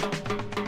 Thank 0.00 0.58
you. 0.58 0.59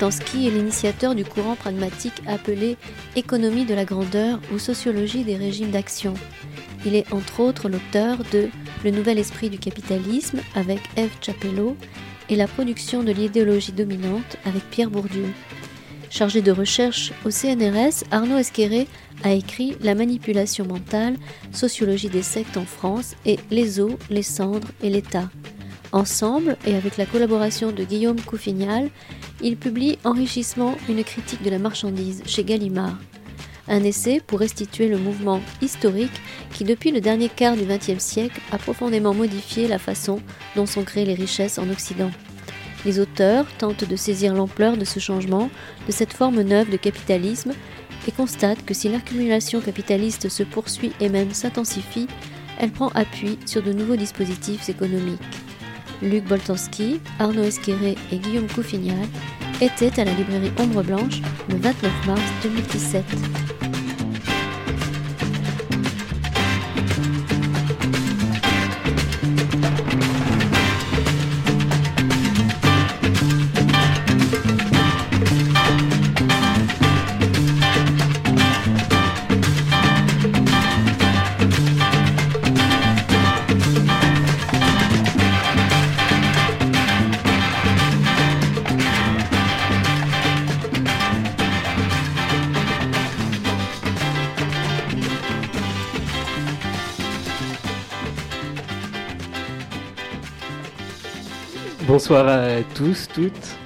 Boltanski 0.00 0.46
est 0.46 0.50
l'initiateur 0.50 1.14
du 1.14 1.26
courant 1.26 1.56
pragmatique 1.56 2.22
appelé 2.26 2.78
économie 3.16 3.66
de 3.66 3.74
la 3.74 3.84
grandeur 3.84 4.40
ou 4.50 4.58
sociologie 4.58 5.24
des 5.24 5.36
régimes 5.36 5.70
d'action. 5.70 6.14
Il 6.86 6.94
est 6.94 7.12
entre 7.12 7.40
autres 7.40 7.68
l'auteur 7.68 8.16
de 8.32 8.48
Le 8.82 8.92
nouvel 8.92 9.18
esprit 9.18 9.50
du 9.50 9.58
capitalisme 9.58 10.40
avec 10.54 10.78
Eve 10.96 11.12
Chapello 11.20 11.76
et 12.30 12.36
la 12.36 12.48
production 12.48 13.02
de 13.02 13.12
l'idéologie 13.12 13.72
dominante 13.72 14.38
avec 14.46 14.62
Pierre 14.70 14.88
Bourdieu. 14.88 15.26
Chargé 16.08 16.40
de 16.40 16.50
recherche 16.50 17.12
au 17.26 17.30
CNRS, 17.30 18.04
Arnaud 18.10 18.38
Esqueré 18.38 18.88
a 19.22 19.32
écrit 19.32 19.76
La 19.82 19.94
manipulation 19.94 20.64
mentale, 20.64 21.16
sociologie 21.52 22.08
des 22.08 22.22
sectes 22.22 22.56
en 22.56 22.64
France 22.64 23.16
et 23.26 23.38
Les 23.50 23.80
eaux, 23.80 23.98
les 24.08 24.22
cendres 24.22 24.68
et 24.82 24.88
l'État. 24.88 25.28
Ensemble, 25.92 26.56
et 26.66 26.76
avec 26.76 26.96
la 26.96 27.06
collaboration 27.06 27.72
de 27.72 27.82
Guillaume 27.82 28.20
Couffignal, 28.20 28.90
il 29.42 29.56
publie 29.56 29.98
Enrichissement, 30.04 30.76
une 30.88 31.02
critique 31.02 31.42
de 31.42 31.50
la 31.50 31.58
marchandise 31.58 32.22
chez 32.26 32.44
Gallimard. 32.44 32.96
Un 33.66 33.82
essai 33.82 34.20
pour 34.24 34.40
restituer 34.40 34.88
le 34.88 34.98
mouvement 34.98 35.40
historique 35.60 36.20
qui, 36.52 36.64
depuis 36.64 36.92
le 36.92 37.00
dernier 37.00 37.28
quart 37.28 37.56
du 37.56 37.64
XXe 37.64 38.02
siècle, 38.02 38.40
a 38.52 38.58
profondément 38.58 39.14
modifié 39.14 39.66
la 39.66 39.78
façon 39.78 40.20
dont 40.54 40.66
sont 40.66 40.84
créées 40.84 41.04
les 41.04 41.14
richesses 41.14 41.58
en 41.58 41.68
Occident. 41.70 42.10
Les 42.84 43.00
auteurs 43.00 43.46
tentent 43.58 43.88
de 43.88 43.96
saisir 43.96 44.32
l'ampleur 44.32 44.76
de 44.76 44.84
ce 44.84 45.00
changement, 45.00 45.50
de 45.86 45.92
cette 45.92 46.12
forme 46.12 46.42
neuve 46.42 46.70
de 46.70 46.76
capitalisme, 46.76 47.52
et 48.08 48.12
constatent 48.12 48.64
que 48.64 48.74
si 48.74 48.88
l'accumulation 48.88 49.60
capitaliste 49.60 50.28
se 50.28 50.42
poursuit 50.42 50.92
et 51.00 51.08
même 51.08 51.34
s'intensifie, 51.34 52.06
elle 52.58 52.70
prend 52.70 52.88
appui 52.94 53.38
sur 53.44 53.62
de 53.62 53.72
nouveaux 53.72 53.96
dispositifs 53.96 54.68
économiques. 54.68 55.20
Luc 56.02 56.24
Boltanski, 56.24 57.00
Arnaud 57.18 57.42
Esqueré 57.42 57.96
et 58.12 58.16
Guillaume 58.18 58.48
Couffignal 58.48 59.06
étaient 59.60 60.00
à 60.00 60.04
la 60.04 60.12
librairie 60.12 60.52
Ombre 60.58 60.82
Blanche 60.82 61.20
le 61.48 61.56
29 61.56 62.06
mars 62.06 62.22
2017. 62.42 63.04
Bonsoir 102.00 102.28
à 102.28 102.62
tous, 102.74 103.08
toutes. 103.14 103.58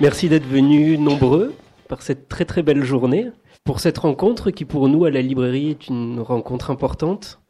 Merci 0.00 0.30
d'être 0.30 0.46
venus 0.46 0.98
nombreux 0.98 1.52
par 1.86 2.00
cette 2.00 2.30
très 2.30 2.46
très 2.46 2.62
belle 2.62 2.82
journée. 2.82 3.26
Pour 3.62 3.78
cette 3.78 3.98
rencontre 3.98 4.50
qui 4.50 4.64
pour 4.64 4.88
nous 4.88 5.04
à 5.04 5.10
la 5.10 5.20
librairie 5.20 5.68
est 5.68 5.88
une 5.88 6.18
rencontre 6.18 6.70
importante 6.70 7.40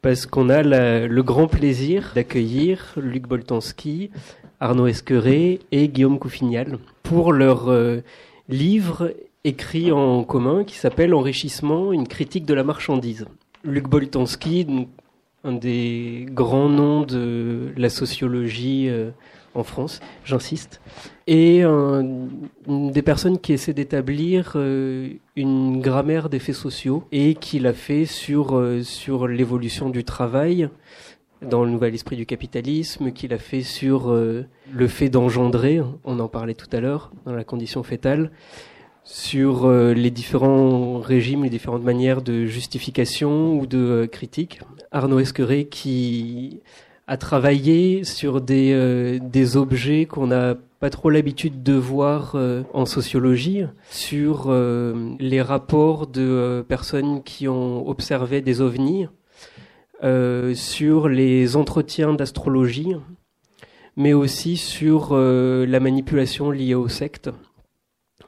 parce 0.00 0.24
qu'on 0.24 0.48
a 0.48 0.62
le 0.62 1.20
grand 1.20 1.48
plaisir 1.48 2.12
d'accueillir 2.14 2.94
Luc 2.96 3.28
Boltanski, 3.28 4.08
Arnaud 4.58 4.86
Esqueré 4.86 5.60
et 5.70 5.88
Guillaume 5.88 6.18
Couffignal 6.18 6.78
pour 7.02 7.34
leur 7.34 7.68
euh, 7.68 8.00
livre 8.48 9.12
écrit 9.44 9.92
en 9.92 10.24
commun 10.24 10.64
qui 10.64 10.76
s'appelle 10.76 11.12
Enrichissement, 11.12 11.92
une 11.92 12.08
critique 12.08 12.46
de 12.46 12.54
la 12.54 12.64
marchandise. 12.64 13.26
Luc 13.64 13.86
Boltanski, 13.86 14.86
un 15.46 15.52
des 15.52 16.26
grands 16.28 16.68
noms 16.68 17.02
de 17.02 17.72
la 17.76 17.88
sociologie 17.88 18.88
euh, 18.88 19.10
en 19.54 19.62
France, 19.62 20.00
j'insiste, 20.24 20.82
et 21.26 21.62
une 21.62 22.28
des 22.66 23.02
personnes 23.02 23.38
qui 23.38 23.54
essaie 23.54 23.72
d'établir 23.72 24.52
euh, 24.56 25.08
une 25.34 25.80
grammaire 25.80 26.28
des 26.28 26.40
faits 26.40 26.56
sociaux 26.56 27.04
et 27.10 27.34
qui 27.34 27.58
l'a 27.58 27.72
fait 27.72 28.04
sur, 28.04 28.58
euh, 28.58 28.82
sur 28.82 29.28
l'évolution 29.28 29.88
du 29.88 30.04
travail 30.04 30.68
dans 31.42 31.64
le 31.64 31.70
nouvel 31.70 31.94
esprit 31.94 32.16
du 32.16 32.26
capitalisme, 32.26 33.12
qu'il 33.12 33.32
a 33.32 33.38
fait 33.38 33.62
sur 33.62 34.10
le 34.10 34.88
fait 34.88 35.10
d'engendrer, 35.10 35.82
on 36.04 36.18
en 36.18 36.28
parlait 36.28 36.54
tout 36.54 36.68
à 36.72 36.80
l'heure, 36.80 37.12
dans 37.26 37.34
la 37.34 37.44
condition 37.44 37.82
fétale, 37.82 38.30
sur 39.06 39.70
les 39.70 40.10
différents 40.10 40.98
régimes, 40.98 41.44
les 41.44 41.50
différentes 41.50 41.84
manières 41.84 42.20
de 42.20 42.44
justification 42.44 43.58
ou 43.58 43.66
de 43.66 44.06
critique. 44.10 44.60
Arnaud 44.90 45.20
Esqueré 45.20 45.66
qui 45.66 46.60
a 47.06 47.16
travaillé 47.16 48.04
sur 48.04 48.40
des, 48.40 48.72
euh, 48.72 49.18
des 49.20 49.56
objets 49.56 50.06
qu'on 50.06 50.26
n'a 50.26 50.56
pas 50.80 50.90
trop 50.90 51.08
l'habitude 51.08 51.62
de 51.62 51.72
voir 51.72 52.32
euh, 52.34 52.62
en 52.74 52.84
sociologie, 52.84 53.64
sur 53.90 54.46
euh, 54.48 55.14
les 55.20 55.40
rapports 55.40 56.06
de 56.06 56.64
personnes 56.68 57.22
qui 57.22 57.48
ont 57.48 57.88
observé 57.88 58.40
des 58.40 58.60
ovnis, 58.60 59.06
sur 60.54 61.08
les 61.08 61.56
entretiens 61.56 62.12
d'astrologie, 62.12 62.94
mais 63.96 64.12
aussi 64.12 64.58
sur 64.58 65.16
la 65.16 65.80
manipulation 65.80 66.50
liée 66.50 66.74
aux 66.74 66.86
sectes 66.86 67.30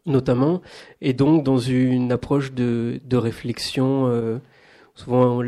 notamment, 0.09 0.63
et 1.01 1.13
donc 1.13 1.45
dans 1.45 1.59
une 1.59 2.11
approche 2.13 2.53
de, 2.53 3.01
de 3.05 3.17
réflexion 3.17 4.41
souvent 4.95 5.43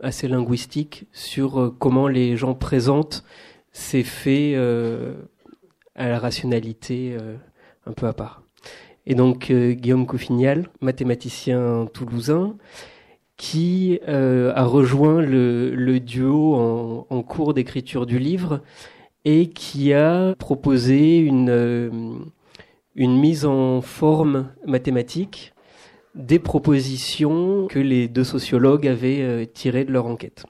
assez 0.00 0.28
linguistique 0.28 1.06
sur 1.12 1.60
euh, 1.60 1.74
comment 1.78 2.08
les 2.08 2.36
gens 2.36 2.54
présentent 2.54 3.24
ces 3.72 4.02
faits 4.02 4.54
euh, 4.54 5.14
à 5.94 6.08
la 6.08 6.18
rationalité 6.18 7.16
euh, 7.20 7.36
un 7.86 7.92
peu 7.92 8.06
à 8.06 8.12
part. 8.12 8.42
Et 9.06 9.14
donc 9.14 9.52
Guillaume 9.52 10.06
Couffignal, 10.06 10.68
mathématicien 10.80 11.86
toulousain, 11.92 12.56
qui 13.36 14.00
a 14.06 14.64
rejoint 14.64 15.20
le, 15.20 15.98
duo 15.98 16.54
en, 16.54 17.06
en 17.10 17.22
cours 17.22 17.52
d'écriture 17.52 18.06
du 18.06 18.18
livre 18.18 18.62
et 19.26 19.50
qui 19.50 19.92
a 19.92 20.34
proposé 20.38 21.18
une, 21.18 22.30
une 22.94 23.18
mise 23.18 23.44
en 23.44 23.80
forme 23.80 24.50
mathématique 24.66 25.52
des 26.14 26.38
propositions 26.38 27.66
que 27.66 27.78
les 27.78 28.08
deux 28.08 28.24
sociologues 28.24 28.86
avaient 28.86 29.22
euh, 29.22 29.44
tirées 29.44 29.84
de 29.84 29.92
leur 29.92 30.06
enquête. 30.06 30.44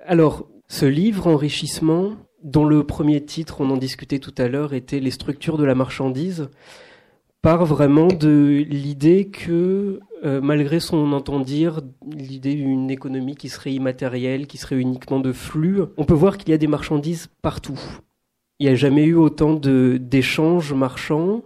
Alors, 0.00 0.48
ce 0.68 0.86
livre, 0.86 1.26
Enrichissement, 1.26 2.14
dont 2.42 2.64
le 2.64 2.84
premier 2.84 3.22
titre, 3.22 3.60
on 3.60 3.70
en 3.70 3.76
discutait 3.76 4.18
tout 4.18 4.34
à 4.38 4.48
l'heure, 4.48 4.72
était 4.72 5.00
Les 5.00 5.10
structures 5.10 5.58
de 5.58 5.64
la 5.64 5.74
marchandise, 5.74 6.48
part 7.42 7.66
vraiment 7.66 8.06
de 8.06 8.64
l'idée 8.68 9.26
que, 9.28 10.00
euh, 10.24 10.40
malgré 10.40 10.80
son 10.80 11.12
entend-dire, 11.12 11.80
l'idée 12.10 12.54
d'une 12.54 12.90
économie 12.90 13.34
qui 13.34 13.48
serait 13.48 13.72
immatérielle, 13.72 14.46
qui 14.46 14.58
serait 14.58 14.76
uniquement 14.76 15.20
de 15.20 15.32
flux, 15.32 15.82
on 15.96 16.04
peut 16.04 16.14
voir 16.14 16.38
qu'il 16.38 16.50
y 16.50 16.54
a 16.54 16.58
des 16.58 16.68
marchandises 16.68 17.28
partout. 17.42 17.80
Il 18.58 18.66
n'y 18.66 18.72
a 18.72 18.76
jamais 18.76 19.04
eu 19.04 19.14
autant 19.14 19.54
d'échanges 19.54 20.72
marchands, 20.72 21.42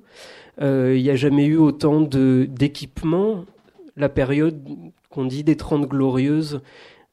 il 0.61 1.03
n'y 1.03 1.11
a 1.11 1.17
jamais 1.17 1.47
eu 1.47 1.57
autant 1.57 2.01
d'équipements 2.01 3.45
la 3.97 4.09
période 4.09 4.63
qu'on 5.11 5.25
dit 5.25 5.45
des 5.45 5.57
Trente 5.57 5.89
Glorieuses, 5.89 6.61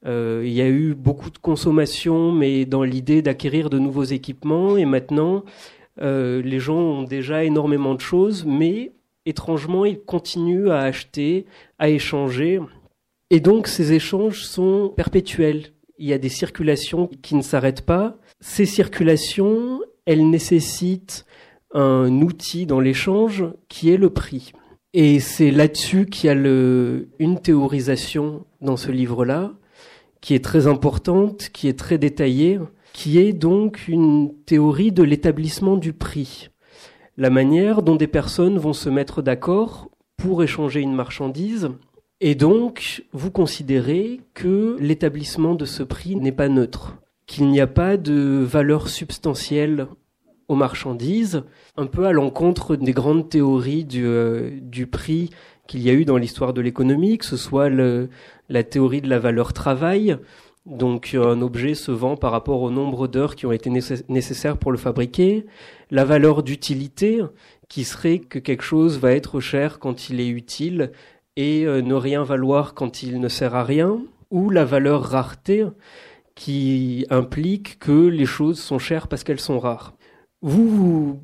euh, 0.06 0.44
il 0.46 0.52
y 0.52 0.62
a 0.62 0.68
eu 0.68 0.94
beaucoup 0.94 1.30
de 1.30 1.38
consommation, 1.38 2.32
mais 2.32 2.66
dans 2.66 2.84
l'idée 2.84 3.22
d'acquérir 3.22 3.70
de 3.70 3.80
nouveaux 3.80 4.04
équipements. 4.04 4.76
Et 4.76 4.86
maintenant, 4.86 5.44
euh, 6.02 6.42
les 6.42 6.60
gens 6.60 6.78
ont 6.78 7.04
déjà 7.04 7.44
énormément 7.44 7.96
de 7.96 8.02
choses, 8.02 8.44
mais 8.46 8.92
étrangement, 9.26 9.86
ils 9.86 10.02
continuent 10.02 10.70
à 10.70 10.82
acheter, 10.82 11.46
à 11.80 11.90
échanger. 11.90 12.60
Et 13.30 13.40
donc, 13.40 13.68
ces 13.68 13.94
échanges 13.94 14.44
sont 14.44 14.92
perpétuels. 14.96 15.68
Il 15.98 16.08
y 16.08 16.14
a 16.14 16.18
des 16.18 16.30
circulations 16.30 17.10
qui 17.22 17.36
ne 17.36 17.42
s'arrêtent 17.42 17.86
pas. 17.86 18.18
Ces 18.42 18.66
circulations, 18.66 19.80
elles 20.06 20.30
nécessitent 20.30 21.26
un 21.74 22.22
outil 22.22 22.66
dans 22.66 22.80
l'échange 22.80 23.46
qui 23.68 23.92
est 23.92 23.98
le 23.98 24.10
prix. 24.10 24.54
Et 24.94 25.20
c'est 25.20 25.52
là-dessus 25.52 26.06
qu'il 26.06 26.28
y 26.28 26.30
a 26.30 26.36
une 27.20 27.40
théorisation 27.42 28.46
dans 28.62 28.78
ce 28.78 28.92
livre-là, 28.92 29.54
qui 30.22 30.36
est 30.36 30.44
très 30.44 30.68
importante, 30.68 31.50
qui 31.52 31.68
est 31.68 31.78
très 31.78 31.98
détaillée, 31.98 32.60
qui 32.94 33.18
est 33.18 33.34
donc 33.34 33.88
une 33.88 34.34
théorie 34.46 34.92
de 34.92 35.04
l'établissement 35.04 35.78
du 35.78 35.94
prix. 35.94 36.50
La 37.18 37.32
manière 37.32 37.82
dont 37.82 37.96
des 37.96 38.08
personnes 38.08 38.58
vont 38.58 38.74
se 38.74 38.90
mettre 38.90 39.22
d'accord 39.22 39.90
pour 40.16 40.44
échanger 40.44 40.80
une 40.80 40.94
marchandise. 40.94 41.70
Et 42.22 42.36
donc, 42.36 43.04
vous 43.12 43.32
considérez 43.32 44.22
que 44.34 44.78
l'établissement 44.80 45.56
de 45.56 45.66
ce 45.66 45.84
prix 45.84 46.16
n'est 46.16 46.32
pas 46.32 46.48
neutre, 46.50 46.98
qu'il 47.26 47.50
n'y 47.50 47.60
a 47.60 47.68
pas 47.68 47.98
de 47.98 48.44
valeur 48.44 48.88
substantielle 48.88 49.88
aux 50.48 50.56
marchandises, 50.56 51.44
un 51.78 51.86
peu 51.86 52.06
à 52.06 52.12
l'encontre 52.12 52.76
des 52.76 52.92
grandes 52.92 53.30
théories 53.30 53.86
du, 53.86 54.06
euh, 54.06 54.52
du 54.62 54.88
prix 54.88 55.30
qu'il 55.68 55.82
y 55.82 55.90
a 55.90 55.94
eu 55.94 56.06
dans 56.06 56.18
l'histoire 56.18 56.54
de 56.54 56.62
l'économie, 56.62 57.18
que 57.18 57.26
ce 57.26 57.38
soit 57.38 57.70
la 57.70 58.64
théorie 58.64 59.02
de 59.02 59.10
la 59.10 59.20
valeur 59.20 59.54
travail, 59.54 60.18
donc 60.66 61.14
un 61.14 61.42
objet 61.42 61.74
se 61.74 61.92
vend 61.92 62.16
par 62.16 62.32
rapport 62.32 62.62
au 62.62 62.72
nombre 62.72 63.08
d'heures 63.08 63.36
qui 63.36 63.46
ont 63.46 63.52
été 63.52 63.70
nécessaires 63.70 64.58
pour 64.58 64.72
le 64.72 64.78
fabriquer, 64.78 65.46
la 65.92 66.06
valeur 66.06 66.44
d'utilité, 66.44 67.22
qui 67.68 67.84
serait 67.84 68.20
que 68.20 68.40
quelque 68.40 68.64
chose 68.64 69.00
va 69.00 69.12
être 69.14 69.40
cher 69.40 69.80
quand 69.80 70.10
il 70.10 70.20
est 70.20 70.28
utile 70.28 70.92
et 71.36 71.66
euh, 71.66 71.82
ne 71.82 71.96
rien 71.96 72.24
valoir 72.24 72.76
quand 72.76 73.04
il 73.04 73.20
ne 73.20 73.28
sert 73.28 73.56
à 73.56 73.64
rien, 73.64 74.00
ou 74.32 74.50
la 74.50 74.64
valeur 74.64 75.04
rareté, 75.04 75.66
qui 76.36 77.06
implique 77.10 77.80
que 77.80 78.08
les 78.08 78.26
choses 78.26 78.60
sont 78.60 78.80
chères 78.80 79.08
parce 79.08 79.24
qu'elles 79.24 79.40
sont 79.40 79.60
rares. 79.60 79.96
Vous, 80.44 81.22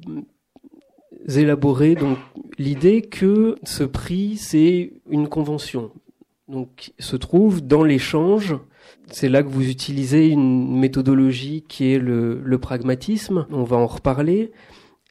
élaborez 1.27 1.95
donc 1.95 2.18
l'idée 2.57 3.01
que 3.01 3.57
ce 3.63 3.83
prix, 3.83 4.38
c'est 4.38 4.94
une 5.10 5.27
convention. 5.27 5.92
Donc, 6.48 6.94
se 7.00 7.18
trouve 7.18 7.60
dans 7.60 7.83
l'échange. 7.83 8.56
C'est 9.12 9.27
là 9.27 9.44
que 9.44 9.50
vous 9.50 9.69
utilisez 9.69 10.30
une 10.30 10.80
méthodologie 10.80 11.66
qui 11.68 11.92
est 11.92 12.00
le, 12.00 12.39
le 12.42 12.57
pragmatisme. 12.60 13.45
On 13.51 13.63
va 13.63 13.75
en 13.75 13.88
reparler. 13.88 14.54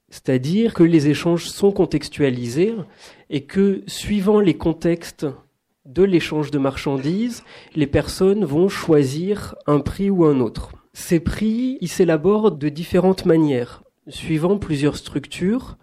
C'est-à-dire 0.08 0.72
que 0.72 0.84
les 0.84 1.08
échanges 1.08 1.44
sont 1.44 1.70
contextualisés 1.70 2.74
et 3.28 3.42
que 3.42 3.82
suivant 3.86 4.40
les 4.40 4.56
contextes 4.56 5.26
de 5.84 6.02
l'échange 6.02 6.50
de 6.50 6.58
marchandises, 6.58 7.44
les 7.76 7.86
personnes 7.86 8.46
vont 8.46 8.70
choisir 8.70 9.54
un 9.66 9.80
prix 9.80 10.08
ou 10.08 10.24
un 10.24 10.40
autre. 10.40 10.72
Ces 10.94 11.20
prix, 11.20 11.76
ils 11.82 11.88
s'élaborent 11.88 12.52
de 12.52 12.70
différentes 12.70 13.26
manières 13.26 13.82
suivant 14.08 14.58
plusieurs 14.58 14.96
structures. 14.96 15.76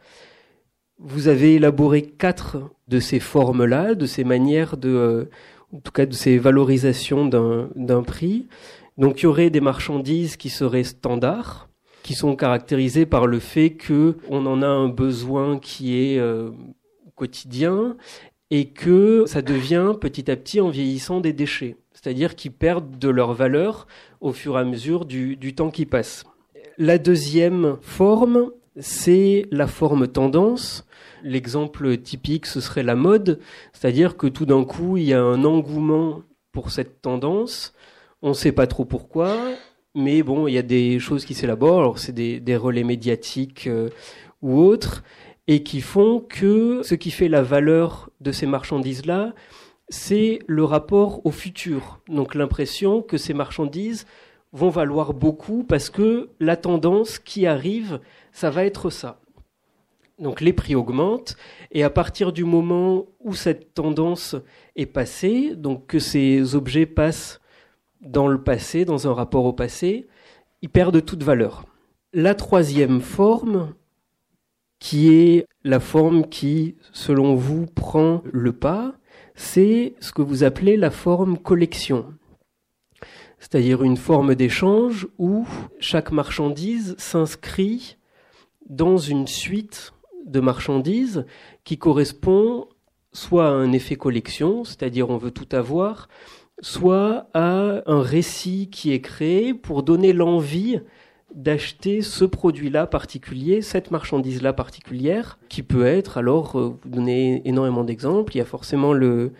Vous 0.99 1.27
avez 1.27 1.55
élaboré 1.55 2.01
quatre 2.03 2.57
de 2.87 2.99
ces 2.99 3.19
formes-là, 3.19 3.95
de 3.95 4.05
ces 4.05 4.23
manières 4.23 4.77
de, 4.77 4.89
euh, 4.89 5.29
en 5.73 5.79
tout 5.79 5.91
cas 5.91 6.05
de 6.05 6.13
ces 6.13 6.37
valorisations 6.37 7.25
d'un 7.25 8.03
prix. 8.03 8.47
Donc 8.97 9.19
il 9.19 9.23
y 9.23 9.27
aurait 9.27 9.49
des 9.49 9.61
marchandises 9.61 10.37
qui 10.37 10.49
seraient 10.49 10.83
standards, 10.83 11.69
qui 12.03 12.13
sont 12.13 12.35
caractérisées 12.35 13.05
par 13.05 13.27
le 13.27 13.39
fait 13.39 13.71
que 13.71 14.15
on 14.29 14.45
en 14.45 14.61
a 14.61 14.67
un 14.67 14.87
besoin 14.87 15.59
qui 15.59 15.97
est 15.97 16.17
euh, 16.17 16.51
quotidien 17.15 17.97
et 18.51 18.69
que 18.69 19.25
ça 19.25 19.41
devient 19.41 19.93
petit 19.99 20.29
à 20.31 20.35
petit 20.35 20.61
en 20.61 20.69
vieillissant 20.69 21.19
des 21.19 21.33
déchets, 21.33 21.77
c'est-à-dire 21.93 22.35
qu'ils 22.35 22.53
perdent 22.53 22.99
de 22.99 23.09
leur 23.09 23.33
valeur 23.33 23.87
au 24.21 24.31
fur 24.31 24.57
et 24.57 24.61
à 24.61 24.63
mesure 24.63 25.05
du, 25.05 25.35
du 25.35 25.55
temps 25.55 25.71
qui 25.71 25.85
passe. 25.85 26.25
La 26.77 26.97
deuxième 26.97 27.77
forme, 27.81 28.51
c'est 28.77 29.45
la 29.49 29.65
forme 29.65 30.09
tendance. 30.09 30.85
L'exemple 31.23 31.97
typique, 31.97 32.45
ce 32.45 32.59
serait 32.59 32.83
la 32.83 32.95
mode, 32.95 33.39
c'est-à-dire 33.71 34.17
que 34.17 34.27
tout 34.27 34.45
d'un 34.45 34.65
coup, 34.65 34.97
il 34.97 35.03
y 35.03 35.13
a 35.13 35.21
un 35.21 35.45
engouement 35.45 36.23
pour 36.51 36.71
cette 36.71 37.01
tendance. 37.01 37.73
On 38.21 38.29
ne 38.29 38.33
sait 38.33 38.51
pas 38.51 38.67
trop 38.67 38.83
pourquoi, 38.83 39.37
mais 39.95 40.21
bon, 40.21 40.47
il 40.47 40.53
y 40.53 40.57
a 40.57 40.63
des 40.63 40.99
choses 40.99 41.23
qui 41.23 41.33
s'élaborent. 41.33 41.79
Alors, 41.79 41.97
c'est 41.97 42.11
des, 42.11 42.57
relais 42.57 42.83
médiatiques 42.83 43.67
euh, 43.67 43.89
ou 44.41 44.59
autres, 44.59 45.01
et 45.47 45.63
qui 45.63 45.79
font 45.79 46.19
que 46.19 46.81
ce 46.83 46.95
qui 46.95 47.11
fait 47.11 47.29
la 47.29 47.41
valeur 47.41 48.09
de 48.19 48.33
ces 48.33 48.47
marchandises-là, 48.47 49.33
c'est 49.87 50.39
le 50.45 50.65
rapport 50.65 51.25
au 51.25 51.31
futur. 51.31 52.01
Donc, 52.09 52.35
l'impression 52.35 53.01
que 53.01 53.17
ces 53.17 53.33
marchandises 53.33 54.05
vont 54.55 54.69
valoir 54.69 55.13
beaucoup 55.13 55.63
parce 55.63 55.89
que 55.89 56.29
la 56.39 56.55
tendance 56.55 57.19
qui 57.19 57.45
arrive, 57.45 57.99
ça 58.31 58.49
va 58.49 58.63
être 58.63 58.89
ça. 58.89 59.19
Donc 60.17 60.39
les 60.39 60.53
prix 60.53 60.75
augmentent 60.75 61.35
et 61.71 61.83
à 61.83 61.89
partir 61.89 62.31
du 62.31 62.45
moment 62.45 63.05
où 63.19 63.33
cette 63.33 63.73
tendance 63.73 64.37
est 64.77 64.85
passée, 64.85 65.55
donc 65.55 65.87
que 65.87 65.99
ces 65.99 66.55
objets 66.55 66.85
passent 66.85 67.41
dans 67.99 68.29
le 68.29 68.41
passé, 68.41 68.85
dans 68.85 69.09
un 69.09 69.13
rapport 69.13 69.43
au 69.43 69.51
passé, 69.51 70.07
ils 70.61 70.69
perdent 70.69 71.03
toute 71.03 71.23
valeur. 71.23 71.65
La 72.13 72.33
troisième 72.33 73.01
forme, 73.01 73.73
qui 74.79 75.13
est 75.13 75.47
la 75.65 75.81
forme 75.81 76.27
qui, 76.29 76.77
selon 76.93 77.35
vous, 77.35 77.65
prend 77.65 78.21
le 78.31 78.53
pas, 78.53 78.95
c'est 79.33 79.95
ce 79.99 80.13
que 80.13 80.21
vous 80.21 80.45
appelez 80.45 80.77
la 80.77 80.91
forme 80.91 81.37
collection 81.37 82.13
c'est-à-dire 83.45 83.83
une 83.83 83.95
forme 83.95 84.33
d'échange 84.33 85.07
où 85.19 85.45
chaque 85.79 86.11
marchandise 86.11 86.95
s'inscrit 86.97 87.97
dans 88.67 88.97
une 88.97 89.27
suite 89.27 89.93
de 90.25 90.39
marchandises 90.39 91.27
qui 91.63 91.77
correspond 91.77 92.67
soit 93.13 93.45
à 93.45 93.51
un 93.51 93.71
effet 93.71 93.97
collection, 93.97 94.63
c'est-à-dire 94.63 95.11
on 95.11 95.17
veut 95.17 95.29
tout 95.29 95.47
avoir, 95.55 96.09
soit 96.59 97.27
à 97.35 97.83
un 97.85 98.01
récit 98.01 98.67
qui 98.71 98.91
est 98.91 99.01
créé 99.01 99.53
pour 99.53 99.83
donner 99.83 100.11
l'envie 100.11 100.79
d'acheter 101.35 102.01
ce 102.01 102.25
produit-là 102.25 102.87
particulier, 102.87 103.61
cette 103.61 103.91
marchandise-là 103.91 104.53
particulière, 104.53 105.37
qui 105.49 105.61
peut 105.61 105.85
être, 105.85 106.17
alors, 106.17 106.59
euh, 106.59 106.79
vous 106.81 106.89
donnez 106.89 107.47
énormément 107.47 107.83
d'exemples, 107.83 108.33
il 108.35 108.39
y 108.39 108.41
a 108.41 108.45
forcément 108.45 108.93
le, 108.93 109.33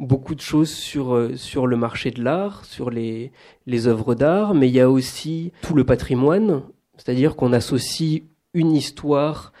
beaucoup 0.00 0.34
de 0.34 0.40
choses 0.40 0.70
sur, 0.70 1.14
euh, 1.14 1.36
sur 1.36 1.66
le 1.66 1.76
marché 1.76 2.10
de 2.10 2.24
l'art, 2.24 2.64
sur 2.64 2.90
les, 2.90 3.30
les 3.66 3.86
œuvres 3.86 4.14
d'art, 4.14 4.54
mais 4.54 4.68
il 4.68 4.74
y 4.74 4.80
a 4.80 4.90
aussi 4.90 5.52
tout 5.62 5.74
le 5.74 5.84
patrimoine, 5.84 6.62
c'est-à-dire 6.96 7.36
qu'on 7.36 7.52
associe 7.52 8.22
une 8.54 8.72
histoire 8.72 9.52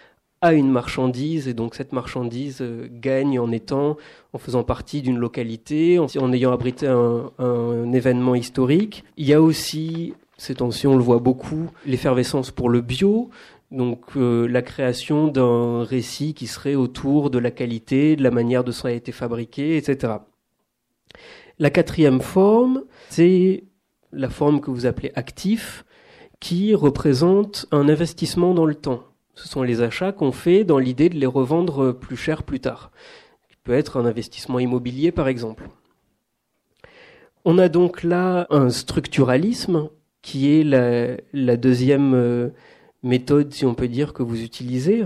à 0.42 0.54
une 0.54 0.70
marchandise 0.70 1.48
et 1.48 1.54
donc 1.54 1.74
cette 1.74 1.92
marchandise 1.92 2.58
euh, 2.62 2.88
gagne 2.90 3.38
en 3.38 3.52
étant 3.52 3.98
en 4.32 4.38
faisant 4.38 4.64
partie 4.64 5.02
d'une 5.02 5.18
localité 5.18 5.98
en, 5.98 6.32
ayant 6.32 6.52
abrité 6.52 6.86
un, 6.86 7.30
un, 7.38 7.92
événement 7.92 8.34
historique. 8.34 9.04
Il 9.18 9.26
y 9.26 9.34
a 9.34 9.42
aussi 9.42 10.14
ces 10.38 10.54
tensions 10.54 10.92
on 10.92 10.96
le 10.96 11.02
voit 11.02 11.18
beaucoup 11.18 11.70
l'effervescence 11.84 12.50
pour 12.50 12.70
le 12.70 12.80
bio 12.80 13.28
donc 13.70 14.16
euh, 14.16 14.46
la 14.46 14.62
création 14.62 15.28
d'un 15.28 15.84
récit 15.84 16.32
qui 16.32 16.46
serait 16.46 16.74
autour 16.74 17.28
de 17.28 17.38
la 17.38 17.50
qualité 17.50 18.16
de 18.16 18.22
la 18.22 18.30
manière 18.30 18.64
dont 18.64 18.72
ça 18.72 18.88
a 18.88 18.92
été 18.92 19.12
fabriqué 19.12 19.76
etc 19.76 20.14
la 21.60 21.70
quatrième 21.70 22.22
forme, 22.22 22.82
c'est 23.10 23.64
la 24.12 24.30
forme 24.30 24.60
que 24.60 24.70
vous 24.70 24.86
appelez 24.86 25.12
actif, 25.14 25.84
qui 26.40 26.74
représente 26.74 27.66
un 27.70 27.88
investissement 27.88 28.54
dans 28.54 28.64
le 28.64 28.74
temps. 28.74 29.04
Ce 29.34 29.46
sont 29.46 29.62
les 29.62 29.82
achats 29.82 30.10
qu'on 30.10 30.32
fait 30.32 30.64
dans 30.64 30.78
l'idée 30.78 31.10
de 31.10 31.18
les 31.18 31.26
revendre 31.26 31.92
plus 31.92 32.16
cher 32.16 32.42
plus 32.42 32.60
tard. 32.60 32.90
Il 33.50 33.56
peut 33.62 33.74
être 33.74 33.98
un 33.98 34.06
investissement 34.06 34.58
immobilier, 34.58 35.12
par 35.12 35.28
exemple. 35.28 35.68
On 37.44 37.58
a 37.58 37.68
donc 37.68 38.02
là 38.02 38.46
un 38.48 38.70
structuralisme 38.70 39.90
qui 40.22 40.58
est 40.58 40.64
la, 40.64 41.16
la 41.34 41.56
deuxième 41.58 42.14
euh, 42.14 42.48
méthode, 43.02 43.52
si 43.52 43.66
on 43.66 43.74
peut 43.74 43.88
dire, 43.88 44.14
que 44.14 44.22
vous 44.22 44.42
utilisez, 44.42 45.04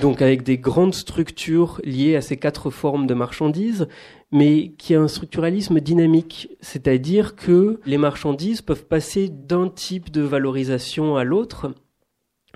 donc 0.00 0.22
avec 0.22 0.42
des 0.42 0.58
grandes 0.58 0.94
structures 0.94 1.80
liées 1.84 2.16
à 2.16 2.20
ces 2.20 2.36
quatre 2.36 2.70
formes 2.70 3.06
de 3.06 3.14
marchandises, 3.14 3.88
mais 4.32 4.72
qui 4.78 4.94
a 4.94 5.00
un 5.00 5.08
structuralisme 5.08 5.80
dynamique, 5.80 6.56
c'est-à-dire 6.60 7.36
que 7.36 7.80
les 7.86 7.98
marchandises 7.98 8.62
peuvent 8.62 8.84
passer 8.84 9.28
d'un 9.28 9.68
type 9.68 10.10
de 10.10 10.22
valorisation 10.22 11.16
à 11.16 11.24
l'autre 11.24 11.72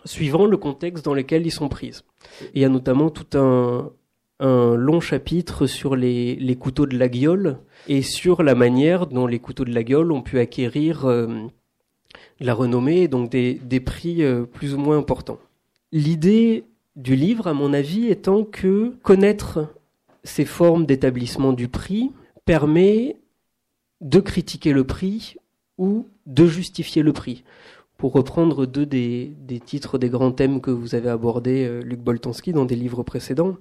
suivant 0.05 0.47
le 0.47 0.57
contexte 0.57 1.05
dans 1.05 1.15
lequel 1.15 1.47
ils 1.47 1.53
sont 1.53 1.69
prises. 1.69 2.05
il 2.55 2.63
y 2.63 2.65
a 2.65 2.69
notamment 2.69 3.11
tout 3.11 3.39
un, 3.39 3.93
long 4.43 5.01
chapitre 5.01 5.67
sur 5.67 5.97
les, 5.97 6.57
couteaux 6.59 6.87
de 6.87 6.97
la 6.97 7.09
guiole 7.09 7.59
et 7.89 8.01
sur 8.01 8.43
la 8.43 8.55
manière 8.55 9.07
dont 9.07 9.27
les 9.27 9.39
couteaux 9.39 9.67
de 9.67 9.75
la 9.75 9.83
guiole 9.83 10.13
ont 10.13 10.23
pu 10.23 10.39
acquérir 10.39 11.05
euh, 11.05 11.27
la 12.41 12.55
renommée 12.55 13.03
et 13.03 13.09
donc 13.09 13.31
des, 13.31 13.81
prix 13.81 14.23
euh, 14.23 14.45
plus 14.45 14.75
ou 14.75 14.79
moins 14.79 14.97
importants. 14.97 15.39
L'idée 15.93 16.65
du 16.97 17.17
livre, 17.17 17.49
à 17.49 17.53
mon 17.53 17.75
avis, 17.75 18.09
étant 18.09 18.45
que 18.45 18.95
connaître 19.03 19.69
ces 20.25 20.45
formes 20.45 20.87
d'établissement 20.87 21.53
du 21.53 21.69
prix 21.69 22.13
permet 22.45 23.17
de 24.01 24.21
critiquer 24.21 24.73
le 24.73 24.85
prix 24.85 25.37
ou 25.79 26.07
de 26.27 26.47
justifier 26.47 27.03
le 27.03 27.13
prix. 27.13 27.45
Pour 27.97 28.13
reprendre 28.13 28.67
deux 28.67 28.87
des, 28.87 29.35
titres 29.65 29.99
des 29.99 30.09
grands 30.09 30.33
thèmes 30.33 30.61
que 30.61 30.71
vous 30.71 30.95
avez 30.95 31.11
abordés, 31.11 31.67
euh, 31.67 31.83
Luc 31.83 32.01
Boltanski, 32.01 32.53
dans 32.53 32.65
des 32.65 32.77
livres 32.77 33.03
précédents. 33.03 33.57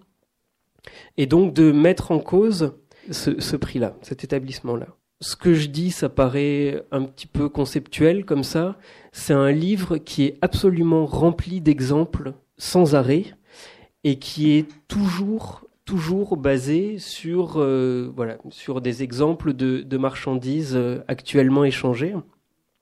et 1.17 1.25
donc 1.25 1.53
de 1.53 1.71
mettre 1.71 2.11
en 2.11 2.19
cause 2.19 2.73
ce, 3.11 3.55
prix-là, 3.55 3.95
cet 4.01 4.23
établissement-là. 4.23 4.87
Ce 5.21 5.35
que 5.35 5.53
je 5.53 5.67
dis, 5.67 5.91
ça 5.91 6.07
paraît 6.07 6.81
un 6.91 7.03
petit 7.03 7.27
peu 7.27 7.49
conceptuel 7.49 8.23
comme 8.23 8.43
ça. 8.43 8.77
C'est 9.11 9.33
un 9.33 9.51
livre 9.51 9.97
qui 9.97 10.23
est 10.23 10.37
absolument 10.41 11.05
rempli 11.05 11.59
d'exemples 11.59 12.33
sans 12.57 12.95
arrêt 12.95 13.25
et 14.05 14.17
qui 14.19 14.51
est 14.51 14.67
toujours 14.87 15.65
toujours 15.89 16.37
basé 16.37 16.99
sur 16.99 17.53
euh, 17.55 18.11
voilà 18.15 18.37
sur 18.51 18.79
des 18.79 19.01
exemples 19.01 19.53
de, 19.53 19.81
de 19.81 19.97
marchandises 19.97 20.75
euh, 20.75 20.99
actuellement 21.07 21.63
échangées. 21.63 22.13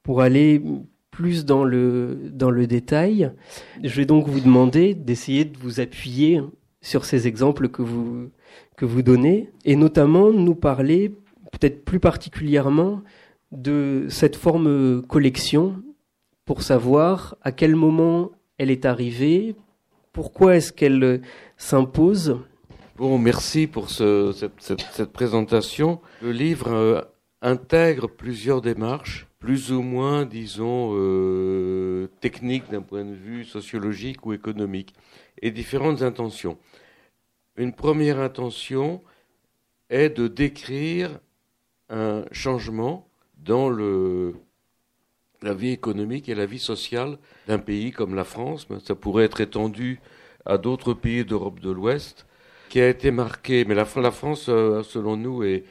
Pour 0.04 0.20
aller 0.20 0.62
plus 1.10 1.46
dans 1.46 1.64
le 1.64 2.20
dans 2.34 2.52
le 2.52 2.68
détail 2.68 3.32
je 3.82 3.96
vais 3.96 4.06
donc 4.06 4.28
vous 4.28 4.42
demander 4.42 4.94
d'essayer 4.94 5.46
de 5.46 5.58
vous 5.58 5.80
appuyer 5.80 6.42
sur 6.82 7.06
ces 7.06 7.28
exemples 7.28 7.70
que 7.70 7.82
vous 7.82 8.30
que 8.76 8.84
vous 8.84 9.04
donnez 9.04 9.52
et 9.64 9.78
notamment 9.78 10.34
nous 10.34 10.56
parler 10.56 11.16
peut-être 11.54 11.86
plus 11.86 12.02
particulièrement 12.02 13.04
de 13.54 14.08
cette 14.10 14.36
forme 14.36 15.02
collection 15.04 15.82
pour 16.44 16.62
savoir 16.62 17.38
à 17.42 17.54
quel 17.54 17.78
moment 17.78 18.32
elle 18.58 18.70
est 18.70 18.84
arrivée 18.84 19.56
pourquoi 20.12 20.58
est-ce 20.58 20.74
qu'elle 20.74 21.22
s'impose 21.56 22.38
Bon, 22.98 23.20
merci 23.20 23.68
pour 23.68 23.92
cette, 23.92 25.12
présentation. 25.14 26.02
Le 26.20 26.32
livre 26.32 26.74
euh, 26.74 27.02
intègre 27.44 28.08
plusieurs 28.08 28.60
démarches, 28.60 29.28
plus 29.38 29.72
ou 29.72 29.84
moins, 29.84 30.26
disons, 30.26 30.96
euh, 30.96 32.08
techniques 32.22 32.72
d'un 32.72 32.82
point 32.82 33.06
de 33.06 33.14
vue 33.14 33.46
sociologique 33.46 34.26
ou 34.26 34.34
économique, 34.34 34.96
et 35.44 35.52
différentes 35.52 36.02
intentions. 36.02 36.58
Une 37.56 37.72
première 37.72 38.20
intention 38.20 39.04
est 39.92 40.10
de 40.10 40.28
décrire 40.28 41.20
un 41.92 42.26
changement 42.32 43.08
dans 43.38 43.70
la 43.70 45.54
vie 45.54 45.70
économique 45.70 46.30
et 46.30 46.36
la 46.36 46.48
vie 46.48 46.58
sociale 46.58 47.20
d'un 47.48 47.60
pays 47.60 47.92
comme 47.92 48.16
la 48.16 48.24
France. 48.24 48.68
Ça 48.84 48.96
pourrait 48.96 49.26
être 49.26 49.40
étendu 49.40 50.00
à 50.48 50.58
d'autres 50.58 50.96
pays 50.96 51.24
d'Europe 51.24 51.60
de 51.60 51.70
l'Ouest 51.70 52.27
qui 52.70 52.82
a 52.82 52.90
été 52.90 53.12
marqué, 53.12 53.66
mais 53.66 53.76
la, 53.76 53.86
France, 53.86 54.48
euh, 54.50 54.84
selon 54.84 55.18
nous, 55.18 55.44
est, 55.44 55.64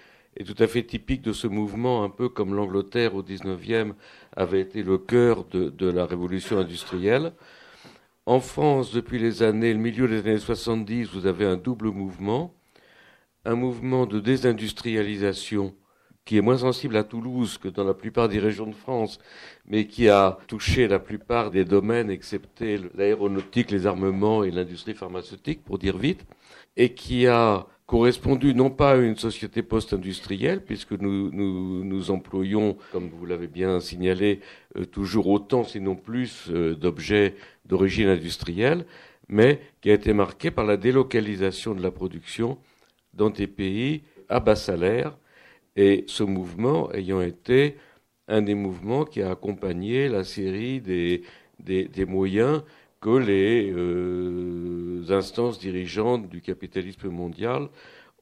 tout 0.44 0.54
à 0.58 0.66
fait 0.66 0.82
typique 0.82 1.22
de 1.22 1.32
ce 1.32 1.46
mouvement, 1.46 2.04
un 2.04 2.10
peu 2.10 2.28
comme 2.28 2.54
l'Angleterre 2.54 3.14
au 3.14 3.22
XIXe 3.22 3.94
avait 4.36 4.60
été 4.60 4.82
le 4.82 4.98
cœur 4.98 5.44
de, 5.44 5.90
la 5.90 6.06
révolution 6.06 6.58
industrielle. 6.58 7.32
En 8.26 8.40
France, 8.40 8.92
depuis 8.92 9.18
les 9.18 9.42
années, 9.42 9.72
le 9.72 9.78
milieu 9.78 10.08
des 10.08 10.20
années 10.20 10.38
70, 10.38 11.10
vous 11.14 11.26
avez 11.26 11.46
un 11.46 11.56
double 11.56 11.90
mouvement. 11.90 12.54
Un 13.44 13.54
mouvement 13.54 14.06
de 14.06 14.18
désindustrialisation 14.18 15.74
qui 16.24 16.36
est 16.36 16.40
moins 16.40 16.58
sensible 16.58 16.96
à 16.96 17.04
Toulouse 17.04 17.56
que 17.56 17.68
dans 17.68 17.84
la 17.84 17.94
plupart 17.94 18.28
des 18.28 18.40
régions 18.40 18.66
de 18.66 18.74
France, 18.74 19.20
mais 19.64 19.86
qui 19.86 20.08
a 20.08 20.38
touché 20.48 20.88
la 20.88 20.98
plupart 20.98 21.52
des 21.52 21.64
domaines, 21.64 22.10
excepté 22.10 22.80
l'aéronautique, 22.96 23.70
les 23.70 23.86
armements 23.86 24.42
et 24.42 24.50
l'industrie 24.50 24.94
pharmaceutique, 24.94 25.62
pour 25.62 25.78
dire 25.78 25.96
vite 25.96 26.26
et 26.76 26.94
qui 26.94 27.26
a 27.26 27.66
correspondu 27.86 28.54
non 28.54 28.70
pas 28.70 28.92
à 28.92 28.96
une 28.96 29.16
société 29.16 29.62
post-industrielle, 29.62 30.64
puisque 30.64 30.92
nous, 30.92 31.30
nous, 31.30 31.84
nous, 31.84 32.10
employons, 32.10 32.76
comme 32.92 33.08
vous 33.08 33.26
l'avez 33.26 33.46
bien 33.46 33.78
signalé, 33.80 34.40
euh, 34.76 34.84
toujours 34.84 35.28
autant, 35.28 35.62
sinon 35.62 35.94
plus, 35.94 36.50
euh, 36.50 36.74
d'objets 36.74 37.36
d'origine 37.64 38.08
industrielle, 38.08 38.86
mais 39.28 39.60
qui 39.80 39.90
a 39.90 39.94
été 39.94 40.12
marqué 40.12 40.50
par 40.50 40.64
la 40.64 40.76
délocalisation 40.76 41.74
de 41.74 41.82
la 41.82 41.92
production 41.92 42.58
dans 43.14 43.30
des 43.30 43.46
pays 43.46 44.02
à 44.28 44.40
bas 44.40 44.56
salaire, 44.56 45.16
et 45.76 46.04
ce 46.08 46.24
mouvement 46.24 46.92
ayant 46.92 47.20
été 47.20 47.76
un 48.28 48.42
des 48.42 48.54
mouvements 48.54 49.04
qui 49.04 49.22
a 49.22 49.30
accompagné 49.30 50.08
la 50.08 50.24
série 50.24 50.80
des, 50.80 51.22
des, 51.60 51.84
des 51.84 52.04
moyens 52.04 52.62
que 53.06 53.18
les 53.18 53.72
euh, 53.72 55.04
instances 55.10 55.60
dirigeantes 55.60 56.28
du 56.28 56.40
capitalisme 56.40 57.08
mondial 57.08 57.68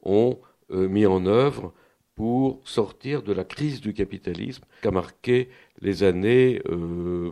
ont 0.03 0.37
euh, 0.69 0.87
mis 0.87 1.07
en 1.07 1.25
œuvre 1.25 1.73
pour 2.13 2.61
sortir 2.65 3.23
de 3.23 3.33
la 3.33 3.43
crise 3.43 3.81
du 3.81 3.95
capitalisme 3.95 4.63
qu'a 4.83 4.91
marqué 4.91 5.49
les 5.81 6.03
années, 6.03 6.61
euh, 6.69 7.31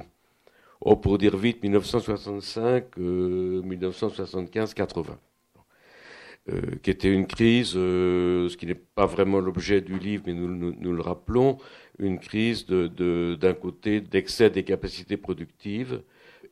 oh, 0.81 0.95
pour 0.95 1.19
dire 1.19 1.37
vite, 1.37 1.61
1965, 1.61 2.97
1975, 2.97 4.73
80. 4.73 5.19
qui 6.81 6.89
était 6.89 7.13
une 7.13 7.27
crise, 7.27 7.73
ce 7.73 8.57
qui 8.57 8.65
n'est 8.65 8.83
pas 8.95 9.05
vraiment 9.05 9.39
l'objet 9.39 9.79
du 9.79 9.99
livre, 9.99 10.23
mais 10.25 10.33
nous, 10.33 10.93
le 10.93 11.01
rappelons, 11.01 11.59
une 11.99 12.17
crise 12.17 12.65
d'un 12.65 13.53
côté 13.53 14.01
d'excès 14.01 14.49
des 14.49 14.63
capacités 14.63 15.17
productives 15.17 16.01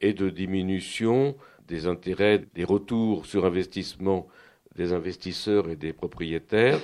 et 0.02 0.14
de 0.14 0.30
diminution 0.30 1.36
des 1.68 1.88
intérêts, 1.88 2.44
des 2.54 2.64
retours 2.64 3.26
sur 3.26 3.46
investissement 3.46 4.28
des 4.76 4.94
investisseurs 4.94 5.70
et 5.70 5.76
des 5.76 5.94
propriétaires 5.94 6.80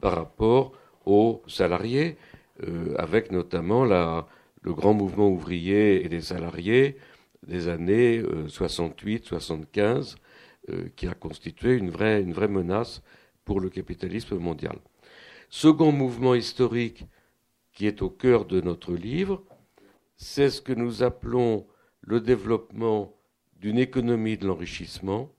par 0.00 0.14
rapport 0.14 0.72
aux 1.04 1.42
salariés, 1.46 2.16
euh, 2.62 2.94
avec 2.98 3.30
notamment 3.30 3.84
la, 3.84 4.26
le 4.62 4.72
grand 4.72 4.94
mouvement 4.94 5.28
ouvrier 5.28 6.04
et 6.04 6.08
des 6.08 6.20
salariés 6.20 6.96
des 7.46 7.68
années 7.68 8.22
68-75, 8.22 10.14
euh, 10.68 10.72
euh, 10.72 10.88
qui 10.94 11.08
a 11.08 11.14
constitué 11.14 11.74
une 11.74 11.90
vraie, 11.90 12.22
une 12.22 12.32
vraie 12.32 12.48
menace 12.48 13.02
pour 13.44 13.58
le 13.58 13.68
capitalisme 13.68 14.36
mondial. 14.38 14.78
Second 15.50 15.90
mouvement 15.90 16.36
historique 16.36 17.04
qui 17.72 17.86
est 17.86 18.00
au 18.00 18.10
cœur 18.10 18.44
de 18.44 18.60
notre 18.60 18.94
livre, 18.94 19.42
c'est 20.16 20.50
ce 20.50 20.60
que 20.60 20.72
nous 20.72 21.02
appelons 21.02 21.66
le 22.02 22.20
développement 22.20 23.16
d'une 23.56 23.78
économie 23.78 24.36
de 24.36 24.46
l'enrichissement, 24.46 25.32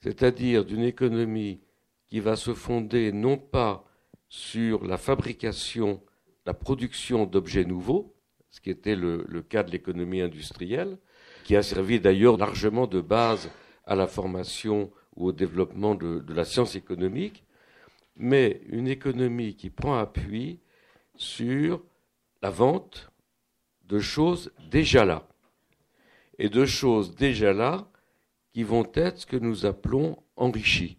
c'est-à-dire 0.00 0.64
d'une 0.64 0.82
économie 0.82 1.60
qui 2.08 2.20
va 2.20 2.36
se 2.36 2.54
fonder 2.54 3.12
non 3.12 3.36
pas 3.38 3.84
sur 4.28 4.84
la 4.84 4.96
fabrication, 4.96 6.02
la 6.46 6.54
production 6.54 7.26
d'objets 7.26 7.64
nouveaux, 7.64 8.14
ce 8.50 8.60
qui 8.60 8.70
était 8.70 8.96
le, 8.96 9.24
cas 9.48 9.62
de 9.62 9.70
l'économie 9.70 10.20
industrielle, 10.20 10.98
qui 11.44 11.56
a 11.56 11.62
servi 11.62 12.00
d'ailleurs 12.00 12.36
largement 12.36 12.86
de 12.86 13.00
base 13.00 13.50
à 13.86 13.94
la 13.94 14.06
formation 14.06 14.90
ou 15.16 15.26
au 15.28 15.32
développement 15.32 15.94
de 15.94 16.32
la 16.32 16.44
science 16.44 16.74
économique, 16.74 17.44
mais 18.16 18.62
une 18.68 18.88
économie 18.88 19.56
qui 19.56 19.70
prend 19.70 19.98
appui 19.98 20.60
sur 21.16 21.82
la 22.42 22.50
vente 22.50 23.10
de 23.84 23.98
choses 23.98 24.52
déjà 24.70 25.04
là 25.04 25.28
et 26.42 26.48
de 26.48 26.66
choses 26.66 27.14
déjà 27.14 27.52
là 27.52 27.86
qui 28.52 28.64
vont 28.64 28.84
être 28.94 29.20
ce 29.20 29.26
que 29.26 29.36
nous 29.36 29.64
appelons 29.64 30.18
enrichis. 30.34 30.98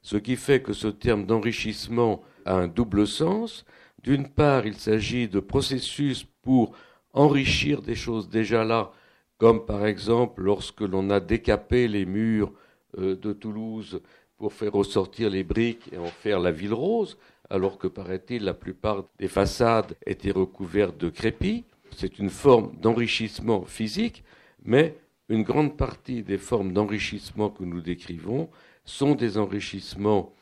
Ce 0.00 0.16
qui 0.16 0.36
fait 0.36 0.62
que 0.62 0.72
ce 0.72 0.88
terme 0.88 1.26
d'enrichissement 1.26 2.22
a 2.46 2.54
un 2.54 2.66
double 2.66 3.06
sens. 3.06 3.66
D'une 4.02 4.26
part, 4.26 4.66
il 4.66 4.76
s'agit 4.76 5.28
de 5.28 5.38
processus 5.38 6.24
pour 6.40 6.74
enrichir 7.12 7.82
des 7.82 7.94
choses 7.94 8.30
déjà 8.30 8.64
là, 8.64 8.90
comme 9.36 9.66
par 9.66 9.84
exemple 9.84 10.40
lorsque 10.40 10.80
l'on 10.80 11.10
a 11.10 11.20
décapé 11.20 11.86
les 11.86 12.06
murs 12.06 12.50
euh, 12.96 13.16
de 13.16 13.34
Toulouse 13.34 14.00
pour 14.38 14.54
faire 14.54 14.72
ressortir 14.72 15.28
les 15.28 15.44
briques 15.44 15.90
et 15.92 15.98
en 15.98 16.06
faire 16.06 16.40
la 16.40 16.52
ville 16.52 16.72
rose, 16.72 17.18
alors 17.50 17.76
que 17.76 17.86
paraît-il 17.86 18.44
la 18.44 18.54
plupart 18.54 19.04
des 19.18 19.28
façades 19.28 19.94
étaient 20.06 20.30
recouvertes 20.30 20.96
de 20.96 21.10
crépis. 21.10 21.64
C'est 21.90 22.18
une 22.18 22.30
forme 22.30 22.74
d'enrichissement 22.80 23.66
physique, 23.66 24.24
mais 24.64 24.96
une 25.28 25.42
grande 25.42 25.76
partie 25.76 26.22
des 26.22 26.38
formes 26.38 26.72
d'enrichissement 26.72 27.50
que 27.50 27.64
nous 27.64 27.80
décrivons 27.80 28.50
sont 28.84 29.14
des 29.14 29.38
enrichissements 29.38 30.34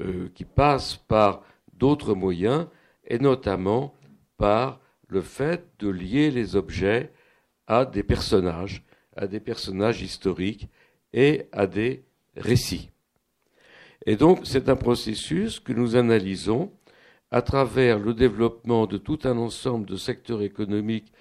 euh, 0.00 0.28
qui 0.34 0.44
passent 0.44 0.96
par 0.96 1.42
d'autres 1.74 2.14
moyens, 2.14 2.66
et 3.06 3.18
notamment 3.18 3.94
par 4.36 4.80
le 5.08 5.20
fait 5.22 5.64
de 5.78 5.88
lier 5.88 6.30
les 6.30 6.56
objets 6.56 7.12
à 7.66 7.84
des 7.84 8.02
personnages, 8.02 8.82
à 9.16 9.26
des 9.26 9.40
personnages 9.40 10.02
historiques 10.02 10.68
et 11.12 11.48
à 11.52 11.66
des 11.66 12.04
récits. 12.36 12.90
Et 14.04 14.16
donc 14.16 14.40
c'est 14.44 14.68
un 14.68 14.76
processus 14.76 15.60
que 15.60 15.72
nous 15.72 15.96
analysons 15.96 16.72
à 17.30 17.42
travers 17.42 17.98
le 17.98 18.14
développement 18.14 18.86
de 18.86 18.98
tout 18.98 19.18
un 19.24 19.36
ensemble 19.38 19.86
de 19.86 19.96
secteurs 19.96 20.42
économiques 20.42 21.12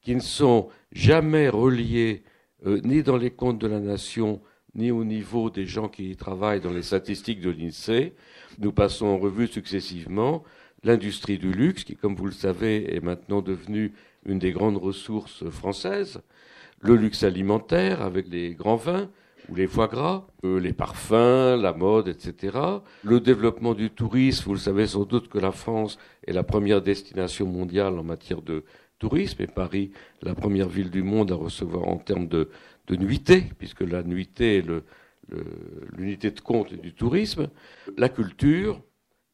qui 0.00 0.14
ne 0.14 0.20
sont 0.20 0.68
jamais 0.94 1.48
reliés 1.48 2.22
euh, 2.66 2.80
ni 2.82 3.02
dans 3.02 3.18
les 3.18 3.30
comptes 3.30 3.58
de 3.58 3.66
la 3.66 3.80
nation, 3.80 4.40
ni 4.74 4.90
au 4.90 5.04
niveau 5.04 5.50
des 5.50 5.66
gens 5.66 5.88
qui 5.88 6.10
y 6.10 6.16
travaillent 6.16 6.60
dans 6.60 6.72
les 6.72 6.82
statistiques 6.82 7.40
de 7.40 7.50
l'INSEE. 7.50 8.14
Nous 8.58 8.72
passons 8.72 9.06
en 9.06 9.18
revue 9.18 9.46
successivement 9.46 10.42
l'industrie 10.82 11.38
du 11.38 11.52
luxe, 11.52 11.84
qui, 11.84 11.96
comme 11.96 12.14
vous 12.14 12.26
le 12.26 12.32
savez, 12.32 12.94
est 12.94 13.00
maintenant 13.00 13.42
devenue 13.42 13.92
une 14.24 14.38
des 14.38 14.52
grandes 14.52 14.76
ressources 14.76 15.48
françaises, 15.50 16.20
le 16.80 16.96
luxe 16.96 17.22
alimentaire 17.22 18.02
avec 18.02 18.28
les 18.28 18.54
grands 18.54 18.76
vins, 18.76 19.10
ou 19.48 19.54
les 19.54 19.66
foie 19.66 19.88
gras, 19.88 20.26
euh, 20.44 20.58
les 20.58 20.72
parfums, 20.72 21.60
la 21.60 21.74
mode, 21.74 22.08
etc. 22.08 22.58
Le 23.02 23.20
développement 23.20 23.74
du 23.74 23.90
tourisme, 23.90 24.44
vous 24.46 24.54
le 24.54 24.58
savez 24.58 24.86
sans 24.86 25.04
doute 25.04 25.28
que 25.28 25.38
la 25.38 25.52
France 25.52 25.98
est 26.26 26.32
la 26.32 26.42
première 26.42 26.80
destination 26.80 27.46
mondiale 27.46 27.98
en 27.98 28.04
matière 28.04 28.40
de 28.40 28.64
tourisme 28.98 29.42
et 29.42 29.46
Paris 29.46 29.90
la 30.22 30.34
première 30.34 30.68
ville 30.68 30.90
du 30.90 31.02
monde 31.02 31.32
à 31.32 31.34
recevoir 31.34 31.88
en 31.88 31.98
termes 31.98 32.28
de, 32.28 32.50
de 32.86 32.96
puisque 33.58 33.80
la 33.80 34.02
nuitée 34.02 34.58
est 34.58 34.66
l'unité 35.96 36.30
de 36.30 36.40
compte 36.40 36.74
du 36.74 36.92
tourisme. 36.92 37.48
La 37.96 38.08
culture, 38.08 38.80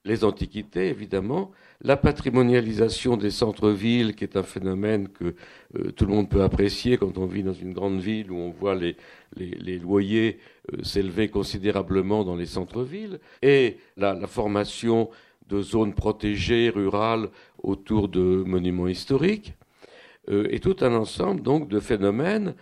les 0.04 0.24
antiquités, 0.24 0.88
évidemment, 0.88 1.50
la 1.82 1.96
patrimonialisation 1.96 3.16
des 3.16 3.30
centres-villes, 3.30 4.14
qui 4.14 4.24
est 4.24 4.36
un 4.36 4.42
phénomène 4.42 5.08
que 5.08 5.34
euh, 5.76 5.92
tout 5.92 6.06
le 6.06 6.12
monde 6.12 6.28
peut 6.30 6.42
apprécier 6.42 6.96
quand 6.96 7.18
on 7.18 7.26
vit 7.26 7.42
dans 7.42 7.52
une 7.52 7.72
grande 7.72 8.00
ville 8.00 8.30
où 8.30 8.36
on 8.36 8.50
voit 8.50 8.74
les, 8.74 8.96
loyers 9.78 10.38
euh, 10.72 10.82
s'élever 10.82 11.28
considérablement 11.28 12.24
dans 12.24 12.36
les 12.36 12.46
centres-villes, 12.46 13.20
et 13.42 13.78
la, 13.96 14.26
formation 14.26 15.10
de 15.50 15.62
zones 15.62 15.94
protégées 15.94 16.70
rurales 16.70 17.28
autour 17.62 18.08
de 18.08 18.20
monuments 18.46 18.88
historiques, 18.88 19.54
euh, 20.28 20.46
et 20.50 20.60
tout 20.60 20.76
un 20.80 20.94
ensemble 20.94 21.42
donc 21.42 21.68
de 21.68 21.80
phénomènes 21.80 22.54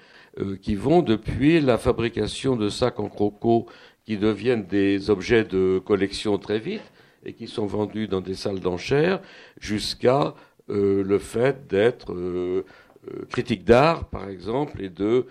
qui 0.63 0.77
vont 0.77 1.03
depuis 1.03 1.61
la 1.61 1.79
fabrication 1.79 2.55
de 2.55 2.69
sacs 2.69 3.01
en 3.01 3.09
croco 3.09 3.67
qui 4.05 4.17
deviennent 4.17 4.67
des 4.67 5.11
objets 5.11 5.43
de 5.43 5.83
collection 5.85 6.39
très 6.39 6.59
vite, 6.61 6.93
et 7.25 7.35
qui 7.35 7.47
sont 7.47 7.67
vendus 7.67 8.09
dans 8.09 8.23
des 8.23 8.35
salles 8.35 8.61
d'enchères, 8.61 9.21
jusqu'à 9.61 10.35
euh, 10.71 11.03
le 11.03 11.19
fait 11.19 11.67
d'être 11.67 12.13
euh, 12.13 12.65
euh, 13.11 13.27
critique 13.29 13.65
d'art, 13.65 14.09
par 14.09 14.29
exemple, 14.29 14.83
et 14.83 14.89
de 14.89 15.27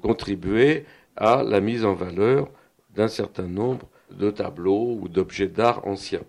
contribuer 0.00 0.86
à 1.16 1.42
la 1.42 1.60
mise 1.60 1.84
en 1.84 1.92
valeur 1.92 2.48
d'un 2.94 3.08
certain 3.08 3.46
nombre 3.46 3.90
de 4.12 4.30
tableaux 4.30 4.98
ou 5.00 5.08
d'objets 5.08 5.48
d'art 5.48 5.86
anciens. 5.86 6.22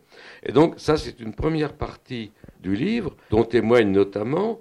Et 0.44 0.52
donc 0.52 0.76
ça, 0.78 0.98
c'est 0.98 1.20
une 1.20 1.34
première 1.34 1.74
partie 1.74 2.32
du 2.62 2.76
livre, 2.76 3.16
dont 3.30 3.44
témoigne 3.44 3.92
notamment, 3.92 4.60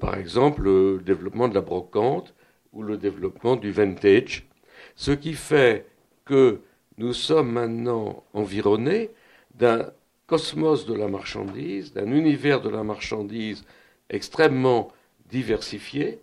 par 0.00 0.16
exemple, 0.16 0.62
le 0.62 1.00
développement 1.04 1.48
de 1.48 1.54
la 1.54 1.60
brocante 1.60 2.34
ou 2.72 2.82
le 2.82 2.96
développement 2.96 3.56
du 3.56 3.72
vintage, 3.72 4.46
ce 4.94 5.10
qui 5.10 5.34
fait 5.34 5.86
que 6.24 6.60
nous 6.98 7.12
sommes 7.12 7.52
maintenant 7.52 8.24
environnés 8.32 9.10
d'un 9.54 9.90
cosmos 10.26 10.86
de 10.86 10.94
la 10.94 11.08
marchandise, 11.08 11.92
d'un 11.92 12.10
univers 12.10 12.60
de 12.60 12.68
la 12.68 12.82
marchandise 12.82 13.64
extrêmement 14.10 14.92
diversifié, 15.30 16.20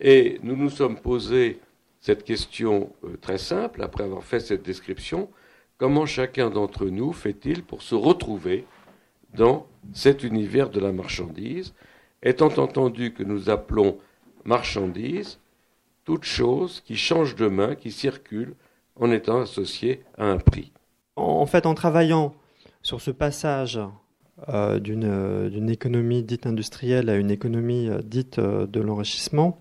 et 0.00 0.38
nous 0.42 0.56
nous 0.56 0.70
sommes 0.70 0.98
posé 0.98 1.60
cette 2.00 2.24
question 2.24 2.92
euh, 3.04 3.16
très 3.20 3.38
simple, 3.38 3.82
après 3.82 4.04
avoir 4.04 4.24
fait 4.24 4.40
cette 4.40 4.62
description, 4.62 5.30
comment 5.82 6.06
chacun 6.06 6.48
d'entre 6.48 6.86
nous 6.86 7.12
fait-il 7.12 7.64
pour 7.64 7.82
se 7.82 7.96
retrouver 7.96 8.66
dans 9.34 9.66
cet 9.92 10.22
univers 10.22 10.70
de 10.70 10.78
la 10.78 10.92
marchandise, 10.92 11.74
étant 12.22 12.56
entendu 12.56 13.12
que 13.12 13.24
nous 13.24 13.50
appelons 13.50 13.98
marchandise 14.44 15.40
toute 16.04 16.22
chose 16.22 16.82
qui 16.86 16.94
change 16.94 17.34
de 17.34 17.48
main, 17.48 17.74
qui 17.74 17.90
circule 17.90 18.54
en 18.94 19.10
étant 19.10 19.40
associée 19.40 20.04
à 20.16 20.26
un 20.26 20.38
prix. 20.38 20.70
En 21.16 21.46
fait, 21.46 21.66
en 21.66 21.74
travaillant 21.74 22.32
sur 22.82 23.00
ce 23.00 23.10
passage 23.10 23.80
euh, 24.50 24.78
d'une 24.78 25.68
économie 25.68 26.22
dite 26.22 26.46
industrielle 26.46 27.10
à 27.10 27.16
une 27.16 27.32
économie 27.32 27.88
euh, 27.88 28.02
dite 28.02 28.38
euh, 28.38 28.68
de 28.68 28.80
l'enrichissement, 28.80 29.58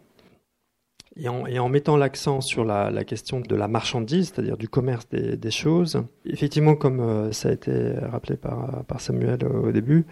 et 1.18 1.28
en, 1.28 1.70
mettant 1.70 1.98
l'accent 1.98 2.40
sur 2.40 2.64
la, 2.64 3.04
question 3.04 3.42
de 3.42 3.56
la 3.56 3.68
marchandise, 3.68 4.32
c'est-à-dire 4.34 4.58
du 4.58 4.70
commerce 4.70 5.08
des, 5.10 5.52
choses, 5.52 6.04
effectivement, 6.26 6.76
comme 6.76 7.34
ça 7.34 7.50
a 7.50 7.52
été 7.52 7.94
rappelé 8.00 8.38
par, 8.38 8.84
Samuel 8.98 9.46
au 9.46 9.72
début, 9.72 10.06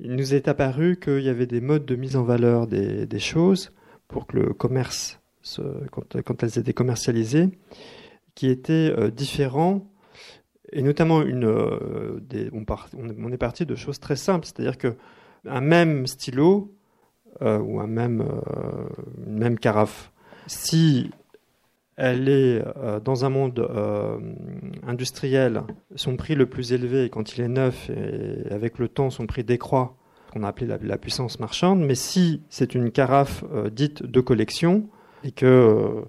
il 0.00 0.14
nous 0.14 0.34
est 0.34 0.48
apparu 0.48 0.96
qu'il 0.96 1.20
y 1.20 1.28
avait 1.28 1.46
des 1.46 1.60
modes 1.60 1.84
de 1.84 1.94
mise 1.94 2.16
en 2.16 2.22
valeur 2.22 2.66
des, 2.66 3.18
choses 3.18 3.72
pour 4.08 4.26
que 4.26 4.38
le 4.38 4.54
commerce, 4.54 5.20
quand, 6.24 6.42
elles 6.42 6.58
étaient 6.58 6.72
commercialisées, 6.72 7.50
qui 8.34 8.48
étaient 8.48 8.94
différents. 9.10 9.86
Et 10.72 10.82
notamment 10.82 11.22
une, 11.22 11.44
euh, 11.44 12.20
on, 12.92 13.32
est 13.32 13.36
parti 13.36 13.66
de 13.66 13.74
choses 13.74 14.00
très 14.00 14.16
simples, 14.16 14.46
c'est-à-dire 14.46 14.78
que 14.78 14.96
un 15.46 15.60
même 15.60 16.06
stylo 16.06 16.74
euh, 17.42 17.58
ou 17.58 17.80
un 17.80 17.86
même, 17.86 18.20
euh, 18.20 18.88
une 19.26 19.38
même 19.38 19.58
carafe, 19.58 20.12
si 20.46 21.10
elle 21.96 22.28
est 22.28 22.62
dans 23.04 23.24
un 23.24 23.30
monde 23.30 23.66
industriel, 24.86 25.62
son 25.94 26.16
prix 26.16 26.34
le 26.34 26.46
plus 26.46 26.72
élevé 26.72 27.08
quand 27.08 27.36
il 27.36 27.42
est 27.42 27.48
neuf 27.48 27.88
et 27.88 28.52
avec 28.52 28.78
le 28.78 28.88
temps 28.88 29.08
son 29.08 29.26
prix 29.26 29.44
décroît, 29.44 29.96
qu'on 30.32 30.42
a 30.42 30.48
appelé 30.48 30.66
la, 30.82 30.98
puissance 30.98 31.40
marchande, 31.40 31.80
mais 31.80 31.94
si 31.94 32.42
c'est 32.50 32.74
une 32.74 32.90
carafe 32.90 33.44
dite 33.72 34.02
de 34.02 34.20
collection 34.20 34.88
et 35.24 35.32
que 35.32 36.04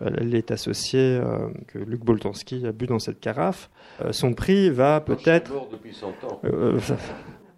elle 0.00 0.34
est 0.34 0.50
associée, 0.50 1.18
euh, 1.18 1.48
que 1.66 1.78
Luc 1.78 2.04
Boltanski 2.04 2.66
a 2.66 2.72
bu 2.72 2.86
dans 2.86 2.98
cette 2.98 3.20
carafe. 3.20 3.70
Euh, 4.04 4.12
son 4.12 4.34
prix 4.34 4.70
va 4.70 5.00
peut-être... 5.00 5.68
depuis 5.72 5.94
100 5.94 6.06
ans. 6.08 6.40
Euh, 6.44 6.78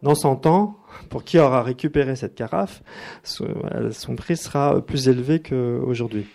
dans 0.02 0.14
100 0.14 0.46
ans, 0.46 0.76
pour 1.08 1.24
qui 1.24 1.38
aura 1.38 1.62
récupéré 1.62 2.16
cette 2.16 2.34
carafe, 2.34 2.82
son 3.22 4.16
prix 4.16 4.36
sera 4.36 4.84
plus 4.84 5.08
élevé 5.08 5.40
qu'aujourd'hui. 5.40 6.26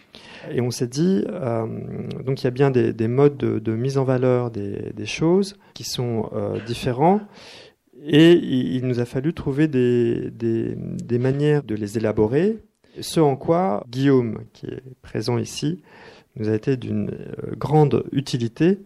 Et 0.51 0.61
on 0.61 0.71
s'est 0.71 0.87
dit, 0.87 1.23
donc 2.25 2.41
il 2.41 2.43
y 2.43 2.47
a 2.47 2.51
bien 2.51 2.71
des, 2.71 3.07
modes 3.07 3.37
de, 3.37 3.75
mise 3.75 3.97
en 3.97 4.03
valeur 4.03 4.51
des, 4.51 5.05
choses 5.05 5.57
qui 5.73 5.83
sont 5.83 6.29
différents. 6.65 7.21
Et 8.07 8.33
il, 8.33 8.85
nous 8.85 8.99
a 8.99 9.05
fallu 9.05 9.33
trouver 9.33 9.67
des, 9.67 10.29
des 10.29 11.19
manières 11.19 11.63
de 11.63 11.75
les 11.75 11.97
élaborer 11.97 12.57
ce 13.01 13.19
en 13.19 13.35
quoi 13.35 13.85
Guillaume, 13.89 14.39
qui 14.53 14.67
est 14.67 14.83
présent 15.01 15.37
ici, 15.37 15.81
nous 16.37 16.49
a 16.49 16.53
été 16.53 16.77
d'une 16.77 17.11
euh, 17.11 17.55
grande 17.55 18.03
utilité 18.11 18.79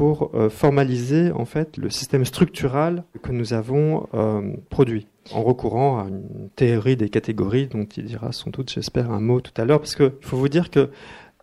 pour 0.00 0.30
euh, 0.32 0.48
formaliser 0.48 1.30
en 1.30 1.44
fait 1.44 1.76
le 1.76 1.90
système 1.90 2.24
structural 2.24 3.04
que 3.22 3.32
nous 3.32 3.52
avons 3.52 4.08
euh, 4.14 4.54
produit 4.70 5.06
en 5.30 5.42
recourant 5.42 5.98
à 5.98 6.08
une 6.08 6.48
théorie 6.56 6.96
des 6.96 7.10
catégories 7.10 7.66
dont 7.66 7.84
il 7.84 8.06
dira 8.06 8.32
sans 8.32 8.48
doute 8.48 8.70
j'espère 8.70 9.10
un 9.10 9.20
mot 9.20 9.42
tout 9.42 9.52
à 9.60 9.66
l'heure 9.66 9.78
parce 9.78 9.94
qu'il 9.96 10.10
faut 10.22 10.38
vous 10.38 10.48
dire 10.48 10.70
que 10.70 10.88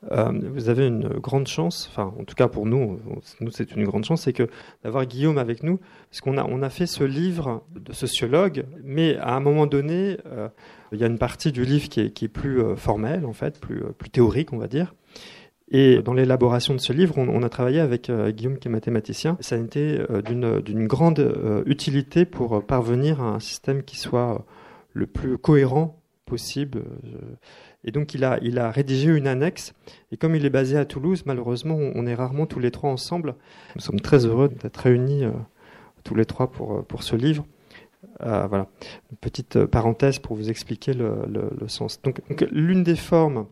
vous 0.02 0.70
avez 0.70 0.88
une 0.88 1.08
grande 1.08 1.48
chance, 1.48 1.90
enfin 1.92 2.14
en 2.20 2.24
tout 2.24 2.36
cas 2.36 2.48
pour 2.48 2.66
nous, 2.66 3.00
nous 3.42 3.52
c'est 3.52 3.76
une 3.76 3.84
grande 3.84 4.06
chance, 4.06 4.22
c'est 4.22 4.34
que 4.34 4.48
d'avoir 4.84 5.06
Guillaume 5.06 5.38
avec 5.38 5.64
nous, 5.64 5.80
parce 6.10 6.22
qu'on 6.22 6.38
a 6.38 6.46
on 6.46 6.62
a 6.62 6.70
fait 6.70 6.86
ce 6.86 7.04
livre 7.04 7.64
de 7.76 7.94
sociologue, 7.94 8.66
mais 8.84 9.18
à 9.18 9.36
un 9.36 9.40
moment 9.40 9.66
donné, 9.66 10.18
il 10.92 11.00
y 11.00 11.04
a 11.04 11.08
une 11.08 11.18
partie 11.18 11.52
du 11.52 11.66
livre 11.66 11.90
qui 11.90 12.02
est, 12.02 12.28
plus 12.28 12.62
euh, 12.62 12.76
formelle, 12.76 13.26
en 13.26 13.34
fait, 13.34 13.60
plus, 13.60 13.84
euh, 13.84 13.90
plus 13.98 14.10
théorique, 14.10 14.54
on 14.54 14.58
va 14.58 14.68
dire. 14.68 14.94
Et 15.70 16.02
dans 16.02 16.14
l'élaboration 16.14 16.74
de 16.74 16.80
ce 16.80 16.94
livre, 16.94 17.18
on, 17.18 17.44
a 17.44 17.50
travaillé 17.50 17.82
avec 17.82 18.10
euh, 18.10 18.32
Guillaume, 18.32 18.58
qui 18.58 18.70
est 18.70 18.72
mathématicien. 18.72 19.38
Ça 19.42 19.56
a 19.56 19.60
été 19.60 20.00
d'une 20.26 20.88
grande 20.88 21.64
utilité 21.66 22.26
pour 22.26 22.64
parvenir 22.66 23.22
à 23.22 23.26
un 23.26 23.40
système 23.40 23.84
qui 23.84 23.98
soit 23.98 24.46
le 24.94 25.08
plus 25.08 25.38
cohérent 25.38 26.00
possible. 26.26 26.84
Et 27.84 27.92
donc, 27.92 28.14
il 28.14 28.24
a, 28.24 28.72
rédigé 28.72 29.10
une 29.10 29.28
annexe. 29.28 29.74
Et 30.12 30.18
comme 30.18 30.36
il 30.36 30.46
est 30.46 30.50
basé 30.50 30.78
à 30.78 30.86
Toulouse, 30.86 31.24
malheureusement, 31.26 31.78
on 31.78 32.06
est 32.08 32.16
rarement 32.16 32.46
tous 32.46 32.60
les 32.60 32.72
trois 32.72 32.90
ensemble. 32.90 33.36
Nous 33.76 33.82
sommes 33.82 34.00
très 34.00 34.26
heureux 34.26 34.50
d'être 34.50 34.78
réunis 34.78 35.26
tous 36.04 36.16
les 36.16 36.26
trois 36.26 36.50
pour, 36.50 36.86
pour 36.86 37.04
ce 37.04 37.18
livre. 37.18 37.46
Euh, 38.24 38.48
voilà, 38.48 38.68
une 39.12 39.18
petite 39.18 39.66
parenthèse 39.66 40.20
pour 40.20 40.36
vous 40.36 40.50
expliquer 40.50 40.94
le, 40.94 41.68
sens. 41.68 42.02
Donc, 42.02 42.22
l'une 42.52 42.84
des 42.84 42.96
formes, 42.96 43.46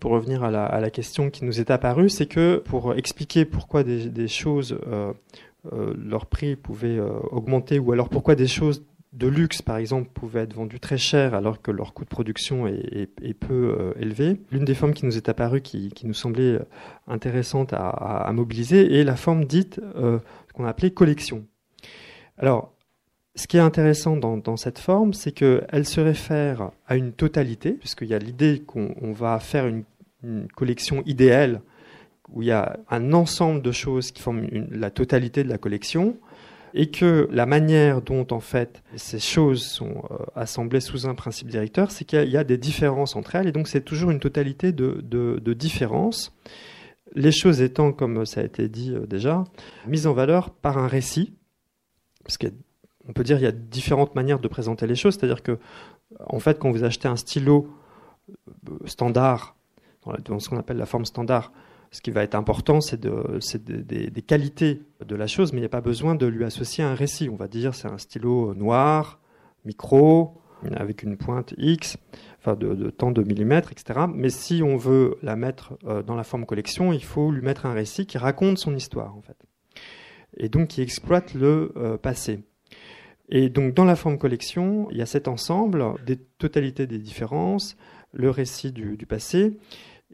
pour 0.00 0.12
revenir 0.12 0.42
à 0.44 0.50
la, 0.50 0.90
question 0.90 1.30
qui 1.30 1.44
nous 1.44 1.60
est 1.60 1.70
apparue, 1.70 2.08
c'est 2.08 2.26
que 2.26 2.56
pour 2.64 2.94
expliquer 2.94 3.44
pourquoi 3.44 3.82
des, 3.84 4.28
choses, 4.28 4.78
euh, 4.86 5.12
euh, 5.72 5.94
leur 5.96 6.26
prix 6.26 6.56
pouvait 6.56 6.98
augmenter, 7.30 7.78
ou 7.78 7.92
alors 7.92 8.08
pourquoi 8.08 8.34
des 8.34 8.46
choses 8.46 8.84
de 9.12 9.28
luxe, 9.28 9.62
par 9.62 9.76
exemple, 9.76 10.10
pouvaient 10.12 10.42
être 10.42 10.54
vendues 10.54 10.80
très 10.80 10.98
cher 10.98 11.34
alors 11.34 11.62
que 11.62 11.70
leur 11.70 11.94
coût 11.94 12.04
de 12.04 12.08
production 12.08 12.66
est, 12.66 13.34
peu 13.38 13.94
élevé. 13.98 14.40
L'une 14.50 14.64
des 14.64 14.74
formes 14.74 14.92
qui 14.92 15.06
nous 15.06 15.16
est 15.16 15.28
apparue, 15.28 15.60
qui, 15.60 15.92
nous 16.04 16.14
semblait 16.14 16.58
intéressante 17.06 17.72
à, 17.72 17.88
à, 17.88 18.32
mobiliser, 18.32 18.98
est 18.98 19.04
la 19.04 19.16
forme 19.16 19.44
dite 19.44 19.80
qu'on 20.54 20.64
a 20.64 20.68
appelée 20.68 20.90
collection. 20.90 21.46
Alors, 22.38 22.73
ce 23.36 23.48
qui 23.48 23.56
est 23.56 23.60
intéressant 23.60 24.16
dans, 24.16 24.56
cette 24.56 24.78
forme, 24.78 25.12
c'est 25.12 25.32
qu'elle 25.32 25.86
se 25.86 26.00
réfère 26.00 26.70
à 26.86 26.96
une 26.96 27.12
totalité, 27.12 27.72
puisqu'il 27.72 28.08
y 28.08 28.14
a 28.14 28.18
l'idée 28.18 28.62
qu'on 28.64 29.12
va 29.12 29.38
faire 29.40 29.66
une, 29.66 29.84
collection 30.54 31.02
idéale 31.04 31.60
où 32.32 32.40
il 32.40 32.48
y 32.48 32.50
a 32.50 32.78
un 32.88 33.12
ensemble 33.12 33.60
de 33.60 33.72
choses 33.72 34.10
qui 34.10 34.22
forment 34.22 34.48
la 34.70 34.90
totalité 34.90 35.44
de 35.44 35.50
la 35.50 35.58
collection, 35.58 36.16
et 36.72 36.90
que 36.90 37.28
la 37.30 37.44
manière 37.44 38.00
dont 38.00 38.26
en 38.30 38.40
fait 38.40 38.82
ces 38.96 39.20
choses 39.20 39.62
sont 39.62 40.02
euh, 40.10 40.16
assemblées 40.34 40.80
sous 40.80 41.06
un 41.06 41.14
principe 41.14 41.48
directeur, 41.48 41.90
c'est 41.90 42.06
qu'il 42.06 42.28
y, 42.28 42.38
a 42.38 42.42
des 42.42 42.56
différences 42.56 43.16
entre 43.16 43.34
elles, 43.34 43.48
et 43.48 43.52
donc 43.52 43.68
c'est 43.68 43.82
toujours 43.82 44.10
une 44.10 44.18
totalité 44.18 44.72
de, 44.72 45.54
différences. 45.54 46.34
Les 47.14 47.32
choses 47.32 47.60
étant, 47.60 47.92
comme 47.92 48.24
ça 48.24 48.40
a 48.40 48.44
été 48.44 48.68
dit 48.68 48.94
déjà, 49.06 49.44
mises 49.86 50.06
en 50.06 50.14
valeur 50.14 50.50
par 50.50 50.78
un 50.78 50.88
récit, 50.88 51.34
parce 52.24 52.38
qu'on 53.06 53.12
peut 53.12 53.24
dire 53.24 53.36
qu'il 53.36 53.44
y 53.44 53.48
a 53.48 53.52
différentes 53.52 54.14
manières 54.14 54.38
de 54.38 54.48
présenter 54.48 54.86
les 54.86 54.94
choses, 54.94 55.14
c'est-à-dire 55.14 55.42
que, 55.42 55.58
en 56.26 56.38
fait, 56.38 56.58
quand 56.58 56.70
vous 56.70 56.84
achetez 56.84 57.08
un 57.08 57.16
stylo 57.16 57.68
standard, 58.86 59.56
dans 60.24 60.38
ce 60.38 60.48
qu'on 60.48 60.58
appelle 60.58 60.76
la 60.76 60.86
forme 60.86 61.04
standard, 61.04 61.52
ce 61.90 62.00
qui 62.00 62.10
va 62.10 62.22
être 62.22 62.34
important, 62.34 62.80
c'est 62.80 63.00
des 63.00 64.22
qualités 64.22 64.82
de 65.04 65.14
la 65.14 65.26
chose, 65.26 65.52
mais 65.52 65.58
il 65.58 65.62
n'y 65.62 65.66
a 65.66 65.70
pas 65.70 65.80
besoin 65.80 66.14
de 66.14 66.26
lui 66.26 66.44
associer 66.44 66.82
un 66.82 66.94
récit. 66.94 67.28
On 67.28 67.36
va 67.36 67.46
dire 67.46 67.74
c'est 67.74 67.88
un 67.88 67.98
stylo 67.98 68.52
noir, 68.54 69.20
micro, 69.64 70.40
avec 70.72 71.02
une 71.02 71.16
pointe 71.16 71.54
X, 71.58 71.96
enfin 72.38 72.56
de, 72.56 72.74
de 72.74 72.90
tant 72.90 73.10
de 73.10 73.22
millimètres, 73.22 73.72
etc. 73.72 74.06
Mais 74.12 74.30
si 74.30 74.62
on 74.62 74.76
veut 74.76 75.16
la 75.22 75.36
mettre 75.36 75.74
euh, 75.84 76.02
dans 76.02 76.14
la 76.14 76.24
forme 76.24 76.46
collection, 76.46 76.92
il 76.92 77.04
faut 77.04 77.30
lui 77.30 77.42
mettre 77.42 77.66
un 77.66 77.72
récit 77.72 78.06
qui 78.06 78.18
raconte 78.18 78.58
son 78.58 78.74
histoire, 78.74 79.16
en 79.16 79.22
fait. 79.22 79.36
Et 80.36 80.48
donc 80.48 80.68
qui 80.68 80.82
exploite 80.82 81.34
le 81.34 81.72
euh, 81.76 81.96
passé. 81.96 82.42
Et 83.28 83.48
donc 83.48 83.74
dans 83.74 83.84
la 83.84 83.96
forme 83.96 84.18
collection, 84.18 84.88
il 84.90 84.98
y 84.98 85.02
a 85.02 85.06
cet 85.06 85.28
ensemble 85.28 85.84
des 86.06 86.16
totalités 86.16 86.86
des 86.86 86.98
différences, 86.98 87.76
le 88.12 88.30
récit 88.30 88.72
du, 88.72 88.96
passé, 89.06 89.56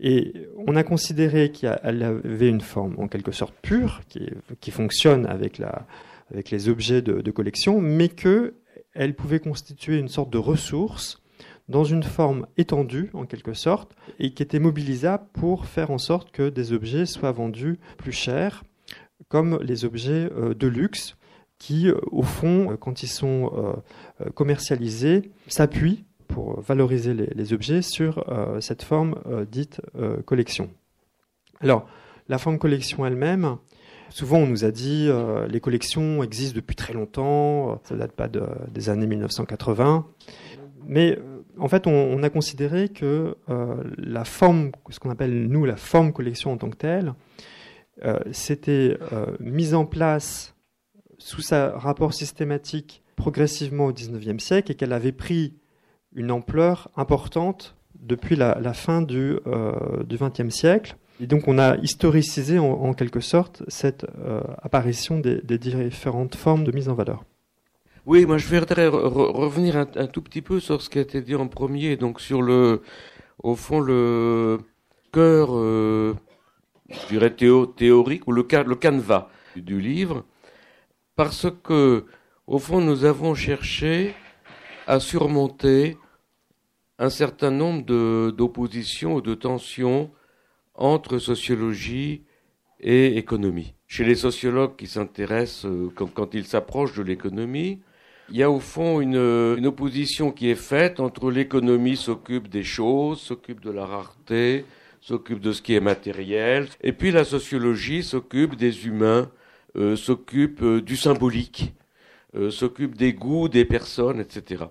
et 0.01 0.33
on 0.67 0.77
a 0.77 0.83
considéré 0.83 1.51
qu'elle 1.51 2.03
avait 2.03 2.49
une 2.49 2.61
forme 2.61 2.95
en 2.99 3.09
quelque 3.09 3.33
sorte 3.33 3.55
pure, 3.61 4.01
qui, 4.09 4.71
fonctionne 4.71 5.27
avec, 5.27 5.61
les 6.51 6.69
objets 6.69 7.03
de, 7.03 7.31
collection, 7.31 7.81
mais 7.81 8.09
qu'elle 8.09 9.15
pouvait 9.17 9.41
constituer 9.41 9.99
une 9.99 10.09
sorte 10.09 10.31
de 10.31 10.39
ressource 10.39 11.21
dans 11.69 11.85
une 11.85 12.03
forme 12.03 12.47
étendue, 12.57 13.11
en 13.13 13.27
quelque 13.27 13.55
sorte, 13.55 13.95
et 14.19 14.33
qui 14.33 14.43
était 14.43 14.59
mobilisable 14.59 15.25
pour 15.33 15.67
faire 15.67 15.91
en 15.93 15.99
sorte 15.99 16.33
que 16.33 16.49
des 16.49 16.73
objets 16.73 17.07
soient 17.07 17.31
vendus 17.31 17.79
plus 17.97 18.13
cher, 18.13 18.65
comme 19.29 19.61
les 19.63 19.85
objets 19.85 20.29
euh, 20.33 20.55
de 20.55 20.67
luxe, 20.67 21.17
qui, 21.61 21.89
euh, 21.89 21.95
au 22.11 22.23
fond, 22.23 22.77
quand 22.81 23.05
ils 23.05 23.09
sont 23.09 23.53
euh, 23.55 24.31
commercialisés, 24.31 25.31
s'appuient 25.47 26.05
pour 26.31 26.61
valoriser 26.61 27.15
les, 27.15 27.53
objets 27.53 27.83
sur 27.83 28.25
euh, 28.29 28.61
cette 28.61 28.83
forme 28.83 29.17
euh, 29.27 29.45
dite 29.45 29.81
euh, 29.97 30.23
collection. 30.23 30.71
Alors, 31.61 31.87
la 32.29 32.39
forme 32.39 32.59
collection 32.59 33.05
elle-même, 33.05 33.57
souvent 34.09 34.39
on 34.39 34.47
nous 34.47 34.65
a 34.65 34.71
dit 34.71 35.11
les 35.49 35.61
collections 35.61 36.23
existent 36.23 36.55
depuis 36.57 36.77
très 36.77 36.93
longtemps, 36.93 37.81
ça 37.85 37.95
ne 37.95 37.99
date 37.99 38.13
pas 38.13 38.29
des 38.29 38.89
années 38.89 39.09
1980, 39.09 40.07
mais 40.87 41.19
en 41.59 41.67
fait 41.67 41.89
on, 41.89 42.23
a 42.23 42.31
considéré 42.31 42.89
que 42.89 43.37
la 43.99 44.25
forme, 44.25 44.71
ce 44.91 45.01
qu'on 45.01 45.11
appelle 45.11 45.49
nous 45.49 45.65
la 45.65 45.77
forme 45.77 46.13
collection 46.13 46.53
en 46.53 46.57
tant 46.57 46.71
que 46.71 46.77
telle, 46.77 47.15
s'était 48.31 48.97
mise 49.41 49.75
en 49.75 49.85
place 49.85 50.55
sous 51.21 51.43
sa 51.43 51.79
rapport 51.79 52.15
systématique 52.15 53.03
progressivement 53.17 53.87
au 53.87 53.93
XIXe 53.93 54.43
siècle 54.43 54.73
et 54.73 54.75
qu'elle 54.75 54.93
avait 54.93 55.13
pris 55.13 55.55
une 56.15 56.31
ampleur 56.31 56.91
importante 56.97 57.77
depuis 58.01 58.35
la, 58.35 58.73
fin 58.73 59.03
du 59.03 59.37
XXe 59.45 60.41
euh, 60.41 60.51
siècle. 60.51 60.97
Et 61.21 61.27
donc 61.27 61.47
on 61.47 61.59
a 61.59 61.77
historicisé 61.77 62.59
en, 62.59 62.95
quelque 62.95 63.21
sorte 63.21 63.63
cette 63.69 64.07
euh, 64.25 64.41
apparition 64.63 65.19
des, 65.19 65.59
différentes 65.59 66.35
formes 66.35 66.65
de 66.65 66.73
mise 66.73 66.89
en 66.89 66.95
valeur. 66.95 67.25
Oui, 68.07 68.25
moi 68.25 68.39
je 68.39 68.47
voudrais 68.47 68.87
revenir 68.89 69.77
un, 69.77 70.07
tout 70.07 70.23
petit 70.23 70.41
peu 70.41 70.59
sur 70.59 70.81
ce 70.81 70.89
qui 70.89 70.99
a 70.99 71.03
été 71.03 71.21
dit 71.21 71.35
en 71.35 71.47
premier, 71.47 71.97
donc 71.97 72.21
sur 72.21 72.41
le, 72.41 72.83
au 73.43 73.55
fond, 73.55 73.81
le 73.81 74.61
cœur, 75.13 75.51
euh, 75.53 76.15
je 76.89 77.07
dirais 77.09 77.31
théorique, 77.31 78.27
ou 78.27 78.33
le, 78.33 78.47
le 78.67 78.75
canevas 78.75 79.29
du 79.57 79.79
livre, 79.79 80.25
parce 81.23 81.49
que, 81.63 82.07
au 82.47 82.59
fond, 82.59 82.81
nous 82.81 83.05
avons 83.05 83.35
cherché 83.35 84.15
à 84.87 85.01
surmonter 85.01 85.99
un 86.99 87.11
certain 87.11 87.51
nombre 87.51 88.31
d'oppositions 88.31 89.17
ou 89.17 89.21
de 89.21 89.35
tensions 89.35 90.11
entre 90.75 91.19
sociologie 91.19 92.23
et 92.81 93.19
économie. 93.19 93.75
Chez 93.87 94.05
les 94.05 94.15
sociologues 94.15 94.77
qui 94.77 94.87
s'intéressent, 94.87 95.67
euh, 95.67 95.93
quand, 95.95 96.35
ils 96.35 96.47
s'approchent 96.47 96.97
de 96.97 97.03
l'économie, 97.03 97.81
il 98.31 98.39
y 98.39 98.43
a 98.43 98.51
au 98.51 98.61
fond 98.61 99.03
une, 99.03 99.17
une 99.59 99.67
opposition 99.67 100.33
qui 100.33 100.49
est 100.49 100.63
faite 100.73 101.01
entre 101.01 101.31
l'économie 101.31 101.99
s'occupe 101.99 102.49
des 102.49 102.65
choses, 102.65 103.21
s'occupe 103.21 103.61
de 103.61 103.71
la 103.71 103.85
rareté, 103.85 104.65
s'occupe 105.03 105.41
de 105.41 105.53
ce 105.53 105.61
qui 105.61 105.75
est 105.75 105.81
matériel, 105.81 106.67
et 106.81 106.95
puis 106.95 107.11
la 107.11 107.25
sociologie 107.25 108.03
s'occupe 108.03 108.57
des 108.57 108.87
humains, 108.87 109.31
euh, 109.77 109.97
s'occupe 109.97 110.63
euh, 110.63 110.81
du 110.81 110.97
symbolique, 110.97 111.75
s'occupe 112.51 112.95
des 112.95 113.13
goûts 113.13 113.49
des 113.49 113.65
personnes, 113.65 114.21
etc. 114.21 114.67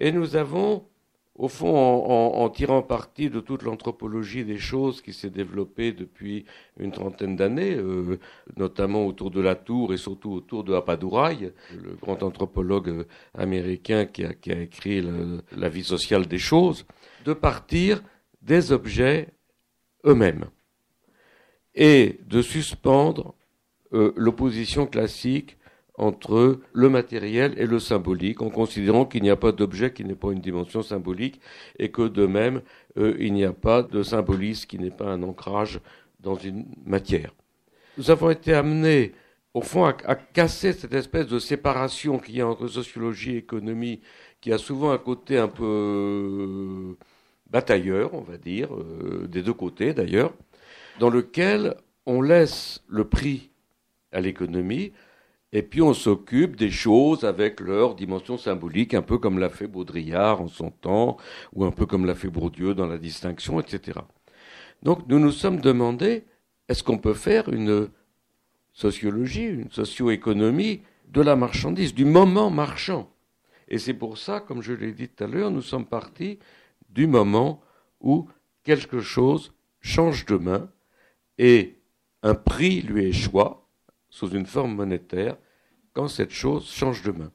Et 0.00 0.12
nous 0.12 0.36
avons, 0.36 0.84
au 1.34 1.48
fond, 1.48 1.74
en, 1.74 2.48
tirant 2.50 2.82
parti 2.82 3.30
de 3.30 3.40
toute 3.40 3.62
l'anthropologie 3.62 4.44
des 4.44 4.58
choses 4.58 5.00
qui 5.00 5.12
s'est 5.12 5.30
développée 5.30 5.92
depuis 5.92 6.44
une 6.78 6.92
trentaine 6.92 7.36
d'années, 7.36 7.74
euh, 7.74 8.18
notamment 8.56 9.06
autour 9.06 9.30
de 9.30 9.40
la 9.40 9.54
tour 9.54 9.94
et 9.94 9.96
surtout 9.96 10.32
autour 10.32 10.64
de 10.64 10.74
Apadurai, 10.74 11.52
le 11.72 11.94
grand 12.00 12.22
anthropologue 12.22 13.06
américain 13.32 14.04
qui 14.04 14.24
a, 14.24 14.60
écrit 14.60 15.02
La 15.56 15.68
vie 15.68 15.84
sociale 15.84 16.26
des 16.26 16.38
choses, 16.38 16.86
de 17.24 17.32
partir 17.32 18.02
des 18.42 18.72
objets 18.72 19.28
eux-mêmes 20.04 20.44
et 21.74 22.20
de 22.26 22.42
suspendre 22.42 23.34
euh, 23.94 24.12
l'opposition 24.16 24.86
classique 24.86 25.56
entre 25.96 26.58
le 26.72 26.88
matériel 26.88 27.54
et 27.56 27.66
le 27.66 27.78
symbolique, 27.78 28.42
en 28.42 28.50
considérant 28.50 29.04
qu'il 29.04 29.22
n'y 29.22 29.30
a 29.30 29.36
pas 29.36 29.52
d'objet 29.52 29.92
qui 29.92 30.04
n'ait 30.04 30.16
pas 30.16 30.32
une 30.32 30.40
dimension 30.40 30.82
symbolique, 30.82 31.40
et 31.78 31.92
que 31.92 32.08
de 32.08 32.26
même, 32.26 32.62
euh, 32.98 33.14
il 33.20 33.32
n'y 33.32 33.44
a 33.44 33.52
pas 33.52 33.84
de 33.84 34.02
symbolisme 34.02 34.66
qui 34.66 34.80
n'ait 34.80 34.90
pas 34.90 35.06
un 35.06 35.22
ancrage 35.22 35.80
dans 36.18 36.34
une 36.34 36.66
matière. 36.84 37.32
Nous 37.96 38.10
avons 38.10 38.30
été 38.30 38.52
amenés, 38.52 39.12
au 39.54 39.60
fond, 39.60 39.84
à, 39.84 39.92
casser 39.92 40.72
cette 40.72 40.94
espèce 40.94 41.28
de 41.28 41.38
séparation 41.38 42.18
qu'il 42.18 42.36
y 42.36 42.40
a 42.40 42.48
entre 42.48 42.66
sociologie 42.66 43.34
et 43.34 43.38
économie, 43.38 44.00
qui 44.40 44.52
a 44.52 44.58
souvent 44.58 44.90
un 44.90 44.98
côté 44.98 45.38
un 45.38 45.46
peu 45.46 45.64
euh, 45.64 46.98
batailleur, 47.48 48.12
on 48.14 48.22
va 48.22 48.38
dire, 48.38 48.70
des 49.28 49.42
deux 49.42 49.54
côtés 49.54 49.94
d'ailleurs, 49.94 50.32
dans 50.98 51.10
lequel 51.10 51.76
on 52.06 52.20
laisse 52.20 52.82
le 52.88 53.04
prix 53.04 53.50
à 54.14 54.20
l'économie, 54.20 54.92
et 55.52 55.62
puis 55.62 55.82
on 55.82 55.94
s'occupe 55.94 56.56
des 56.56 56.70
choses 56.70 57.22
avec 57.24 57.60
leur 57.60 57.94
dimension 57.94 58.36
symbolique, 58.36 58.92
un 58.92 59.02
peu 59.02 59.18
comme 59.18 59.38
l'a 59.38 59.50
fait 59.50 59.68
Baudrillard 59.68 60.40
en 60.40 60.48
son 60.48 60.70
temps, 60.70 61.16
ou 61.52 61.64
un 61.64 61.70
peu 61.70 61.86
comme 61.86 62.06
l'a 62.06 62.16
fait 62.16 62.28
Bourdieu 62.28 62.74
dans 62.74 62.86
la 62.86 62.98
distinction, 62.98 63.60
etc. 63.60 64.00
Donc 64.82 65.06
nous 65.06 65.20
nous 65.20 65.30
sommes 65.30 65.60
demandé, 65.60 66.24
est-ce 66.68 66.82
qu'on 66.82 66.98
peut 66.98 67.14
faire 67.14 67.48
une 67.50 67.88
sociologie, 68.72 69.44
une 69.44 69.70
socio-économie 69.70 70.82
de 71.08 71.20
la 71.20 71.36
marchandise, 71.36 71.94
du 71.94 72.04
moment 72.04 72.50
marchand? 72.50 73.10
Et 73.68 73.78
c'est 73.78 73.94
pour 73.94 74.18
ça, 74.18 74.40
comme 74.40 74.60
je 74.60 74.72
l'ai 74.72 74.92
dit 74.92 75.08
tout 75.08 75.22
à 75.22 75.26
l'heure, 75.28 75.50
nous 75.52 75.62
sommes 75.62 75.86
partis 75.86 76.38
du 76.88 77.06
moment 77.06 77.62
où 78.00 78.28
quelque 78.64 79.00
chose 79.00 79.52
change 79.80 80.26
de 80.26 80.36
main 80.36 80.68
et 81.38 81.78
un 82.22 82.34
prix 82.34 82.82
lui 82.82 83.04
échoit 83.04 83.63
sous 84.14 84.28
une 84.28 84.46
forme 84.46 84.76
monétaire 84.76 85.36
quand 85.92 86.06
cette 86.06 86.30
chose 86.30 86.70
change 86.70 87.02
de 87.02 87.10
main. 87.10 87.32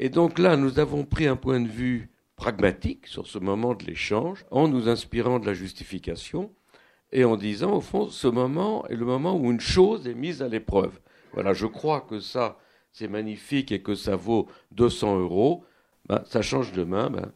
Et 0.00 0.08
donc 0.08 0.40
là, 0.40 0.56
nous 0.56 0.80
avons 0.80 1.04
pris 1.04 1.28
un 1.28 1.36
point 1.36 1.60
de 1.60 1.68
vue 1.68 2.10
pragmatique 2.34 3.06
sur 3.06 3.28
ce 3.28 3.38
moment 3.38 3.74
de 3.74 3.84
l'échange, 3.84 4.44
en 4.50 4.66
nous 4.66 4.88
inspirant 4.88 5.38
de 5.38 5.46
la 5.46 5.54
justification 5.54 6.52
et 7.12 7.24
en 7.24 7.36
disant, 7.36 7.76
au 7.76 7.80
fond, 7.80 8.08
ce 8.08 8.26
moment 8.26 8.84
est 8.88 8.96
le 8.96 9.04
moment 9.04 9.36
où 9.36 9.48
une 9.52 9.60
chose 9.60 10.08
est 10.08 10.14
mise 10.14 10.42
à 10.42 10.48
l'épreuve. 10.48 10.98
Voilà, 11.34 11.52
je 11.52 11.66
crois 11.66 12.00
que 12.00 12.18
ça, 12.18 12.58
c'est 12.90 13.06
magnifique 13.06 13.70
et 13.70 13.80
que 13.80 13.94
ça 13.94 14.16
vaut 14.16 14.48
200 14.72 15.20
euros. 15.20 15.64
Ben, 16.08 16.20
ça 16.24 16.42
change 16.42 16.72
de 16.72 16.82
main, 16.82 17.10
ben, 17.10 17.30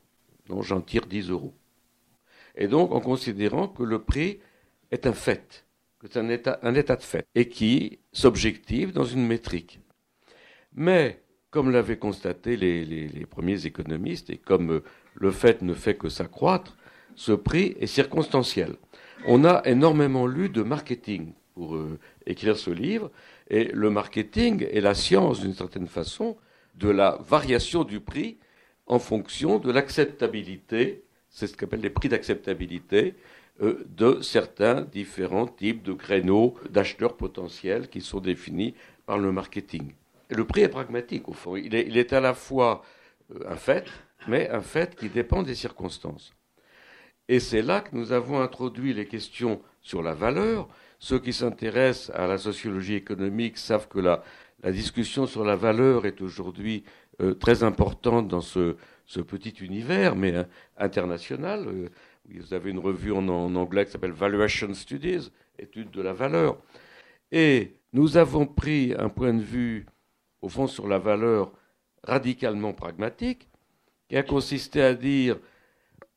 non, 0.49 0.61
j'en 0.61 0.81
tire 0.81 1.07
10 1.07 1.31
euros. 1.31 1.55
Et 2.57 2.67
donc, 2.67 2.91
en 2.91 3.01
considérant 3.01 3.69
que 3.69 3.85
le 3.85 4.01
prix 4.01 4.41
est 4.91 5.07
un 5.07 5.13
fait, 5.13 5.66
c'est 6.03 6.19
un 6.19 6.29
état, 6.75 6.97
de 6.97 7.03
fait, 7.03 7.27
et 7.35 7.49
qui 7.49 8.01
s'objective 8.13 8.93
dans 8.93 9.05
une 9.05 9.27
métrique. 9.27 9.81
Mais, 10.75 11.23
comme 11.51 11.71
l'avaient 11.71 11.99
constaté 11.99 12.57
les, 12.57 13.27
premiers 13.27 13.67
économistes, 13.67 14.31
et 14.31 14.37
comme 14.37 14.73
euh, 14.73 14.85
le 15.15 15.31
fait 15.31 15.63
ne 15.63 15.75
fait 15.75 15.97
que 15.97 16.09
s'accroître, 16.09 16.77
ce 17.15 17.33
prix 17.33 17.77
est 17.81 17.87
circonstanciel. 17.87 18.77
On 19.27 19.45
a 19.45 19.63
énormément 19.65 20.27
lu 20.27 20.51
de 20.51 20.63
marketing 20.63 21.33
pour 21.55 21.77
euh, 21.77 21.99
écrire 22.27 22.59
ce 22.59 22.71
livre, 22.71 23.11
et 23.49 23.65
le 23.65 23.89
marketing 23.89 24.67
est 24.71 24.81
la 24.81 24.95
science, 24.95 25.41
d'une 25.41 25.55
certaine 25.55 25.89
façon, 25.89 26.37
de 26.75 26.91
la 26.91 27.19
variation 27.27 27.85
du 27.85 28.01
prix 28.01 28.39
en 28.87 28.99
fonction 28.99 29.59
de 29.59 29.73
l'acceptabilité, 29.73 31.05
c'est 31.29 31.47
ce 31.47 31.57
qu'appelle 31.57 31.81
les 31.81 31.91
prix 31.91 32.09
d'acceptabilité, 32.09 33.15
de 33.61 34.21
certains 34.21 34.83
différents 34.83 35.47
types 35.47 35.83
de 35.83 35.93
créneaux 35.93 36.55
d'acheteurs 36.71 37.17
potentiels 37.17 37.89
qui 37.89 38.01
sont 38.01 38.21
définis 38.21 38.75
par 39.07 39.19
le 39.19 39.33
marketing. 39.33 39.93
Et 40.31 40.35
le 40.35 40.45
prix 40.45 40.63
est 40.63 40.69
pragmatique, 40.69 41.29
au 41.29 41.33
fond. 41.33 41.57
Il 41.57 41.75
est, 41.75 42.13
à 42.13 42.21
la 42.21 42.35
fois 42.35 42.83
euh, 43.35 43.49
un 43.49 43.57
fait, 43.57 43.87
mais 44.29 44.51
un 44.51 44.61
fait 44.61 44.97
qui 44.97 45.09
dépend 45.09 45.43
des 45.43 45.55
circonstances. 45.55 46.33
Et 47.29 47.41
c'est 47.41 47.63
là 47.63 47.81
que 47.81 47.95
nous 47.95 48.13
avons 48.13 48.41
introduit 48.41 48.93
les 48.93 49.07
questions 49.07 49.61
sur 49.83 50.03
la 50.03 50.15
valeur. 50.15 50.69
Ceux 50.99 51.19
qui 51.19 51.33
s'intéressent 51.33 52.15
à 52.15 52.27
la 52.27 52.39
sociologie 52.39 52.95
économique 52.95 53.59
savent 53.59 53.89
que 53.89 53.99
la, 53.99 54.23
discussion 54.65 55.27
sur 55.27 55.45
la 55.45 55.55
valeur 55.55 56.07
est 56.07 56.21
aujourd'hui 56.21 56.83
euh, 57.21 57.35
très 57.35 57.63
importante 57.63 58.27
dans 58.27 58.41
ce, 58.41 58.77
petit 59.29 59.55
univers, 59.61 60.17
mais 60.17 60.35
euh, 60.35 60.45
international. 60.77 61.67
Euh, 61.69 61.89
vous 62.35 62.55
avez 62.55 62.71
une 62.71 62.79
revue 62.79 63.13
en, 63.13 63.29
anglais 63.29 63.85
qui 63.85 63.93
s'appelle 63.93 64.13
Valuation 64.13 64.73
Studies, 64.75 65.31
étude 65.59 65.91
de 65.91 66.03
la 66.03 66.13
valeur. 66.13 66.59
Et 67.33 67.73
nous 67.93 68.17
avons 68.17 68.47
pris 68.47 68.95
un 68.99 69.09
point 69.09 69.35
de 69.35 69.43
vue, 69.43 69.87
au 70.43 70.49
fond, 70.49 70.67
sur 70.67 70.87
la 70.89 70.99
valeur 70.99 71.53
radicalement 72.03 72.73
pragmatique, 72.73 73.49
qui 74.09 74.17
a 74.17 74.23
consisté 74.23 74.83
à 74.83 74.95
dire 74.95 75.39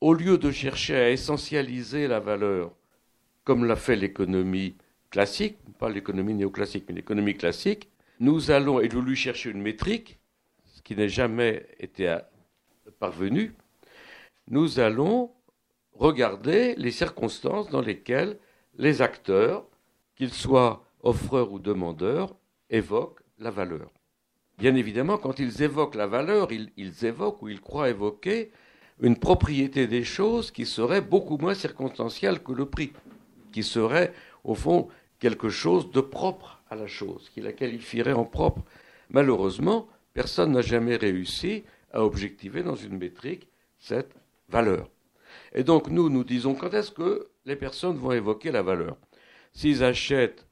au 0.00 0.14
lieu 0.14 0.38
de 0.38 0.50
chercher 0.50 0.96
à 0.96 1.10
essentialiser 1.10 2.08
la 2.08 2.20
valeur, 2.20 2.72
comme 3.44 3.64
l'a 3.64 3.76
fait 3.76 3.96
l'économie 3.96 4.76
classique, 5.10 5.58
pas 5.78 5.90
l'économie 5.90 6.34
néoclassique, 6.34 6.84
mais 6.88 6.94
l'économie 6.94 7.36
classique, 7.36 7.88
nous 8.20 8.50
allons, 8.50 8.80
et 8.80 8.88
de 8.88 8.98
lui 8.98 9.16
chercher 9.16 9.50
une 9.50 9.62
métrique, 9.62 10.18
ce 10.64 10.82
qui 10.82 10.94
n'a 10.94 11.08
jamais 11.08 11.66
été 11.78 12.16
parvenu, 12.98 13.54
nous 14.48 14.78
allons 14.78 15.30
regarder 16.00 16.74
les 16.76 16.90
circonstances 16.90 17.68
dans 17.68 17.82
lesquelles 17.82 18.38
les 18.78 19.02
acteurs, 19.02 19.66
qu'ils 20.16 20.32
soient 20.32 20.82
offreurs 21.02 21.52
ou 21.52 21.58
demandeurs, 21.58 22.34
évoquent 22.70 23.20
la 23.38 23.50
valeur. 23.50 23.90
Bien 24.58 24.74
évidemment, 24.74 25.18
quand 25.18 25.38
ils 25.38 25.62
évoquent 25.62 25.94
la 25.94 26.06
valeur, 26.06 26.52
ils, 26.52 26.70
ils 26.76 27.04
évoquent 27.04 27.42
ou 27.42 27.48
ils 27.48 27.60
croient 27.60 27.90
évoquer 27.90 28.50
une 29.00 29.16
propriété 29.16 29.86
des 29.86 30.04
choses 30.04 30.50
qui 30.50 30.66
serait 30.66 31.00
beaucoup 31.02 31.36
moins 31.36 31.54
circonstancielle 31.54 32.42
que 32.42 32.52
le 32.52 32.66
prix, 32.66 32.92
qui 33.52 33.62
serait 33.62 34.12
au 34.44 34.54
fond 34.54 34.88
quelque 35.18 35.50
chose 35.50 35.90
de 35.90 36.00
propre 36.00 36.62
à 36.70 36.76
la 36.76 36.86
chose, 36.86 37.30
qui 37.32 37.40
la 37.42 37.52
qualifierait 37.52 38.12
en 38.12 38.24
propre. 38.24 38.62
Malheureusement, 39.10 39.86
personne 40.14 40.52
n'a 40.52 40.62
jamais 40.62 40.96
réussi 40.96 41.64
à 41.92 42.04
objectiver 42.04 42.62
dans 42.62 42.76
une 42.76 42.96
métrique 42.96 43.48
cette 43.78 44.14
valeur. 44.48 44.88
Et 45.52 45.64
donc 45.64 45.88
nous, 45.88 46.08
nous 46.08 46.24
disons 46.24 46.54
quand 46.54 46.72
est-ce 46.74 46.92
que 46.92 47.28
les 47.44 47.56
personnes 47.56 47.96
vont 47.96 48.12
évoquer 48.12 48.50
la 48.52 48.62
valeur? 48.62 48.96
S'ils 49.52 49.82
achètent 49.82 50.46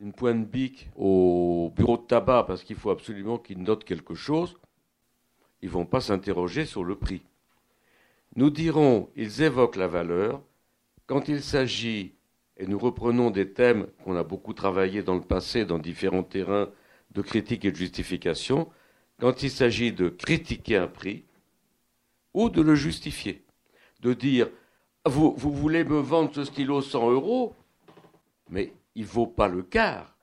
une 0.00 0.12
pointe 0.12 0.48
bic 0.48 0.88
au 0.96 1.72
bureau 1.76 1.96
de 1.96 2.02
tabac 2.02 2.44
parce 2.44 2.62
qu'il 2.62 2.76
faut 2.76 2.90
absolument 2.90 3.38
qu'ils 3.38 3.62
notent 3.62 3.84
quelque 3.84 4.14
chose, 4.14 4.56
ils 5.62 5.68
ne 5.68 5.72
vont 5.72 5.86
pas 5.86 6.00
s'interroger 6.00 6.64
sur 6.64 6.84
le 6.84 6.96
prix. 6.96 7.22
Nous 8.36 8.50
dirons, 8.50 9.08
ils 9.16 9.42
évoquent 9.42 9.76
la 9.76 9.88
valeur. 9.88 10.42
Quand 11.06 11.28
il 11.28 11.42
s'agit, 11.42 12.14
et 12.56 12.66
nous 12.66 12.78
reprenons 12.78 13.30
des 13.30 13.52
thèmes 13.52 13.86
qu'on 14.04 14.16
a 14.16 14.22
beaucoup 14.22 14.52
travaillés 14.52 15.02
dans 15.02 15.14
le 15.14 15.22
passé 15.22 15.64
dans 15.64 15.78
différents 15.78 16.22
terrains 16.22 16.70
de 17.12 17.22
critique 17.22 17.64
et 17.64 17.72
de 17.72 17.76
justification, 17.76 18.68
quand 19.18 19.42
il 19.42 19.50
s'agit 19.50 19.92
de 19.92 20.08
critiquer 20.08 20.76
un 20.76 20.86
prix 20.86 21.24
ou 22.34 22.50
de 22.50 22.60
le 22.62 22.74
justifier, 22.74 23.44
de 24.00 24.12
dire 24.12 24.48
vous, 25.04 25.34
vous 25.36 25.52
voulez 25.52 25.84
me 25.84 25.98
vendre 26.00 26.34
ce 26.34 26.44
stylo 26.44 26.82
100 26.82 27.10
euros, 27.10 27.54
mais 28.50 28.72
il 28.94 29.02
ne 29.02 29.08
vaut 29.08 29.26
pas 29.26 29.48
le 29.48 29.62
quart. 29.62 30.14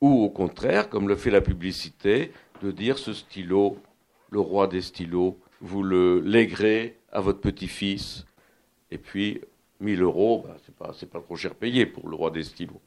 Ou 0.00 0.24
au 0.24 0.30
contraire, 0.30 0.88
comme 0.88 1.08
le 1.08 1.16
fait 1.16 1.30
la 1.30 1.40
publicité, 1.40 2.32
de 2.62 2.70
dire 2.70 2.98
ce 2.98 3.12
stylo, 3.12 3.78
le 4.30 4.40
roi 4.40 4.66
des 4.66 4.82
stylos, 4.82 5.38
vous 5.60 5.82
le 5.82 6.20
léguerez 6.20 6.98
à 7.12 7.20
votre 7.20 7.40
petit-fils, 7.40 8.24
et 8.90 8.98
puis 8.98 9.40
1000 9.80 10.02
euros, 10.02 10.44
ben, 10.46 10.56
c'est 10.64 10.74
pas, 10.74 10.92
pas 11.10 11.24
trop 11.24 11.36
cher 11.36 11.54
payé 11.54 11.86
pour 11.86 12.08
le 12.08 12.16
roi 12.16 12.30
des 12.30 12.44
stylos. 12.44 12.80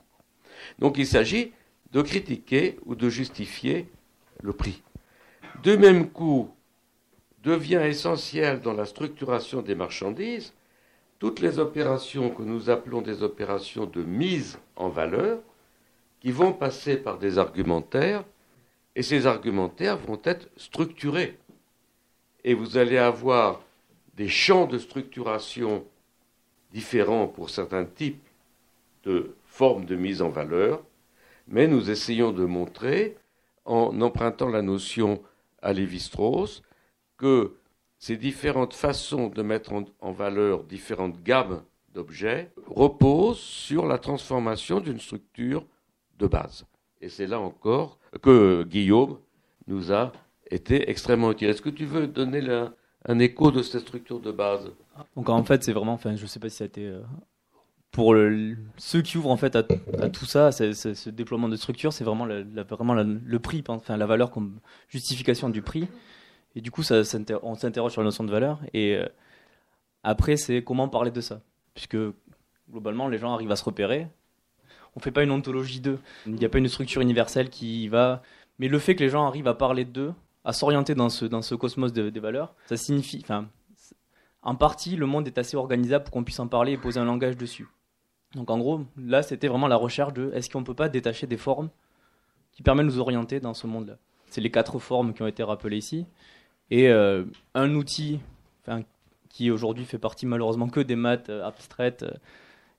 Donc 0.79 0.97
il 0.97 1.07
s'agit 1.07 1.51
de 1.91 2.01
critiquer 2.01 2.79
ou 2.85 2.95
de 2.95 3.09
justifier 3.09 3.89
le 4.41 4.53
prix. 4.53 4.81
De 5.63 5.75
même 5.75 6.09
coup, 6.09 6.49
devient 7.43 7.81
essentiel 7.83 8.61
dans 8.61 8.73
la 8.73 8.85
structuration 8.85 9.61
des 9.61 9.75
marchandises. 9.75 10.53
Toutes 11.19 11.41
les 11.41 11.59
opérations 11.59 12.29
que 12.29 12.41
nous 12.41 12.69
appelons 12.69 13.01
des 13.01 13.21
opérations 13.21 13.85
de 13.85 14.01
mise 14.01 14.57
en 14.75 14.89
valeur, 14.89 15.39
qui 16.21 16.31
vont 16.31 16.53
passer 16.53 16.95
par 16.95 17.19
des 17.19 17.37
argumentaires, 17.37 18.23
et 18.95 19.03
ces 19.03 19.27
argumentaires 19.27 19.97
vont 19.97 20.19
être 20.23 20.47
structurés. 20.55 21.37
Et 22.43 22.53
vous 22.53 22.77
allez 22.77 22.97
avoir 22.97 23.61
des 24.15 24.29
champs 24.29 24.65
de 24.65 24.77
structuration 24.77 25.85
différents 26.71 27.27
pour 27.27 27.49
certains 27.49 27.85
types 27.85 28.23
de 29.03 29.35
formes 29.45 29.85
de 29.85 29.95
mise 29.95 30.21
en 30.21 30.29
valeur, 30.29 30.81
mais 31.47 31.67
nous 31.67 31.89
essayons 31.89 32.31
de 32.31 32.45
montrer, 32.45 33.17
en 33.65 33.99
empruntant 34.01 34.49
la 34.49 34.61
notion 34.61 35.21
à 35.61 35.73
Lévi-Strauss, 35.73 36.63
que 37.17 37.55
ces 37.99 38.17
différentes 38.17 38.73
façons 38.73 39.29
de 39.29 39.41
mettre 39.41 39.71
en, 40.01 40.11
valeur 40.11 40.63
différentes 40.63 41.23
gammes 41.23 41.63
d'objets 41.93 42.51
reposent 42.67 43.39
sur 43.39 43.85
la 43.85 43.97
transformation 43.97 44.79
d'une 44.81 44.99
structure 44.99 45.65
de 46.19 46.27
base. 46.27 46.65
Et 47.01 47.09
c'est 47.09 47.27
là 47.27 47.39
encore 47.39 47.99
que 48.21 48.63
Guillaume 48.63 49.19
nous 49.67 49.93
a 49.93 50.11
était 50.51 50.89
extrêmement 50.89 51.31
utile. 51.31 51.49
Est-ce 51.49 51.61
que 51.61 51.69
tu 51.69 51.85
veux 51.85 52.07
donner 52.07 52.41
un 53.05 53.19
écho 53.19 53.51
de 53.51 53.61
cette 53.61 53.81
structure 53.81 54.19
de 54.19 54.31
base? 54.31 54.69
Donc 55.15 55.29
en 55.29 55.43
fait, 55.43 55.63
c'est 55.63 55.73
vraiment, 55.73 55.93
enfin, 55.93 56.15
je 56.15 56.23
ne 56.23 56.27
sais 56.27 56.39
pas 56.39 56.49
si 56.49 56.57
ça 56.57 56.65
a 56.65 56.67
été 56.67 56.85
euh, 56.85 57.01
pour 57.91 58.15
ceux 58.77 59.01
qui 59.01 59.17
ouvrent 59.17 59.31
en 59.31 59.37
fait 59.37 59.55
à, 59.55 59.63
tout 60.09 60.25
ça, 60.25 60.51
ce 60.51 61.09
déploiement 61.09 61.47
de 61.47 61.55
structure, 61.55 61.93
c'est 61.93 62.03
vraiment, 62.03 62.27
vraiment 62.69 62.95
le 62.95 63.39
prix, 63.39 63.63
enfin 63.67 63.97
la 63.97 64.05
valeur 64.05 64.31
comme 64.31 64.59
justification 64.89 65.49
du 65.49 65.61
prix. 65.61 65.87
Et 66.55 66.61
du 66.61 66.71
coup, 66.71 66.81
on 66.81 67.55
s'interroge 67.55 67.91
sur 67.91 68.01
la 68.01 68.05
notion 68.05 68.23
de 68.23 68.31
valeur. 68.31 68.59
Et 68.73 68.95
euh, 68.95 69.05
après, 70.03 70.37
c'est 70.37 70.63
comment 70.63 70.87
parler 70.87 71.11
de 71.11 71.21
ça, 71.21 71.41
puisque 71.73 71.97
globalement, 72.69 73.07
les 73.07 73.17
gens 73.17 73.33
arrivent 73.33 73.51
à 73.51 73.55
se 73.55 73.63
repérer. 73.63 74.07
On 74.95 74.99
ne 74.99 75.01
fait 75.01 75.11
pas 75.11 75.23
une 75.23 75.31
ontologie 75.31 75.79
d'eux. 75.79 75.99
Il 76.27 76.33
n'y 76.33 76.45
a 76.45 76.49
pas 76.49 76.59
une 76.59 76.67
structure 76.67 77.01
universelle 77.01 77.49
qui 77.49 77.87
va. 77.87 78.21
Mais 78.59 78.67
le 78.67 78.77
fait 78.77 78.95
que 78.95 79.03
les 79.03 79.09
gens 79.09 79.25
arrivent 79.25 79.47
à 79.47 79.55
parler 79.55 79.85
d'eux, 79.85 80.13
à 80.43 80.53
s'orienter 80.53 80.93
dans 80.93 81.09
ce, 81.09 81.55
cosmos 81.55 81.91
des 81.93 82.19
valeurs, 82.19 82.53
ça 82.67 82.77
signifie, 82.77 83.23
en 84.43 84.55
partie, 84.55 84.97
le 84.97 85.05
monde 85.05 85.25
est 85.25 85.37
assez 85.37 85.55
organisable 85.55 86.03
pour 86.03 86.11
qu'on 86.11 86.23
puisse 86.23 86.39
en 86.39 86.47
parler 86.47 86.73
et 86.73 86.77
poser 86.77 86.99
un 86.99 87.05
langage 87.05 87.37
dessus. 87.37 87.67
Donc 88.35 88.49
en 88.49 88.57
gros, 88.57 88.81
là, 88.97 89.23
c'était 89.23 89.47
vraiment 89.47 89.67
la 89.67 89.77
recherche 89.77 90.13
de 90.13 90.31
est-ce 90.33 90.49
qu'on 90.49 90.59
ne 90.59 90.65
peut 90.65 90.73
pas 90.73 90.89
détacher 90.89 91.27
des 91.27 91.37
formes 91.37 91.69
qui 92.51 92.61
permettent 92.61 92.87
de 92.87 92.91
nous 92.91 92.99
orienter 92.99 93.39
dans 93.39 93.53
ce 93.53 93.67
monde-là. 93.67 93.97
C'est 94.27 94.41
les 94.41 94.51
quatre 94.51 94.79
formes 94.79 95.13
qui 95.13 95.21
ont 95.21 95.27
été 95.27 95.43
rappelées 95.43 95.77
ici. 95.77 96.05
Et 96.71 96.89
euh, 96.89 97.23
un 97.53 97.73
outil 97.75 98.19
qui 99.29 99.49
aujourd'hui 99.49 99.85
fait 99.85 99.97
partie 99.97 100.25
malheureusement 100.25 100.69
que 100.69 100.79
des 100.79 100.95
maths 100.95 101.29
euh, 101.29 101.45
abstraites 101.45 102.03
euh, 102.03 102.11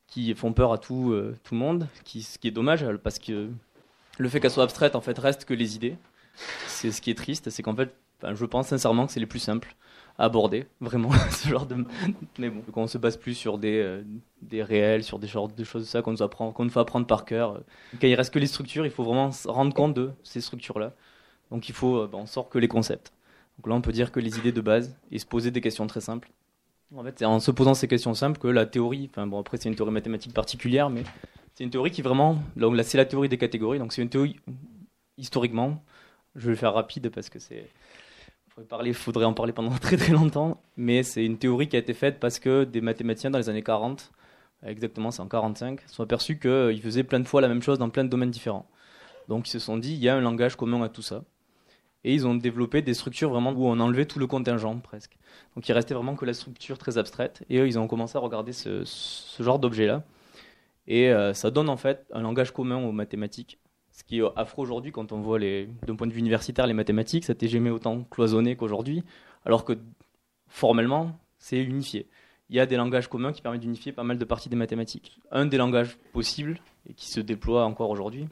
qui 0.06 0.34
font 0.34 0.52
peur 0.52 0.72
à 0.72 0.78
tout, 0.78 1.16
tout 1.42 1.54
le 1.54 1.58
monde, 1.58 1.88
ce 2.04 2.38
qui 2.38 2.48
est 2.48 2.52
dommage 2.52 2.86
parce 3.02 3.18
que 3.18 3.50
le 4.18 4.28
fait 4.28 4.38
qu'elles 4.38 4.50
soient 4.50 4.62
abstraites 4.62 4.94
en 4.94 5.00
fait 5.00 5.18
reste 5.18 5.44
que 5.44 5.54
les 5.54 5.74
idées. 5.74 5.96
C'est 6.66 6.92
ce 6.92 7.00
qui 7.00 7.10
est 7.10 7.16
triste, 7.16 7.50
c'est 7.50 7.62
qu'en 7.62 7.74
fait, 7.74 7.94
je 8.22 8.44
pense 8.44 8.68
sincèrement 8.68 9.06
que 9.06 9.12
c'est 9.12 9.20
les 9.20 9.26
plus 9.26 9.38
simples 9.38 9.74
à 10.18 10.24
aborder, 10.24 10.66
vraiment, 10.80 11.10
ce 11.30 11.48
genre 11.48 11.66
de. 11.66 11.84
Mais 12.38 12.50
bon, 12.50 12.62
quand 12.72 12.82
on 12.82 12.86
se 12.86 12.98
base 12.98 13.16
plus 13.16 13.34
sur 13.34 13.58
des, 13.58 13.80
euh, 13.80 14.02
des 14.42 14.62
réels, 14.62 15.02
sur 15.02 15.18
des, 15.18 15.26
genres, 15.26 15.48
de 15.48 15.64
choses 15.64 15.88
ça 15.88 16.02
qu'on 16.02 16.12
nous 16.12 16.22
apprend, 16.22 16.52
qu'on 16.52 16.68
faut 16.68 16.80
apprendre 16.80 17.06
par 17.06 17.24
cœur. 17.24 17.60
Quand 18.00 18.06
il 18.06 18.14
reste 18.14 18.32
que 18.32 18.38
les 18.38 18.46
structures, 18.46 18.84
il 18.84 18.92
faut 18.92 19.04
vraiment 19.04 19.32
se 19.32 19.48
rendre 19.48 19.74
compte 19.74 19.94
de 19.94 20.12
ces 20.22 20.40
structures-là. 20.40 20.92
Donc 21.50 21.68
il 21.68 21.74
faut, 21.74 22.06
ben, 22.06 22.18
on 22.18 22.26
sort 22.26 22.48
que 22.48 22.58
les 22.58 22.68
concepts. 22.68 23.12
Donc 23.58 23.68
là, 23.68 23.74
on 23.74 23.80
peut 23.80 23.92
dire 23.92 24.12
que 24.12 24.20
les 24.20 24.38
idées 24.38 24.52
de 24.52 24.60
base 24.60 24.96
et 25.10 25.18
se 25.18 25.26
poser 25.26 25.50
des 25.50 25.60
questions 25.60 25.86
très 25.86 26.00
simples. 26.00 26.30
En 26.94 27.02
fait, 27.02 27.18
c'est 27.18 27.24
en 27.24 27.40
se 27.40 27.50
posant 27.50 27.74
ces 27.74 27.88
questions 27.88 28.14
simples 28.14 28.38
que 28.38 28.48
la 28.48 28.66
théorie, 28.66 29.08
enfin 29.10 29.26
bon, 29.26 29.40
après 29.40 29.56
c'est 29.56 29.68
une 29.68 29.74
théorie 29.74 29.92
mathématique 29.92 30.32
particulière, 30.32 30.90
mais 30.90 31.02
c'est 31.54 31.64
une 31.64 31.70
théorie 31.70 31.90
qui 31.90 32.02
vraiment, 32.02 32.38
là 32.56 32.82
c'est 32.84 32.98
la 32.98 33.04
théorie 33.04 33.28
des 33.28 33.38
catégories, 33.38 33.78
donc 33.78 33.92
c'est 33.92 34.02
une 34.02 34.08
théorie 34.08 34.36
historiquement 35.16 35.82
je 36.34 36.46
vais 36.46 36.50
le 36.50 36.56
faire 36.56 36.74
rapide 36.74 37.10
parce 37.10 37.28
que 37.28 37.38
c'est. 37.38 37.68
Il 38.84 38.94
faudrait 38.94 39.24
en 39.24 39.34
parler 39.34 39.52
pendant 39.52 39.70
très 39.80 39.96
très 39.96 40.12
longtemps, 40.12 40.62
mais 40.76 41.02
c'est 41.02 41.24
une 41.24 41.38
théorie 41.38 41.68
qui 41.68 41.76
a 41.76 41.80
été 41.80 41.92
faite 41.92 42.20
parce 42.20 42.38
que 42.38 42.64
des 42.64 42.80
mathématiciens 42.80 43.30
dans 43.30 43.38
les 43.38 43.48
années 43.48 43.64
40, 43.64 44.12
exactement 44.64 45.10
c'est 45.10 45.22
en 45.22 45.28
45, 45.28 45.80
sont 45.88 46.04
aperçus 46.04 46.38
qu'ils 46.38 46.80
faisaient 46.80 47.02
plein 47.02 47.18
de 47.18 47.26
fois 47.26 47.40
la 47.40 47.48
même 47.48 47.62
chose 47.62 47.78
dans 47.78 47.90
plein 47.90 48.04
de 48.04 48.10
domaines 48.10 48.30
différents. 48.30 48.68
Donc 49.28 49.48
ils 49.48 49.50
se 49.50 49.58
sont 49.58 49.76
dit, 49.76 49.94
il 49.94 49.98
y 49.98 50.08
a 50.08 50.14
un 50.14 50.20
langage 50.20 50.54
commun 50.56 50.82
à 50.82 50.88
tout 50.88 51.02
ça. 51.02 51.24
Et 52.04 52.12
ils 52.12 52.26
ont 52.26 52.34
développé 52.34 52.82
des 52.82 52.94
structures 52.94 53.30
vraiment 53.30 53.52
où 53.52 53.66
on 53.66 53.80
enlevait 53.80 54.04
tout 54.04 54.18
le 54.18 54.26
contingent 54.26 54.78
presque. 54.78 55.16
Donc 55.56 55.68
il 55.68 55.72
restait 55.72 55.94
vraiment 55.94 56.14
que 56.14 56.24
la 56.24 56.34
structure 56.34 56.78
très 56.78 56.98
abstraite. 56.98 57.44
Et 57.48 57.58
eux, 57.58 57.66
ils 57.66 57.78
ont 57.78 57.88
commencé 57.88 58.16
à 58.16 58.20
regarder 58.20 58.52
ce, 58.52 58.84
genre 59.40 59.58
d'objet-là. 59.58 60.04
Et 60.86 61.10
euh, 61.10 61.32
ça 61.32 61.50
donne 61.50 61.70
en 61.70 61.78
fait 61.78 62.06
un 62.12 62.20
langage 62.20 62.52
commun 62.52 62.76
aux 62.76 62.92
mathématiques. 62.92 63.58
Ce 63.90 64.04
qui 64.04 64.18
est 64.18 64.22
affreux 64.36 64.62
aujourd'hui 64.62 64.92
quand 64.92 65.12
on 65.12 65.20
voit 65.20 65.38
d'un 65.38 65.96
point 65.96 66.06
de 66.06 66.12
vue 66.12 66.18
universitaire 66.18 66.66
les 66.66 66.74
mathématiques, 66.74 67.24
ça 67.24 67.32
n'était 67.32 67.48
jamais 67.48 67.70
autant 67.70 68.02
cloisonné 68.04 68.56
qu'aujourd'hui. 68.56 69.02
Alors 69.46 69.64
que 69.64 69.72
formellement, 70.48 71.18
c'est 71.38 71.62
unifié. 71.62 72.08
Il 72.50 72.56
y 72.56 72.60
a 72.60 72.66
des 72.66 72.76
langages 72.76 73.08
communs 73.08 73.32
qui 73.32 73.40
permettent 73.40 73.62
d'unifier 73.62 73.92
pas 73.92 74.02
mal 74.02 74.18
de 74.18 74.24
parties 74.24 74.48
des 74.48 74.56
mathématiques. 74.56 75.18
Un 75.30 75.46
des 75.46 75.56
langages 75.56 75.96
possibles, 76.12 76.60
et 76.88 76.94
qui 76.94 77.06
se 77.08 77.20
déploie 77.20 77.64
encore 77.64 77.90
aujourd'hui, 77.90 78.28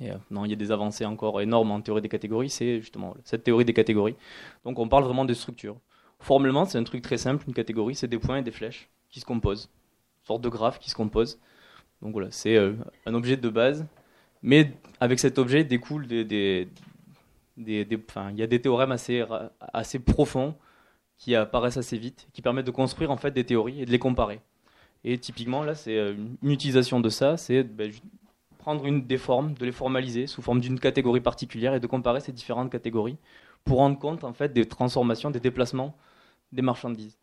euh, 0.00 0.16
non, 0.30 0.44
il 0.44 0.50
y 0.50 0.52
a 0.52 0.56
des 0.56 0.70
avancées 0.72 1.04
encore 1.04 1.40
énormes 1.40 1.70
en 1.70 1.80
théorie 1.80 2.02
des 2.02 2.08
catégories, 2.08 2.50
c'est 2.50 2.80
justement 2.80 3.14
cette 3.24 3.44
théorie 3.44 3.64
des 3.64 3.74
catégories. 3.74 4.16
Donc 4.64 4.78
on 4.78 4.88
parle 4.88 5.04
vraiment 5.04 5.24
de 5.24 5.34
structure. 5.34 5.76
Formellement, 6.20 6.64
c'est 6.64 6.78
un 6.78 6.84
truc 6.84 7.02
très 7.02 7.18
simple, 7.18 7.44
une 7.46 7.54
catégorie, 7.54 7.94
c'est 7.94 8.08
des 8.08 8.18
points 8.18 8.38
et 8.38 8.42
des 8.42 8.50
flèches 8.50 8.88
qui 9.10 9.20
se 9.20 9.24
composent, 9.24 9.68
une 10.22 10.26
sorte 10.26 10.42
de 10.42 10.48
graphe 10.48 10.78
qui 10.78 10.90
se 10.90 10.94
compose. 10.94 11.38
Donc 12.02 12.12
voilà, 12.12 12.30
c'est 12.30 12.56
euh, 12.56 12.74
un 13.06 13.14
objet 13.14 13.36
de 13.36 13.48
base, 13.48 13.86
mais 14.42 14.72
avec 15.00 15.18
cet 15.18 15.38
objet 15.38 15.64
découle 15.64 16.06
des, 16.06 16.24
des, 16.24 16.68
des, 17.56 17.86
il 18.30 18.38
y 18.38 18.42
a 18.42 18.46
des 18.46 18.60
théorèmes 18.60 18.92
assez, 18.92 19.98
profonds 20.00 20.54
qui 21.16 21.34
apparaissent 21.34 21.76
assez 21.76 21.96
vite, 21.96 22.26
qui 22.32 22.42
permettent 22.42 22.66
de 22.66 22.70
construire 22.70 23.10
en 23.10 23.16
fait 23.16 23.30
des 23.30 23.44
théories 23.44 23.82
et 23.82 23.86
de 23.86 23.90
les 23.90 23.98
comparer. 23.98 24.40
Et 25.04 25.18
typiquement 25.18 25.62
là, 25.62 25.74
c'est 25.74 25.96
euh, 25.96 26.14
une 26.42 26.50
utilisation 26.50 27.00
de 27.00 27.08
ça, 27.08 27.36
c'est 27.36 27.62
ben, 27.62 27.90
prendre 28.64 28.86
une 28.86 29.06
des 29.06 29.18
formes, 29.18 29.52
de 29.52 29.66
les 29.66 29.72
formaliser 29.72 30.26
sous 30.26 30.40
forme 30.40 30.58
d'une 30.58 30.80
catégorie 30.80 31.20
particulière 31.20 31.74
et 31.74 31.80
de 31.80 31.86
comparer 31.86 32.20
ces 32.20 32.32
différentes 32.32 32.72
catégories 32.72 33.18
pour 33.62 33.76
rendre 33.76 33.98
compte 33.98 34.24
en 34.24 34.32
fait 34.32 34.54
des 34.54 34.64
transformations, 34.64 35.30
des 35.30 35.38
déplacements 35.38 35.94
des 36.50 36.62
marchandises. 36.62 37.18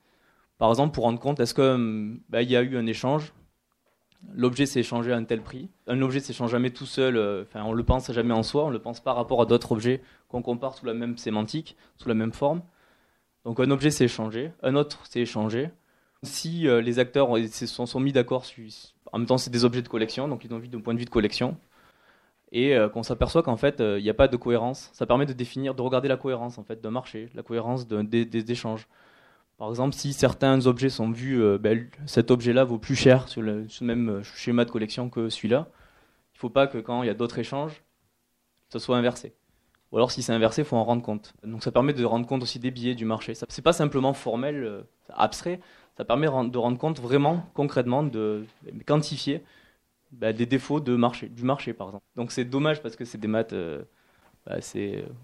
Par 0.60 0.70
exemple, 0.70 0.94
pour 0.94 1.06
rendre 1.06 1.20
compte, 1.20 1.40
est-ce 1.40 1.56
qu'il 1.56 2.20
bah, 2.30 2.44
y 2.44 2.56
a 2.56 2.62
eu 2.62 2.78
un 2.78 2.86
échange 2.86 3.34
L'objet 4.36 4.68
s'est 4.68 4.82
échangé 4.82 5.12
à 5.12 5.16
un 5.16 5.24
tel 5.24 5.42
prix. 5.42 5.68
Un 5.88 6.04
objet 6.04 6.20
s'échange 6.20 6.52
jamais 6.52 6.70
tout 6.70 6.86
seul, 6.86 7.18
euh, 7.18 7.42
enfin, 7.42 7.64
on 7.64 7.74
le 7.74 7.84
pense 7.84 8.12
jamais 8.12 8.36
en 8.36 8.44
soi, 8.44 8.66
on 8.66 8.70
le 8.70 8.78
pense 8.78 9.00
par 9.00 9.16
rapport 9.16 9.42
à 9.42 9.48
d'autres 9.48 9.72
objets 9.72 10.00
qu'on 10.28 10.44
compare 10.44 10.76
sous 10.76 10.86
la 10.86 10.94
même 10.94 11.18
sémantique, 11.18 11.76
sous 11.98 12.08
la 12.08 12.14
même 12.14 12.34
forme. 12.34 12.62
Donc 13.46 13.60
un 13.60 13.72
objet 13.72 13.90
s'est 13.90 14.06
échangé, 14.06 14.52
un 14.62 14.76
autre 14.76 15.08
s'est 15.08 15.22
échangé. 15.22 15.72
Si 16.24 16.68
euh, 16.68 16.82
les 16.82 17.00
acteurs 17.00 17.30
se 17.52 17.66
sont, 17.66 18.00
mis 18.00 18.12
d'accord 18.12 18.46
en 19.12 19.18
même 19.18 19.28
temps, 19.28 19.40
c'est 19.40 19.50
des 19.50 19.66
objets 19.66 19.82
de 19.82 19.88
collection, 19.88 20.28
donc 20.28 20.46
ils 20.46 20.54
ont 20.54 20.60
vu 20.60 20.68
d'un 20.68 20.80
point 20.80 20.94
de 20.94 21.00
vue 21.00 21.06
de 21.06 21.10
collection. 21.10 21.58
Et 22.52 22.76
euh, 22.76 22.90
qu'on 22.90 23.02
s'aperçoit 23.02 23.42
qu'en 23.42 23.58
fait, 23.58 23.82
euh, 23.82 23.98
il 24.00 24.04
n'y 24.04 24.10
a 24.10 24.14
pas 24.14 24.28
de 24.28 24.38
cohérence. 24.38 24.92
Ça 24.94 25.08
permet 25.08 25.26
de 25.26 25.34
définir, 25.34 25.74
de 25.74 25.82
regarder 25.82 26.08
la 26.08 26.18
cohérence 26.18 26.60
en 26.60 26.64
fait 26.64 26.80
d'un 26.80 26.92
marché, 26.92 27.30
la 27.34 27.42
cohérence 27.42 27.88
des, 27.88 28.52
échanges. 28.52 28.88
Par 29.58 29.70
exemple, 29.70 29.96
si 29.96 30.14
certains 30.14 30.68
objets 30.68 30.90
sont 30.90 31.10
vus, 31.10 31.42
ben, 31.60 31.88
cet 32.06 32.30
objet-là 32.30 32.66
vaut 32.66 32.80
plus 32.80 32.96
cher 32.96 33.28
sur 33.28 33.42
le, 33.42 33.68
même 33.82 34.22
schéma 34.24 34.66
de 34.66 34.72
collection 34.72 35.10
que 35.10 35.30
celui-là. 35.30 35.68
Il 36.34 36.38
ne 36.38 36.40
faut 36.40 36.50
pas 36.50 36.68
que 36.68 36.78
quand 36.78 37.04
il 37.04 37.08
y 37.08 37.10
a 37.10 37.14
d'autres 37.14 37.40
échanges, 37.40 37.84
ce 38.70 38.80
soit 38.80 38.98
inversé. 38.98 39.34
Ou 39.92 39.98
alors, 39.98 40.12
si 40.12 40.24
c'est 40.24 40.34
inversé, 40.34 40.62
il 40.62 40.66
faut 40.66 40.78
en 40.78 40.84
rendre 40.84 41.04
compte. 41.04 41.34
Donc, 41.44 41.64
ça 41.64 41.72
permet 41.72 41.94
de 41.94 42.04
rendre 42.06 42.26
compte 42.26 42.44
aussi 42.44 42.60
des 42.60 42.72
billets 42.72 42.96
du 42.96 43.06
marché. 43.06 43.36
Ce 43.36 43.46
n'est 43.46 43.64
pas 43.64 43.74
simplement 43.74 44.14
formel, 44.14 44.84
abstrait 45.10 45.60
ça 46.02 46.06
permet 46.06 46.26
de 46.26 46.58
rendre 46.58 46.80
compte 46.80 47.00
vraiment, 47.00 47.46
concrètement, 47.54 48.02
de 48.02 48.44
quantifier 48.88 49.44
bah, 50.12 50.34
des 50.34 50.48
défauts 50.48 50.80
du 50.80 50.98
marché, 50.98 51.74
par 51.74 51.90
exemple. 51.90 52.04
Donc 52.16 52.32
c'est 52.32 52.44
dommage 52.44 52.82
parce 52.82 52.96
que 52.96 53.06
c'est 53.06 53.20
des 53.20 53.28
maths. 53.28 53.54
Euh, 53.54 53.84
bah, 54.48 54.58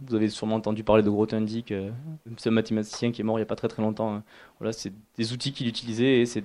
vous 0.02 0.14
avez 0.16 0.30
sûrement 0.30 0.58
entendu 0.58 0.84
parler 0.84 1.02
de 1.02 1.10
Grothendieck, 1.10 1.72
euh, 1.72 1.90
ce 2.38 2.50
mathématicien 2.50 3.12
qui 3.12 3.22
est 3.22 3.24
mort 3.24 3.40
il 3.40 3.42
n'y 3.42 3.44
a 3.44 3.48
pas 3.48 3.56
très 3.56 3.70
très 3.70 3.82
longtemps. 3.82 4.18
Hein. 4.18 4.24
Voilà, 4.60 4.72
c'est 4.72 4.94
des 5.16 5.34
outils 5.34 5.52
qu'il 5.52 5.68
utilisait 5.68 6.20
et 6.20 6.28
c'est 6.28 6.44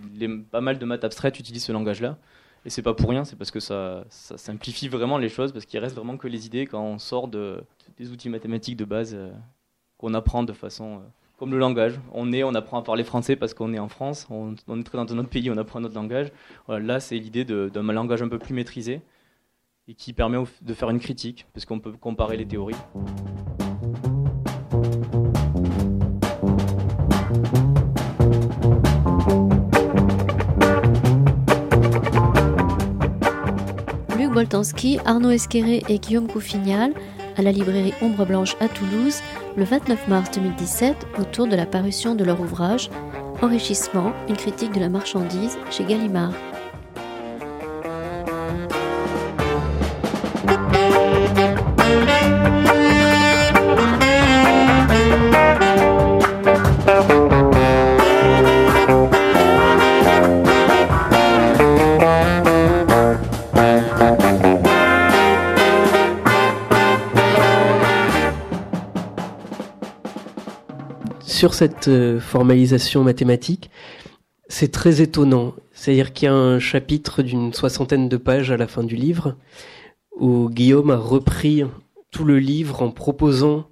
pas 0.51 0.63
mal 0.63 0.79
de 0.79 0.85
maths 0.87 1.05
abstraites 1.05 1.39
utilisent 1.39 1.65
ce 1.65 1.73
langage-là. 1.73 2.17
Et 2.65 2.71
c'est 2.71 2.81
pas 2.81 2.95
pour 2.95 3.11
rien, 3.11 3.27
c'est 3.27 3.37
parce 3.37 3.51
que 3.51 3.61
ça, 3.61 4.07
simplifie 4.09 4.89
vraiment 4.89 5.19
les 5.19 5.29
choses, 5.29 5.53
parce 5.53 5.67
qu'il 5.67 5.79
reste 5.79 5.95
vraiment 5.95 6.17
que 6.17 6.27
les 6.27 6.47
idées 6.47 6.65
quand 6.65 6.83
on 6.83 6.99
sort 6.99 7.29
de, 7.29 7.63
des 7.99 8.11
outils 8.11 8.31
mathématiques 8.31 8.79
de 8.79 8.87
base 8.87 9.13
euh, 9.15 9.31
qu'on 9.99 10.15
apprend 10.15 10.43
de 10.43 10.55
façon 10.55 11.03
comme 11.43 11.51
le 11.51 11.59
langage. 11.59 11.99
On 12.13 12.55
apprend 12.55 12.79
à 12.79 12.83
parler 12.83 13.03
français 13.03 13.35
parce 13.35 13.53
qu'on 13.53 13.75
est 13.75 13.79
en 13.81 13.89
France, 13.89 14.29
on, 14.31 14.53
est 14.53 14.95
dans 14.95 15.13
un 15.13 15.19
autre 15.19 15.29
pays, 15.29 15.51
on 15.51 15.57
apprend 15.57 15.81
notre 15.81 15.97
langage. 15.97 16.29
là, 16.69 17.01
c'est 17.01 17.19
l'idée 17.19 17.45
d'un 17.45 17.83
langage 17.83 18.23
un 18.23 18.29
peu 18.29 18.39
plus 18.39 18.55
maîtrisé 18.55 19.01
et 19.89 19.95
qui 19.95 20.13
permet 20.13 20.39
de 20.61 20.73
faire 20.73 20.89
une 20.91 21.01
critique, 21.01 21.47
parce 21.53 21.67
qu'on 21.67 21.81
peut 21.81 21.91
comparer 22.01 22.37
les 22.37 22.47
théories. 22.47 22.77
Luc 34.17 34.31
Boltanski, 34.31 35.01
Arnaud 35.05 35.31
Esqueré 35.31 35.83
et 35.89 35.99
Guillaume 35.99 36.29
Couffignal 36.29 36.95
à 37.37 37.43
la 37.43 37.53
librairie 37.53 37.95
Ombre 38.01 38.27
Blanche 38.27 38.57
à 38.61 38.69
Toulouse 38.69 39.21
le 39.57 39.65
29 39.65 40.09
mars 40.09 40.31
2017 40.33 40.97
autour 41.19 41.47
de 41.47 41.57
la 41.57 41.67
parution 41.67 42.15
de 42.15 42.25
leur 42.25 42.41
ouvrage 42.41 42.91
Enrichissement, 43.43 44.13
une 44.29 44.37
critique 44.37 44.73
de 44.73 44.79
la 44.79 44.89
marchandise 44.89 45.59
chez 45.71 45.85
Gallimard. 45.85 46.33
Sur 71.43 71.55
cette 71.55 71.89
euh, 71.89 72.21
formalisation 72.21 73.03
mathématique, 73.03 73.69
c'est 74.47 74.71
très 74.71 75.03
étonnant. 75.03 75.55
C'est-à-dire 75.73 76.13
qu'il 76.13 76.27
y 76.27 76.29
a 76.29 76.35
un 76.35 76.61
chapitre 76.61 77.25
d'une 77.25 77.53
soixantaine 77.53 78.09
de 78.09 78.17
pages 78.17 78.53
à 78.53 78.57
la 78.57 78.69
fin 78.69 78.85
du 78.85 78.95
livre 78.95 79.35
où 80.17 80.49
Guillaume 80.49 80.93
a 80.93 80.97
repris 80.97 81.65
tout 82.13 82.23
le 82.23 82.39
livre 82.39 82.81
en 82.81 82.93
proposant 82.93 83.67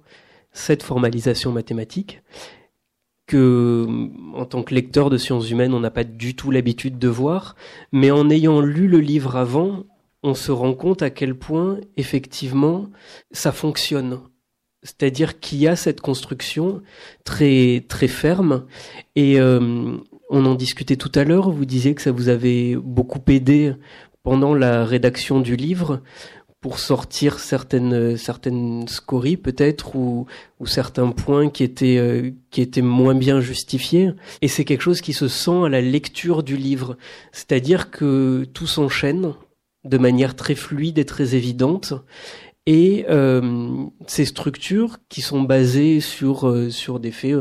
cette 0.51 0.83
formalisation 0.83 1.53
mathématique 1.53 2.21
que, 3.25 3.87
en 4.33 4.43
tant 4.43 4.63
que 4.63 4.75
lecteur 4.75 5.09
de 5.09 5.17
sciences 5.17 5.49
humaines, 5.49 5.73
on 5.73 5.79
n'a 5.79 5.91
pas 5.91 6.03
du 6.03 6.35
tout 6.35 6.51
l'habitude 6.51 6.99
de 6.99 7.07
voir, 7.07 7.55
mais 7.93 8.11
en 8.11 8.29
ayant 8.29 8.59
lu 8.59 8.89
le 8.89 8.99
livre 8.99 9.37
avant, 9.37 9.85
on 10.23 10.33
se 10.33 10.51
rend 10.51 10.73
compte 10.73 11.03
à 11.03 11.09
quel 11.09 11.35
point, 11.35 11.79
effectivement, 11.95 12.89
ça 13.31 13.53
fonctionne. 13.53 14.19
C'est-à-dire 14.83 15.39
qu'il 15.39 15.59
y 15.59 15.67
a 15.67 15.75
cette 15.75 16.01
construction 16.01 16.81
très 17.23 17.85
très 17.87 18.07
ferme. 18.07 18.65
Et 19.15 19.39
euh, 19.39 19.97
on 20.29 20.45
en 20.45 20.55
discutait 20.55 20.95
tout 20.95 21.11
à 21.15 21.23
l'heure. 21.23 21.51
Vous 21.51 21.65
disiez 21.65 21.93
que 21.93 22.01
ça 22.01 22.11
vous 22.11 22.29
avait 22.29 22.75
beaucoup 22.75 23.21
aidé 23.27 23.73
pendant 24.23 24.55
la 24.55 24.85
rédaction 24.85 25.39
du 25.39 25.55
livre 25.55 26.01
pour 26.61 26.77
sortir 26.77 27.39
certaines 27.39 28.15
certaines 28.17 28.87
scories 28.87 29.35
peut-être 29.35 29.95
ou, 29.95 30.27
ou 30.59 30.67
certains 30.67 31.09
points 31.09 31.49
qui 31.49 31.63
étaient 31.63 31.97
euh, 31.97 32.31
qui 32.51 32.61
étaient 32.61 32.83
moins 32.83 33.15
bien 33.15 33.41
justifiés. 33.41 34.11
Et 34.41 34.47
c'est 34.47 34.63
quelque 34.63 34.81
chose 34.81 35.01
qui 35.01 35.13
se 35.13 35.27
sent 35.27 35.65
à 35.65 35.69
la 35.69 35.81
lecture 35.81 36.43
du 36.43 36.57
livre. 36.57 36.97
C'est-à-dire 37.31 37.91
que 37.91 38.45
tout 38.53 38.67
s'enchaîne 38.67 39.33
de 39.83 39.97
manière 39.97 40.35
très 40.35 40.55
fluide 40.55 40.99
et 40.99 41.05
très 41.05 41.35
évidente 41.35 41.93
et 42.67 43.05
euh, 43.09 43.85
ces 44.05 44.25
structures 44.25 44.99
qui 45.09 45.21
sont 45.21 45.41
basées 45.41 45.99
sur 45.99 46.47
euh, 46.47 46.69
sur 46.69 46.99
des 46.99 47.11
faits, 47.11 47.33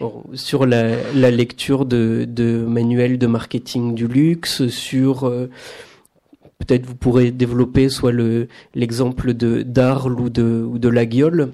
euh, 0.00 0.08
sur 0.34 0.66
la, 0.66 1.30
lecture 1.30 1.84
de, 1.84 2.64
manuels 2.66 3.18
de 3.18 3.26
marketing 3.26 3.94
du 3.94 4.06
luxe, 4.06 4.68
sur 4.68 5.30
peut-être 6.58 6.86
vous 6.86 6.94
pourrez 6.94 7.32
développer 7.32 7.88
soit 7.88 8.12
le 8.12 8.48
l'exemple 8.74 9.34
de 9.34 9.62
d'Arles 9.62 10.20
ou 10.20 10.30
de 10.30 10.64
ou 10.68 10.78
de 10.78 10.88
la 10.88 11.06
Guiole. 11.06 11.50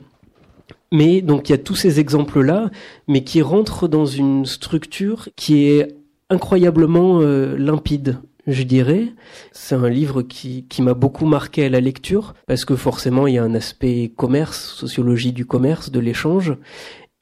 Mais 0.93 1.23
donc 1.23 1.49
il 1.49 1.53
y 1.53 1.55
a 1.55 1.59
tous 1.59 1.75
ces 1.77 2.01
exemples 2.01 2.43
là, 2.43 2.71
mais 3.09 3.25
qui 3.25 3.41
rentrent 3.43 3.89
dans 3.89 4.07
une 4.07 4.45
structure 4.45 5.29
qui 5.35 5.65
est 5.65 5.97
incroyablement 6.31 7.21
limpide 7.21 8.19
je 8.47 8.63
dirais. 8.63 9.13
C'est 9.53 9.75
un 9.75 9.89
livre 9.89 10.23
qui, 10.23 10.67
qui 10.69 10.83
m'a 10.83 10.95
beaucoup 10.95 11.27
marqué 11.27 11.65
à 11.65 11.69
la 11.69 11.81
lecture, 11.81 12.35
parce 12.47 12.65
que 12.65 12.77
forcément 12.77 13.27
il 13.27 13.35
y 13.35 13.39
a 13.39 13.45
un 13.45 13.55
aspect 13.55 14.13
commerce, 14.17 14.75
sociologie 14.75 15.33
du 15.33 15.47
commerce, 15.47 15.91
de 15.91 16.01
l'échange, 16.01 16.57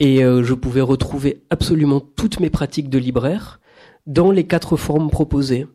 et 0.01 0.25
euh, 0.25 0.43
je 0.43 0.55
pouvais 0.55 0.81
retrouver 0.81 1.43
absolument 1.51 2.01
toutes 2.01 2.41
mes 2.41 2.51
pratiques 2.51 2.91
de 2.91 2.99
libraire 2.99 3.61
dans 4.07 4.31
les 4.31 4.45
quatre 4.45 4.77
formes 4.77 5.11
proposées. 5.11 5.67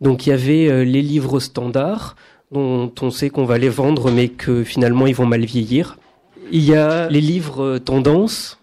Donc 0.00 0.26
il 0.26 0.30
y 0.30 0.32
avait 0.32 0.68
euh, 0.70 0.84
les 0.84 1.02
livres 1.02 1.40
standards, 1.40 2.16
dont 2.52 2.92
on 3.02 3.10
sait 3.10 3.28
qu'on 3.28 3.44
va 3.44 3.58
les 3.58 3.68
vendre, 3.68 4.10
mais 4.10 4.28
que 4.28 4.64
finalement 4.64 5.06
ils 5.06 5.14
vont 5.14 5.26
mal 5.26 5.44
vieillir. 5.44 5.98
Il 6.52 6.64
y 6.64 6.74
a 6.74 7.08
les 7.08 7.20
livres 7.20 7.78
tendances. 7.78 8.58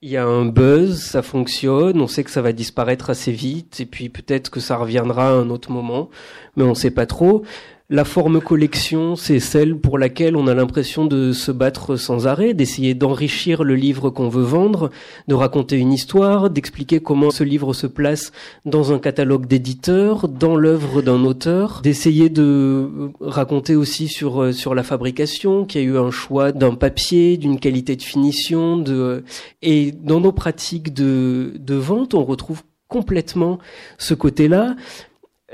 Il 0.00 0.10
y 0.10 0.16
a 0.16 0.24
un 0.24 0.44
buzz, 0.44 1.02
ça 1.02 1.22
fonctionne, 1.22 2.00
on 2.00 2.06
sait 2.06 2.22
que 2.22 2.30
ça 2.30 2.40
va 2.40 2.52
disparaître 2.52 3.10
assez 3.10 3.32
vite, 3.32 3.80
et 3.80 3.86
puis 3.86 4.08
peut-être 4.08 4.48
que 4.48 4.60
ça 4.60 4.76
reviendra 4.76 5.30
à 5.30 5.32
un 5.32 5.50
autre 5.50 5.72
moment, 5.72 6.08
mais 6.56 6.62
on 6.62 6.68
ne 6.68 6.74
sait 6.74 6.92
pas 6.92 7.04
trop. 7.06 7.42
La 7.90 8.04
forme 8.04 8.42
collection, 8.42 9.16
c'est 9.16 9.40
celle 9.40 9.74
pour 9.74 9.96
laquelle 9.96 10.36
on 10.36 10.46
a 10.46 10.52
l'impression 10.52 11.06
de 11.06 11.32
se 11.32 11.50
battre 11.50 11.96
sans 11.96 12.26
arrêt, 12.26 12.52
d'essayer 12.52 12.92
d'enrichir 12.92 13.64
le 13.64 13.76
livre 13.76 14.10
qu'on 14.10 14.28
veut 14.28 14.42
vendre, 14.42 14.90
de 15.26 15.34
raconter 15.34 15.78
une 15.78 15.94
histoire, 15.94 16.50
d'expliquer 16.50 17.00
comment 17.00 17.30
ce 17.30 17.44
livre 17.44 17.72
se 17.72 17.86
place 17.86 18.30
dans 18.66 18.92
un 18.92 18.98
catalogue 18.98 19.46
d'éditeurs, 19.46 20.28
dans 20.28 20.54
l'œuvre 20.54 21.00
d'un 21.00 21.24
auteur, 21.24 21.80
d'essayer 21.82 22.28
de 22.28 23.10
raconter 23.22 23.74
aussi 23.74 24.08
sur 24.08 24.42
euh, 24.42 24.52
sur 24.52 24.74
la 24.74 24.82
fabrication, 24.82 25.64
qu'il 25.64 25.80
y 25.80 25.84
a 25.84 25.86
eu 25.86 25.96
un 25.96 26.10
choix 26.10 26.52
d'un 26.52 26.74
papier, 26.74 27.38
d'une 27.38 27.58
qualité 27.58 27.96
de 27.96 28.02
finition, 28.02 28.76
de 28.76 29.24
et 29.62 29.92
dans 29.92 30.20
nos 30.20 30.32
pratiques 30.32 30.92
de 30.92 31.54
de 31.58 31.74
vente, 31.74 32.12
on 32.12 32.26
retrouve 32.26 32.64
complètement 32.88 33.58
ce 33.98 34.14
côté-là 34.14 34.74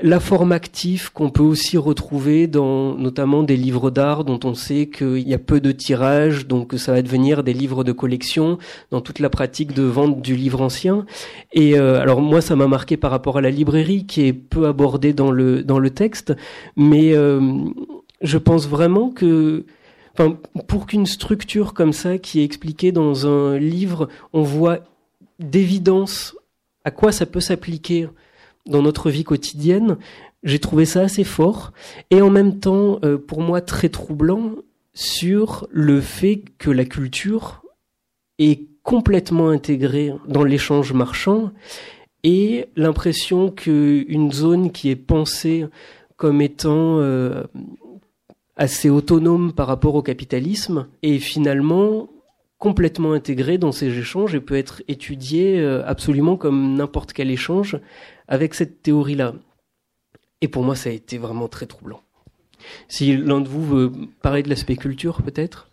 la 0.01 0.19
forme 0.19 0.51
active 0.51 1.13
qu'on 1.13 1.29
peut 1.29 1.43
aussi 1.43 1.77
retrouver 1.77 2.47
dans 2.47 2.95
notamment 2.95 3.43
des 3.43 3.55
livres 3.55 3.91
d'art 3.91 4.25
dont 4.25 4.39
on 4.43 4.53
sait 4.53 4.87
qu'il 4.87 5.27
y 5.27 5.33
a 5.33 5.37
peu 5.37 5.61
de 5.61 5.71
tirages, 5.71 6.47
donc 6.47 6.73
ça 6.73 6.91
va 6.91 7.01
devenir 7.01 7.43
des 7.43 7.53
livres 7.53 7.85
de 7.85 7.93
collection 7.93 8.57
dans 8.91 8.99
toute 8.99 9.19
la 9.19 9.29
pratique 9.29 9.73
de 9.73 9.83
vente 9.83 10.21
du 10.21 10.35
livre 10.35 10.61
ancien. 10.61 11.05
Et 11.53 11.79
euh, 11.79 12.01
alors 12.01 12.21
moi, 12.21 12.41
ça 12.41 12.57
m'a 12.57 12.67
marqué 12.67 12.97
par 12.97 13.09
rapport 13.09 13.37
à 13.37 13.41
la 13.41 13.49
librairie 13.49 14.05
qui 14.05 14.27
est 14.27 14.33
peu 14.33 14.67
abordée 14.67 15.13
dans 15.13 15.31
le 15.31 15.63
dans 15.63 15.79
le 15.79 15.89
texte, 15.89 16.33
mais 16.75 17.13
euh, 17.13 17.39
je 18.21 18.37
pense 18.37 18.67
vraiment 18.67 19.09
que 19.09 19.65
Enfin, 20.17 20.37
pour 20.67 20.87
qu'une 20.87 21.05
structure 21.05 21.73
comme 21.73 21.91
ça, 21.91 22.17
qui 22.17 22.39
est 22.39 22.45
expliquée 22.45 22.93
dans 22.93 23.27
un 23.27 23.57
livre, 23.57 24.07
on 24.31 24.43
voit 24.43 24.79
d'évidence 25.39 26.37
à 26.85 26.91
quoi 26.91 27.11
ça 27.11 27.25
peut 27.25 27.41
s'appliquer 27.41 28.07
dans 28.65 28.81
notre 28.81 29.09
vie 29.09 29.23
quotidienne, 29.23 29.97
j'ai 30.43 30.59
trouvé 30.59 30.85
ça 30.85 31.01
assez 31.01 31.23
fort 31.23 31.71
et 32.11 32.21
en 32.21 32.29
même 32.29 32.59
temps, 32.59 32.99
euh, 33.03 33.17
pour 33.17 33.41
moi, 33.41 33.61
très 33.61 33.89
troublant 33.89 34.55
sur 34.93 35.67
le 35.71 36.01
fait 36.01 36.43
que 36.57 36.69
la 36.69 36.85
culture 36.85 37.63
est 38.39 38.61
complètement 38.83 39.49
intégrée 39.49 40.13
dans 40.27 40.43
l'échange 40.43 40.93
marchand 40.93 41.51
et 42.23 42.67
l'impression 42.75 43.51
qu'une 43.51 44.31
zone 44.31 44.71
qui 44.71 44.89
est 44.89 44.95
pensée 44.95 45.65
comme 46.15 46.41
étant 46.41 46.99
euh, 46.99 47.43
assez 48.55 48.89
autonome 48.89 49.53
par 49.53 49.67
rapport 49.67 49.95
au 49.95 50.01
capitalisme 50.01 50.87
est 51.03 51.19
finalement 51.19 52.09
complètement 52.57 53.13
intégrée 53.13 53.57
dans 53.57 53.71
ces 53.71 53.97
échanges 53.97 54.33
et 54.33 54.39
peut 54.39 54.55
être 54.55 54.81
étudiée 54.87 55.59
euh, 55.59 55.83
absolument 55.85 56.37
comme 56.37 56.75
n'importe 56.75 57.13
quel 57.13 57.29
échange 57.29 57.77
avec 58.27 58.53
cette 58.53 58.81
théorie-là. 58.81 59.33
Et 60.41 60.47
pour 60.47 60.63
moi, 60.63 60.75
ça 60.75 60.89
a 60.89 60.93
été 60.93 61.17
vraiment 61.17 61.47
très 61.47 61.65
troublant. 61.65 62.01
Si 62.87 63.15
l'un 63.15 63.41
de 63.41 63.47
vous 63.47 63.65
veut 63.65 63.91
parler 64.21 64.43
de 64.43 64.49
l'aspect 64.49 64.75
culture, 64.75 65.21
peut-être? 65.21 65.69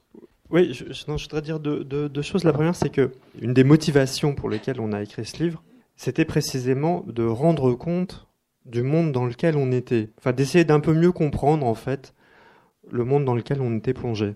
Oui, 0.51 0.75
je, 0.75 0.93
je, 0.93 1.07
voudrais 1.07 1.43
dire 1.43 1.61
deux, 1.61 2.23
choses. 2.23 2.45
La 2.45 2.53
première, 2.53 2.77
c'est 2.77 2.91
que 2.91 3.13
une 3.41 3.55
des 3.55 3.65
motivations 3.65 4.35
pour 4.35 4.51
lesquelles 4.51 4.81
on 4.81 4.93
a 4.93 5.03
écrit 5.03 5.25
ce 5.25 5.43
livre, 5.43 5.63
c'était 5.97 6.27
précisément 6.27 7.05
de 7.07 7.25
rendre 7.25 7.73
compte 7.73 8.29
du 8.67 8.83
monde 8.83 9.13
dans 9.13 9.25
lequel 9.25 9.57
on 9.57 9.73
était. 9.73 10.11
Enfin, 10.19 10.33
d'essayer 10.33 10.65
d'un 10.65 10.81
peu 10.81 10.93
mieux 10.93 11.13
comprendre, 11.13 11.67
en 11.67 11.75
fait, 11.75 12.15
le 12.91 13.05
monde 13.05 13.25
dans 13.25 13.35
lequel 13.35 13.61
on 13.63 13.77
était 13.77 13.95
plongé. 13.95 14.35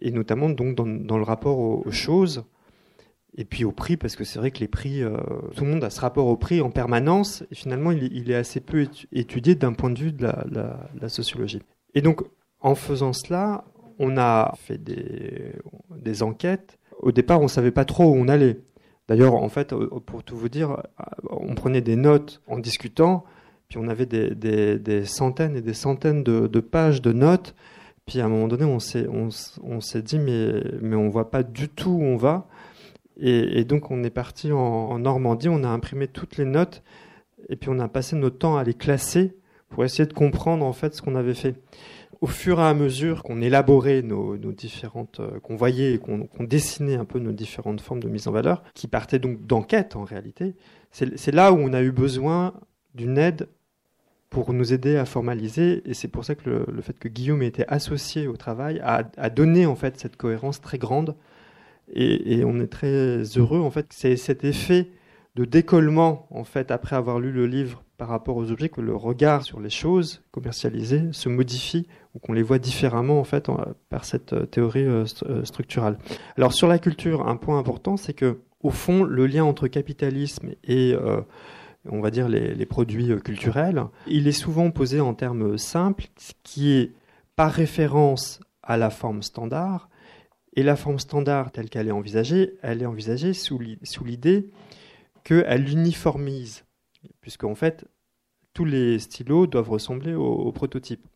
Et 0.00 0.10
notamment, 0.10 0.50
donc, 0.50 0.74
dans, 0.74 1.18
le 1.18 1.22
rapport 1.22 1.58
aux 1.58 1.90
choses, 1.92 2.44
et 3.34 3.44
puis 3.44 3.64
au 3.64 3.72
prix, 3.72 3.96
parce 3.96 4.14
que 4.14 4.24
c'est 4.24 4.38
vrai 4.38 4.50
que 4.50 4.58
les 4.58 4.68
prix, 4.68 5.02
euh, 5.02 5.16
tout 5.56 5.64
le 5.64 5.70
monde 5.70 5.84
a 5.84 5.90
ce 5.90 6.00
rapport 6.00 6.26
au 6.26 6.36
prix 6.36 6.60
en 6.60 6.70
permanence, 6.70 7.44
et 7.50 7.54
finalement 7.54 7.90
il, 7.90 8.30
est 8.30 8.34
assez 8.34 8.60
peu 8.60 8.86
étudié 9.12 9.54
d'un 9.54 9.72
point 9.72 9.90
de 9.90 9.98
vue 9.98 10.12
de 10.12 10.24
la, 10.24 11.08
sociologie. 11.08 11.62
Et 11.94 12.02
donc 12.02 12.22
en 12.60 12.74
faisant 12.74 13.12
cela, 13.12 13.64
on 13.98 14.16
a 14.18 14.52
fait 14.58 14.78
des, 14.78 16.22
enquêtes. 16.22 16.78
Au 17.00 17.10
départ, 17.10 17.40
on 17.40 17.44
ne 17.44 17.48
savait 17.48 17.70
pas 17.70 17.84
trop 17.84 18.04
où 18.04 18.14
on 18.14 18.28
allait. 18.28 18.60
D'ailleurs, 19.08 19.34
en 19.34 19.48
fait, 19.48 19.74
pour 20.06 20.22
tout 20.22 20.36
vous 20.36 20.48
dire, 20.48 20.72
euh, 20.72 21.04
on 21.30 21.54
prenait 21.54 21.80
des 21.80 21.96
notes 21.96 22.42
en 22.46 22.58
discutant, 22.58 23.24
puis 23.68 23.78
on 23.78 23.88
avait 23.88 24.06
des, 24.06 25.04
centaines 25.06 25.56
et 25.56 25.62
des 25.62 25.74
centaines 25.74 26.22
de, 26.22 26.60
pages 26.60 27.00
de 27.00 27.12
notes. 27.12 27.54
Puis 28.04 28.20
à 28.20 28.26
un 28.26 28.28
moment 28.28 28.48
donné, 28.48 28.64
on 28.64 28.78
s'est 28.78 29.06
on, 29.08 29.28
on 29.62 29.78
dit, 29.78 30.18
mais, 30.18 30.62
mais 30.82 30.96
on 30.96 31.08
voit 31.08 31.30
pas 31.30 31.42
du 31.42 31.68
tout 31.70 31.90
où 31.90 32.02
on 32.02 32.16
va. 32.16 32.48
Et, 33.20 33.64
donc 33.64 33.90
on 33.90 34.02
est 34.04 34.10
parti 34.10 34.52
en, 34.52 34.98
Normandie, 34.98 35.48
on 35.48 35.64
a 35.64 35.68
imprimé 35.68 36.08
toutes 36.08 36.36
les 36.36 36.44
notes 36.44 36.82
et 37.48 37.56
puis 37.56 37.70
on 37.70 37.78
a 37.78 37.88
passé 37.88 38.16
notre 38.16 38.38
temps 38.38 38.56
à 38.56 38.64
les 38.64 38.74
classer 38.74 39.36
pour 39.68 39.84
essayer 39.84 40.06
de 40.06 40.12
comprendre 40.12 40.64
en 40.64 40.72
fait 40.72 40.94
ce 40.94 41.02
qu'on 41.02 41.14
avait 41.14 41.34
fait. 41.34 41.56
Au 42.20 42.26
fur 42.28 42.60
et 42.60 42.62
à 42.62 42.72
mesure 42.72 43.24
qu'on 43.24 43.42
élaborait 43.42 44.00
nos, 44.02 44.36
différentes, 44.52 45.18
euh, 45.18 45.40
qu'on 45.40 45.56
voyait 45.56 45.94
et 45.94 45.98
qu'on 45.98 46.28
dessinait 46.38 46.94
un 46.94 47.04
peu 47.04 47.18
nos 47.18 47.32
différentes 47.32 47.80
formes 47.80 48.00
de 48.00 48.08
mise 48.08 48.28
en 48.28 48.32
valeur, 48.32 48.62
qui 48.74 48.86
partaient 48.86 49.18
donc 49.18 49.44
d'enquête 49.44 49.96
en 49.96 50.04
réalité, 50.04 50.54
c'est 50.92 51.34
là 51.34 51.52
où 51.52 51.56
on 51.56 51.72
a 51.72 51.82
eu 51.82 51.90
besoin 51.90 52.54
d'une 52.94 53.18
aide 53.18 53.48
pour 54.30 54.52
nous 54.52 54.72
aider 54.72 54.96
à 54.96 55.04
formaliser, 55.04 55.82
et 55.84 55.94
c'est 55.94 56.06
pour 56.06 56.24
ça 56.24 56.36
que 56.36 56.64
le, 56.68 56.80
fait 56.80 56.96
que 56.96 57.08
Guillaume 57.08 57.42
ait 57.42 57.48
été 57.48 57.66
associé 57.66 58.28
au 58.28 58.36
travail 58.36 58.80
a, 58.84 59.02
a 59.16 59.28
donné 59.28 59.66
en 59.66 59.74
fait 59.74 59.98
cette 59.98 60.16
cohérence 60.16 60.60
très 60.60 60.78
grande 60.78 61.16
et, 61.94 62.42
on 62.44 62.58
est 62.60 62.68
très 62.68 63.22
heureux, 63.36 63.60
en 63.60 63.70
fait, 63.70 63.86
c'est 63.90 64.16
cet 64.16 64.44
effet 64.44 64.88
de 65.34 65.44
décollement, 65.44 66.26
en 66.30 66.44
fait, 66.44 66.70
après 66.70 66.96
avoir 66.96 67.18
lu 67.18 67.32
le 67.32 67.46
livre 67.46 67.82
par 67.96 68.08
rapport 68.08 68.36
aux 68.36 68.50
objets, 68.50 68.68
que 68.68 68.80
le 68.80 68.94
regard 68.94 69.42
sur 69.42 69.60
les 69.60 69.70
choses 69.70 70.22
commercialisées 70.30 71.04
se 71.12 71.28
modifie 71.28 71.86
ou 72.14 72.18
qu'on 72.18 72.32
les 72.32 72.42
voit 72.42 72.58
différemment, 72.58 73.20
en 73.20 73.24
fait, 73.24 73.48
par 73.88 74.04
cette 74.04 74.32
euh, 74.32 74.46
théorie 74.46 74.84
euh, 74.84 75.04
euh, 75.28 75.44
structurale. 75.44 75.98
Alors, 76.36 76.52
sur 76.52 76.68
la 76.68 76.78
culture, 76.78 77.26
un 77.28 77.36
point 77.36 77.58
important, 77.58 77.96
c'est 77.96 78.12
que, 78.12 78.40
au 78.60 78.70
fond, 78.70 79.04
le 79.04 79.26
lien 79.26 79.44
entre 79.44 79.68
capitalisme 79.68 80.50
et 80.64 80.94
on 81.88 82.00
va 82.00 82.12
dire 82.12 82.28
les, 82.28 82.66
produits 82.66 83.10
culturels, 83.24 83.82
il 84.06 84.28
est 84.28 84.32
souvent 84.32 84.70
posé 84.70 85.00
en 85.00 85.14
termes 85.14 85.58
simples, 85.58 86.04
qui 86.44 86.70
est 86.70 86.92
par 87.34 87.50
référence 87.50 88.38
à 88.62 88.76
la 88.76 88.90
forme 88.90 89.22
standard, 89.22 89.88
et 90.54 90.62
la 90.62 90.76
forme 90.76 90.98
standard 90.98 91.52
telle 91.52 91.70
qu'elle 91.70 91.88
est 91.88 91.92
envisagée, 91.92 92.54
elle 92.62 92.82
est 92.82 92.86
envisagée 92.86 93.32
sous 93.32 93.58
l'idée 93.58 94.50
qu'elle 95.24 95.70
uniformise, 95.70 96.64
puisqu'en 97.20 97.54
fait, 97.54 97.86
tous 98.52 98.64
les 98.64 98.98
stylos 98.98 99.46
doivent 99.46 99.70
ressembler 99.70 100.14
au, 100.14 100.52
prototype. 100.52 101.06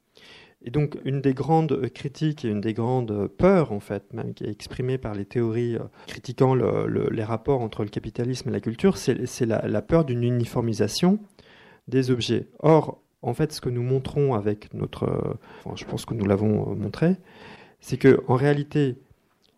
Et 0.63 0.71
donc, 0.71 0.97
une 1.05 1.21
des 1.21 1.35
grandes 1.35 1.89
critiques 1.91 2.45
et 2.45 2.49
une 2.49 2.63
des 2.63 2.73
grandes 2.73 3.29
peurs, 3.29 3.73
en 3.73 3.81
fait, 3.81 4.05
qui 4.35 4.45
est 4.45 4.51
exprimée 4.51 4.97
par 4.99 5.15
les 5.15 5.27
théories 5.27 5.77
euh, 5.77 5.85
critiquant 6.07 6.55
les 6.55 7.25
rapports 7.25 7.61
entre 7.61 7.85
le 7.85 7.91
capitalisme 7.91 8.49
et 8.49 8.53
la 8.53 8.61
culture, 8.61 8.97
c'est 8.97 9.47
la, 9.47 9.83
peur 9.83 10.05
d'une 10.05 10.25
uniformisation 10.25 11.21
des 11.89 12.11
objets. 12.11 12.49
Or, 12.61 13.03
en 13.23 13.35
fait, 13.35 13.53
ce 13.53 13.61
que 13.61 13.69
nous 13.69 13.83
montrons 13.83 14.35
avec 14.35 14.73
notre, 14.73 15.39
je 15.75 15.85
pense 15.85 16.05
que 16.05 16.15
nous 16.15 16.25
l'avons 16.25 16.73
euh, 16.73 16.75
montré, 16.75 17.17
c'est 17.81 17.99
que 17.99 18.23
en 18.27 18.35
réalité, 18.35 18.97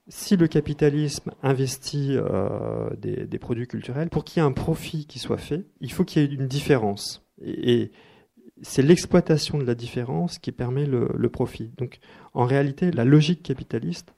si 0.09 0.37
le 0.37 0.49
capitalisme 0.49 1.33
investit 1.43 2.17
euh, 2.17 2.89
des, 2.97 3.39
produits 3.39 3.67
culturels, 3.67 4.09
pour 4.09 4.25
qu'il 4.25 4.43
y 4.43 4.45
ait 4.45 4.49
un 4.49 4.53
profit 4.53 5.07
qui 5.07 5.19
soit 5.19 5.39
fait, 5.39 5.67
il 5.81 5.93
faut 5.93 6.05
qu'il 6.05 6.23
y 6.23 6.25
ait 6.25 6.35
une 6.35 6.49
différence. 6.49 7.25
Et, 7.45 7.93
c'est 8.61 8.83
l'exploitation 8.83 9.59
de 9.59 9.63
la 9.63 9.77
différence 9.77 10.41
qui 10.41 10.51
permet 10.51 10.85
le, 10.85 11.29
profit. 11.29 11.71
Donc, 11.77 12.01
en 12.35 12.45
réalité, 12.45 12.91
la 12.91 13.05
logique 13.05 13.45
capitaliste 13.45 14.13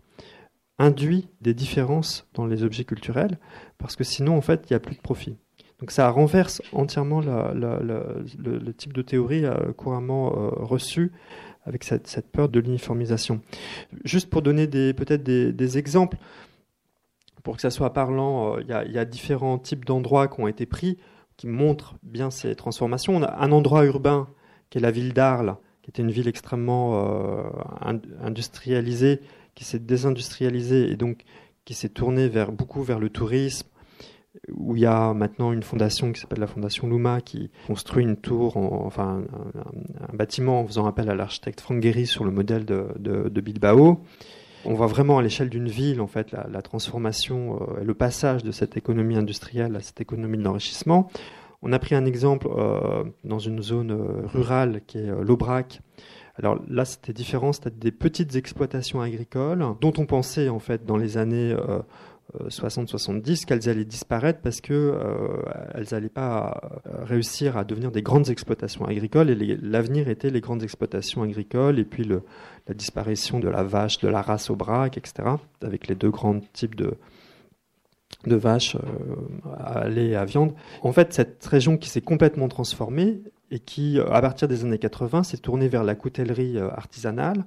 induit 0.79 1.29
des 1.43 1.53
différences 1.53 2.27
dans 2.33 2.47
les 2.47 2.63
objets 2.63 2.85
culturels, 2.85 3.39
parce 3.77 3.97
que 3.97 4.05
sinon, 4.05 4.39
en 4.39 4.41
fait, 4.41 4.65
il 4.65 4.73
n'y 4.73 4.77
a 4.77 4.81
plus 4.81 4.97
de 4.97 5.03
profit. 5.03 5.37
Donc 5.79 5.93
ça 5.93 6.11
renverse 6.11 6.61
entièrement 6.73 7.21
le, 7.21 8.73
type 8.73 8.93
de 8.93 9.03
théorie 9.03 9.47
euh, 9.47 9.73
couramment 9.73 10.29
euh, 10.29 10.51
reçue 10.57 11.11
avec 11.65 11.85
cette, 11.85 12.31
peur 12.33 12.49
de 12.49 12.61
l'uniformisation. 12.61 13.41
Juste 14.05 14.31
pour 14.31 14.43
donner 14.43 14.67
peut-être 14.67 15.23
des, 15.23 15.79
exemples, 15.79 16.17
pour 17.43 17.57
que 17.57 17.63
ça 17.63 17.71
soit 17.71 17.93
parlant, 17.93 18.57
euh, 18.57 18.85
il 18.87 18.93
y, 18.93 18.99
a 18.99 19.05
différents 19.05 19.59
types 19.59 19.85
d'endroits 19.85 20.29
qui 20.29 20.41
ont 20.41 20.49
été 20.49 20.67
pris 20.67 20.99
qui 21.37 21.47
montrent 21.47 21.95
bien 22.03 22.31
ces 22.31 22.55
transformations. 22.55 23.17
On 23.17 23.23
a 23.23 23.35
un 23.39 23.51
endroit 23.51 23.87
urbain 23.87 24.29
qui 24.69 24.77
est 24.77 24.81
la 24.83 24.91
ville 24.91 25.15
d'Arles, 25.15 25.57
qui 25.81 25.89
était 25.89 26.03
une 26.03 26.11
ville 26.11 26.29
extrêmement 26.29 27.43
euh, 27.43 27.49
industrialisée, 28.23 29.23
qui 29.55 29.65
s'est 29.65 29.79
désindustrialisée 29.79 30.91
et 30.91 30.97
donc 30.97 31.23
qui 31.65 31.73
s'est 31.73 31.89
tournée 31.89 32.29
vers, 32.29 32.53
beaucoup 32.53 32.83
vers 32.83 32.99
le 32.99 33.09
tourisme, 33.09 33.67
où 34.53 34.77
il 34.77 34.83
y 34.83 34.87
a 34.87 35.13
maintenant 35.13 35.53
une 35.53 35.63
fondation 35.63 36.13
qui 36.13 36.21
s'appelle 36.21 36.41
la 36.41 36.47
fondation 36.47 36.89
Luma 36.89 37.21
qui 37.21 37.51
construit 37.67 38.05
une 38.05 38.17
tour, 38.17 38.57
enfin 38.57 39.23
un, 40.09 40.17
bâtiment 40.17 40.61
en 40.61 40.67
faisant 40.67 40.87
appel 40.87 41.11
à 41.11 41.15
l'architecte 41.15 41.61
Franck 41.61 41.81
Guéry 41.81 42.07
sur 42.07 42.25
le 42.25 42.31
modèle 42.31 42.65
de, 42.65 43.41
Bilbao. 43.41 44.01
On 44.65 44.75
voit 44.75 44.87
vraiment 44.87 45.19
à 45.19 45.23
l'échelle 45.23 45.49
d'une 45.49 45.69
ville, 45.69 46.01
en 46.01 46.07
fait, 46.07 46.33
la, 46.33 46.63
transformation 46.63 47.59
et 47.81 47.85
le 47.85 47.95
passage 47.95 48.45
de 48.45 48.53
cette 48.53 48.77
économie 48.77 49.17
industrielle 49.17 49.75
à 49.75 49.81
cette 49.81 50.01
économie 50.01 50.39
de 50.39 50.43
l'enrichissement. 50.43 51.11
On 51.63 51.73
a 51.73 51.79
pris 51.79 51.95
un 51.95 52.05
exemple 52.05 52.49
dans 53.25 53.39
une 53.39 53.63
zone 53.63 53.93
rurale 54.27 54.83
qui 54.87 54.99
est 54.99 55.11
l'Aubrac, 55.23 55.81
alors 56.37 56.59
là, 56.69 56.87
c'était 56.87 57.13
différent, 57.13 57.53
c'était 57.53 57.71
des 57.71 57.91
petites 57.91 58.35
exploitations 58.35 59.03
agricoles 59.03 59.63
dont 59.81 59.93
on 59.99 60.07
pensait 60.07 60.49
en 60.49 60.59
fait 60.59 60.87
dans 60.87 60.97
les 60.97 61.19
années 61.19 61.55
60-70 62.49 63.11
euh, 63.11 63.33
euh, 63.33 63.35
qu'elles 63.47 63.69
allaient 63.69 63.85
disparaître 63.85 64.41
parce 64.41 64.61
que 64.61 64.73
euh, 64.73 65.43
elles 65.75 65.87
n'allaient 65.93 66.09
pas 66.09 66.61
réussir 66.85 67.57
à 67.57 67.65
devenir 67.65 67.91
des 67.91 68.03
grandes 68.03 68.31
exploitations 68.31 68.85
agricoles 68.85 69.31
et 69.31 69.57
l'avenir 69.61 70.09
était 70.09 70.31
les 70.31 70.41
grandes 70.41 70.63
exploitations 70.63 71.23
agricoles 71.23 71.79
et 71.79 71.85
puis 71.85 72.05
la 72.05 72.75
disparition 72.75 73.41
de 73.41 73.49
la 73.49 73.63
vache, 73.63 73.99
de 73.99 74.09
la 74.09 74.23
race 74.23 74.51
au 74.51 74.57
braque, 74.57 74.97
etc. 74.97 75.29
avec 75.63 75.89
les 75.89 75.95
deux 75.95 76.11
grands 76.11 76.41
types 76.53 76.75
de, 76.77 76.97
vaches 78.27 78.77
à 79.59 79.89
lait 79.89 80.09
et 80.09 80.17
à 80.17 80.25
viande. 80.25 80.55
En 80.83 80.93
fait, 80.93 81.13
cette 81.13 81.45
région 81.47 81.77
qui 81.77 81.89
s'est 81.89 82.01
complètement 82.01 82.49
transformée, 82.49 83.23
et 83.51 83.59
qui, 83.59 83.99
euh, 83.99 84.07
à 84.11 84.21
partir 84.21 84.49
des 84.49 84.65
années 84.65 84.79
80, 84.79 85.25
s'est 85.25 85.39
tourné 85.39 85.69
vers 85.69 85.85
la 85.85 85.95
coutellerie 85.95 86.57
euh, 86.57 86.71
artisanale, 86.71 87.45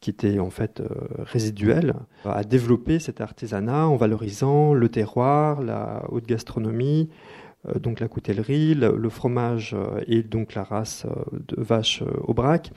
qui 0.00 0.10
était 0.10 0.38
en 0.38 0.50
fait 0.50 0.80
euh, 0.80 0.88
résiduelle, 1.18 1.94
a 2.24 2.44
développé 2.44 2.98
cet 2.98 3.20
artisanat 3.20 3.86
en 3.86 3.96
valorisant 3.96 4.74
le 4.74 4.88
terroir, 4.88 5.62
la 5.62 6.04
haute 6.10 6.26
gastronomie, 6.26 7.08
donc 7.80 7.98
la 7.98 8.06
coutellerie, 8.06 8.74
le, 8.74 9.08
fromage 9.08 9.74
et 10.06 10.22
donc 10.22 10.54
la 10.54 10.62
race 10.62 11.04
de 11.32 11.60
vache 11.60 12.04
au 12.22 12.32
braque 12.32 12.70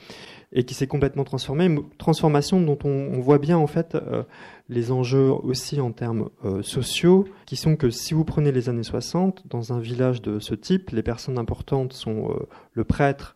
et 0.52 0.64
qui 0.64 0.74
s'est 0.74 0.88
complètement 0.88 1.24
transformé. 1.24 1.76
Transformation 1.98 2.62
dont 2.62 2.78
on, 2.84 3.20
voit 3.20 3.38
bien 3.38 3.58
en 3.58 3.68
fait 3.68 3.96
euh, 3.96 4.24
les 4.68 4.92
enjeux 4.92 5.30
aussi 5.32 5.80
en 5.80 5.92
termes 5.92 6.30
euh, 6.44 6.64
sociaux, 6.64 7.26
qui 7.46 7.56
sont 7.56 7.76
que 7.76 7.90
si 7.90 8.14
vous 8.14 8.26
prenez 8.26 8.52
les 8.52 8.70
années 8.70 8.84
60, 8.84 9.44
dans 9.48 9.74
un 9.74 9.80
village 9.80 10.22
de 10.22 10.40
ce 10.40 10.56
type, 10.56 10.90
les 10.92 11.04
personnes 11.04 11.38
importantes 11.38 11.94
sont 11.94 12.32
euh, 12.32 12.48
le 12.74 12.84
prêtre, 12.84 13.36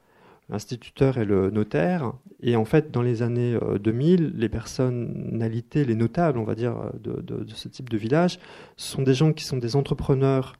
l'instituteur 0.49 1.17
et 1.17 1.25
le 1.25 1.49
notaire. 1.49 2.13
Et 2.41 2.55
en 2.55 2.65
fait, 2.65 2.91
dans 2.91 3.01
les 3.01 3.21
années 3.21 3.57
2000, 3.79 4.33
les 4.35 4.49
personnalités, 4.49 5.85
les 5.85 5.95
notables, 5.95 6.37
on 6.37 6.43
va 6.43 6.55
dire, 6.55 6.75
de, 7.01 7.21
de 7.21 7.53
ce 7.53 7.67
type 7.67 7.89
de 7.89 7.97
village, 7.97 8.39
sont 8.75 9.01
des 9.01 9.13
gens 9.13 9.33
qui 9.33 9.45
sont 9.45 9.57
des 9.57 9.75
entrepreneurs 9.75 10.55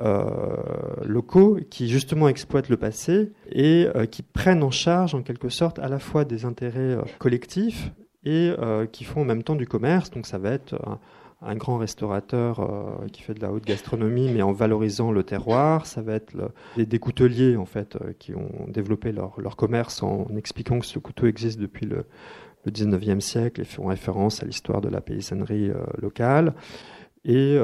euh, 0.00 0.56
locaux 1.04 1.58
qui 1.68 1.86
justement 1.90 2.26
exploitent 2.26 2.70
le 2.70 2.78
passé 2.78 3.30
et 3.50 3.86
euh, 3.94 4.06
qui 4.06 4.22
prennent 4.22 4.62
en 4.62 4.70
charge 4.70 5.14
en 5.14 5.20
quelque 5.20 5.50
sorte 5.50 5.78
à 5.80 5.88
la 5.88 5.98
fois 5.98 6.24
des 6.24 6.46
intérêts 6.46 6.96
euh, 6.96 7.02
collectifs 7.18 7.92
et 8.24 8.52
qui 8.92 9.02
font 9.02 9.22
en 9.22 9.24
même 9.24 9.42
temps 9.42 9.56
du 9.56 9.66
commerce. 9.66 10.10
Donc 10.10 10.26
ça 10.26 10.38
va 10.38 10.52
être 10.52 10.76
un, 11.44 11.54
grand 11.56 11.78
restaurateur 11.78 12.60
qui 13.12 13.22
fait 13.22 13.34
de 13.34 13.40
la 13.40 13.52
haute 13.52 13.64
gastronomie 13.64 14.30
mais 14.32 14.42
en 14.42 14.52
valorisant 14.52 15.12
le 15.12 15.22
terroir. 15.22 15.86
Ça 15.86 16.02
va 16.02 16.14
être 16.14 16.52
des, 16.76 16.98
couteliers 16.98 17.56
en 17.56 17.66
fait 17.66 17.98
qui 18.18 18.34
ont 18.34 18.66
développé 18.68 19.12
leur, 19.12 19.40
leur, 19.40 19.56
commerce 19.56 20.02
en 20.02 20.26
expliquant 20.36 20.78
que 20.78 20.86
ce 20.86 20.98
couteau 20.98 21.26
existe 21.26 21.58
depuis 21.58 21.86
le, 21.86 22.04
le 22.64 22.72
19e 22.72 23.20
siècle 23.20 23.60
et 23.60 23.64
font 23.64 23.86
référence 23.86 24.42
à 24.42 24.46
l'histoire 24.46 24.80
de 24.80 24.88
la 24.88 25.00
paysannerie 25.00 25.70
locale. 26.00 26.54
Et 27.24 27.58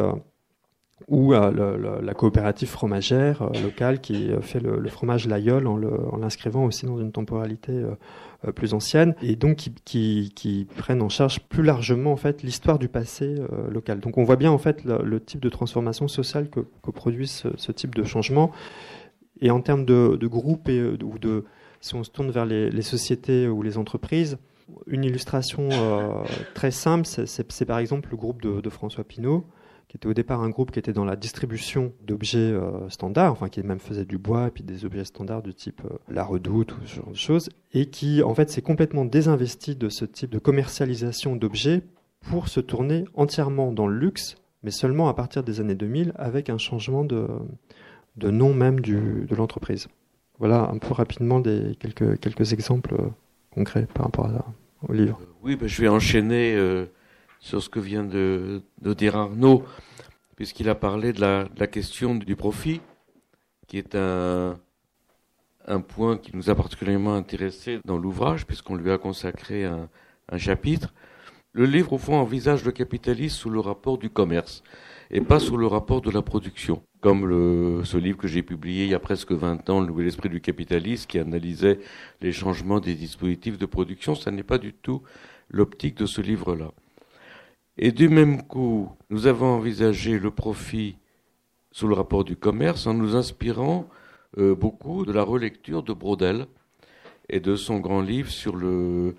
ou 1.06 1.32
euh, 1.32 2.00
la 2.02 2.14
coopérative 2.14 2.68
fromagère 2.68 3.42
euh, 3.42 3.62
locale 3.62 4.00
qui 4.00 4.30
euh, 4.30 4.40
fait 4.40 4.60
le, 4.60 4.86
fromage 4.88 5.28
Laïol 5.28 5.66
en 5.66 6.16
l'inscrivant 6.16 6.64
aussi 6.64 6.86
dans 6.86 6.98
une 6.98 7.12
temporalité 7.12 7.84
plus 8.54 8.72
ancienne 8.72 9.14
et 9.20 9.34
donc 9.34 9.70
qui, 9.84 10.66
prennent 10.76 11.02
en 11.02 11.08
charge 11.08 11.40
plus 11.40 11.62
largement 11.62 12.12
en 12.12 12.16
fait 12.16 12.42
l'histoire 12.42 12.78
du 12.78 12.88
passé 12.88 13.34
local. 13.70 14.00
Donc 14.00 14.18
on 14.18 14.24
voit 14.24 14.36
bien 14.36 14.50
en 14.50 14.58
fait 14.58 14.84
le, 14.84 15.20
type 15.20 15.40
de 15.40 15.48
transformation 15.48 16.08
sociale 16.08 16.48
que, 16.48 16.60
produit 16.90 17.26
ce, 17.26 17.72
type 17.72 17.94
de 17.94 18.04
changement. 18.04 18.52
Et 19.40 19.50
en 19.50 19.60
termes 19.60 19.84
de, 19.84 20.16
de 20.16 20.26
groupe 20.26 20.68
et 20.68 20.82
ou 20.82 21.18
de 21.18 21.44
si 21.80 21.94
on 21.94 22.02
se 22.04 22.10
tourne 22.10 22.30
vers 22.30 22.46
les, 22.46 22.82
sociétés 22.82 23.48
ou 23.48 23.62
les 23.62 23.78
entreprises, 23.78 24.38
une 24.86 25.04
illustration 25.04 25.68
très 26.54 26.70
simple, 26.70 27.06
c'est 27.06 27.64
par 27.64 27.78
exemple 27.78 28.10
le 28.10 28.16
groupe 28.16 28.42
de 28.42 28.70
François 28.70 29.04
Pinault 29.04 29.46
qui 29.88 29.96
était 29.96 30.06
au 30.06 30.14
départ 30.14 30.42
un 30.42 30.50
groupe 30.50 30.70
qui 30.70 30.78
était 30.78 30.92
dans 30.92 31.06
la 31.06 31.16
distribution 31.16 31.92
d'objets 32.02 32.38
euh, 32.38 32.88
standards, 32.90 33.32
enfin 33.32 33.48
qui 33.48 33.62
même 33.62 33.80
faisait 33.80 34.04
du 34.04 34.18
bois 34.18 34.48
et 34.48 34.50
puis 34.50 34.62
des 34.62 34.84
objets 34.84 35.04
standards 35.04 35.42
de 35.42 35.50
type 35.50 35.80
euh, 35.86 35.96
la 36.08 36.24
redoute 36.24 36.72
ou 36.72 36.86
ce 36.86 36.96
genre 36.96 37.10
de 37.10 37.16
choses, 37.16 37.48
et 37.72 37.86
qui 37.86 38.22
en 38.22 38.34
fait 38.34 38.50
s'est 38.50 38.62
complètement 38.62 39.06
désinvesti 39.06 39.76
de 39.76 39.88
ce 39.88 40.04
type 40.04 40.30
de 40.30 40.38
commercialisation 40.38 41.36
d'objets 41.36 41.82
pour 42.20 42.48
se 42.48 42.60
tourner 42.60 43.04
entièrement 43.14 43.72
dans 43.72 43.86
le 43.86 43.98
luxe, 43.98 44.36
mais 44.62 44.70
seulement 44.70 45.08
à 45.08 45.14
partir 45.14 45.42
des 45.42 45.60
années 45.60 45.74
2000 45.74 46.12
avec 46.16 46.50
un 46.50 46.58
changement 46.58 47.04
de, 47.04 47.26
de 48.16 48.30
nom 48.30 48.52
même 48.52 48.80
du, 48.80 49.24
de 49.26 49.34
l'entreprise. 49.34 49.88
Voilà 50.38 50.68
un 50.70 50.76
peu 50.76 50.92
rapidement 50.92 51.40
des 51.40 51.76
quelques, 51.80 52.20
quelques 52.20 52.52
exemples 52.52 52.94
euh, 52.94 53.08
concrets 53.50 53.86
par 53.94 54.04
rapport 54.04 54.26
à, 54.26 54.44
au 54.86 54.92
livre. 54.92 55.18
Oui, 55.42 55.56
ben, 55.56 55.66
je 55.66 55.80
vais 55.80 55.88
enchaîner 55.88 56.54
sur 57.40 57.62
ce 57.62 57.68
que 57.68 57.80
vient 57.80 58.04
de, 58.04 58.62
dire 58.82 59.16
Arnaud, 59.16 59.64
puisqu'il 60.36 60.68
a 60.68 60.74
parlé 60.74 61.12
de 61.12 61.20
la, 61.20 61.66
question 61.66 62.14
du 62.14 62.36
profit, 62.36 62.80
qui 63.66 63.78
est 63.78 63.94
un, 63.94 64.56
point 65.88 66.16
qui 66.16 66.34
nous 66.34 66.50
a 66.50 66.54
particulièrement 66.54 67.14
intéressé 67.14 67.80
dans 67.84 67.98
l'ouvrage, 67.98 68.46
puisqu'on 68.46 68.74
lui 68.74 68.90
a 68.90 68.98
consacré 68.98 69.64
un, 69.64 69.88
chapitre. 70.36 70.92
Le 71.52 71.64
livre, 71.64 71.94
au 71.94 71.98
fond, 71.98 72.16
envisage 72.16 72.64
le 72.64 72.72
capitalisme 72.72 73.34
sous 73.34 73.50
le 73.50 73.60
rapport 73.60 73.96
du 73.96 74.10
commerce 74.10 74.62
et 75.10 75.22
pas 75.22 75.40
sous 75.40 75.56
le 75.56 75.66
rapport 75.66 76.02
de 76.02 76.10
la 76.10 76.20
production. 76.20 76.82
Comme 77.00 77.82
ce 77.84 77.96
livre 77.96 78.18
que 78.18 78.28
j'ai 78.28 78.42
publié 78.42 78.84
il 78.84 78.90
y 78.90 78.94
a 78.94 78.98
presque 78.98 79.32
20 79.32 79.70
ans, 79.70 79.80
Le 79.80 79.86
Nouvel 79.86 80.08
Esprit 80.08 80.28
du 80.28 80.40
Capitalisme, 80.40 81.06
qui 81.06 81.18
analysait 81.18 81.78
les 82.20 82.32
changements 82.32 82.80
des 82.80 82.94
dispositifs 82.94 83.56
de 83.56 83.66
production, 83.66 84.14
ça 84.14 84.30
n'est 84.30 84.42
pas 84.42 84.58
du 84.58 84.74
tout 84.74 85.02
l'optique 85.48 85.96
de 85.96 86.06
ce 86.06 86.20
livre-là. 86.20 86.72
Et 87.80 87.92
du 87.92 88.08
même 88.08 88.42
coup, 88.42 88.90
nous 89.08 89.28
avons 89.28 89.46
envisagé 89.46 90.18
le 90.18 90.32
profit 90.32 90.96
sous 91.70 91.86
le 91.86 91.94
rapport 91.94 92.24
du 92.24 92.34
commerce 92.34 92.88
en 92.88 92.94
nous 92.94 93.14
inspirant 93.14 93.88
euh, 94.36 94.56
beaucoup 94.56 95.06
de 95.06 95.12
la 95.12 95.22
relecture 95.22 95.84
de 95.84 95.92
Brodel 95.92 96.46
et 97.28 97.38
de 97.38 97.54
son 97.54 97.78
grand 97.78 98.00
livre 98.00 98.30
sur 98.30 98.56
le, 98.56 99.14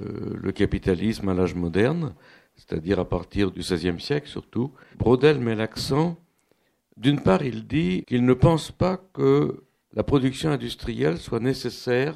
euh, 0.00 0.36
le 0.40 0.52
capitalisme 0.52 1.28
à 1.28 1.34
l'âge 1.34 1.56
moderne, 1.56 2.14
c'est-à-dire 2.54 3.00
à 3.00 3.08
partir 3.08 3.50
du 3.50 3.60
XVIe 3.60 4.00
siècle 4.00 4.28
surtout. 4.28 4.72
Brodel 4.96 5.40
met 5.40 5.56
l'accent, 5.56 6.16
d'une 6.96 7.20
part, 7.20 7.42
il 7.42 7.66
dit 7.66 8.04
qu'il 8.06 8.24
ne 8.24 8.34
pense 8.34 8.70
pas 8.70 8.98
que 9.14 9.64
la 9.94 10.04
production 10.04 10.50
industrielle 10.50 11.18
soit 11.18 11.40
nécessaire 11.40 12.14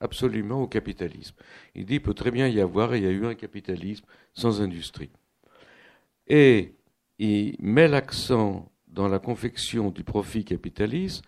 absolument 0.00 0.62
au 0.62 0.66
capitalisme. 0.66 1.34
Il 1.74 1.86
dit 1.86 1.94
qu'il 1.94 2.02
peut 2.02 2.14
très 2.14 2.30
bien 2.30 2.46
y 2.46 2.60
avoir, 2.60 2.92
et 2.92 2.98
il 2.98 3.04
y 3.04 3.06
a 3.06 3.10
eu 3.10 3.24
un 3.24 3.34
capitalisme 3.34 4.04
sans 4.34 4.60
industrie. 4.60 5.10
Et 6.30 6.76
il 7.18 7.56
met 7.58 7.88
l'accent 7.88 8.70
dans 8.86 9.08
la 9.08 9.18
confection 9.18 9.90
du 9.90 10.04
profit 10.04 10.44
capitaliste 10.44 11.24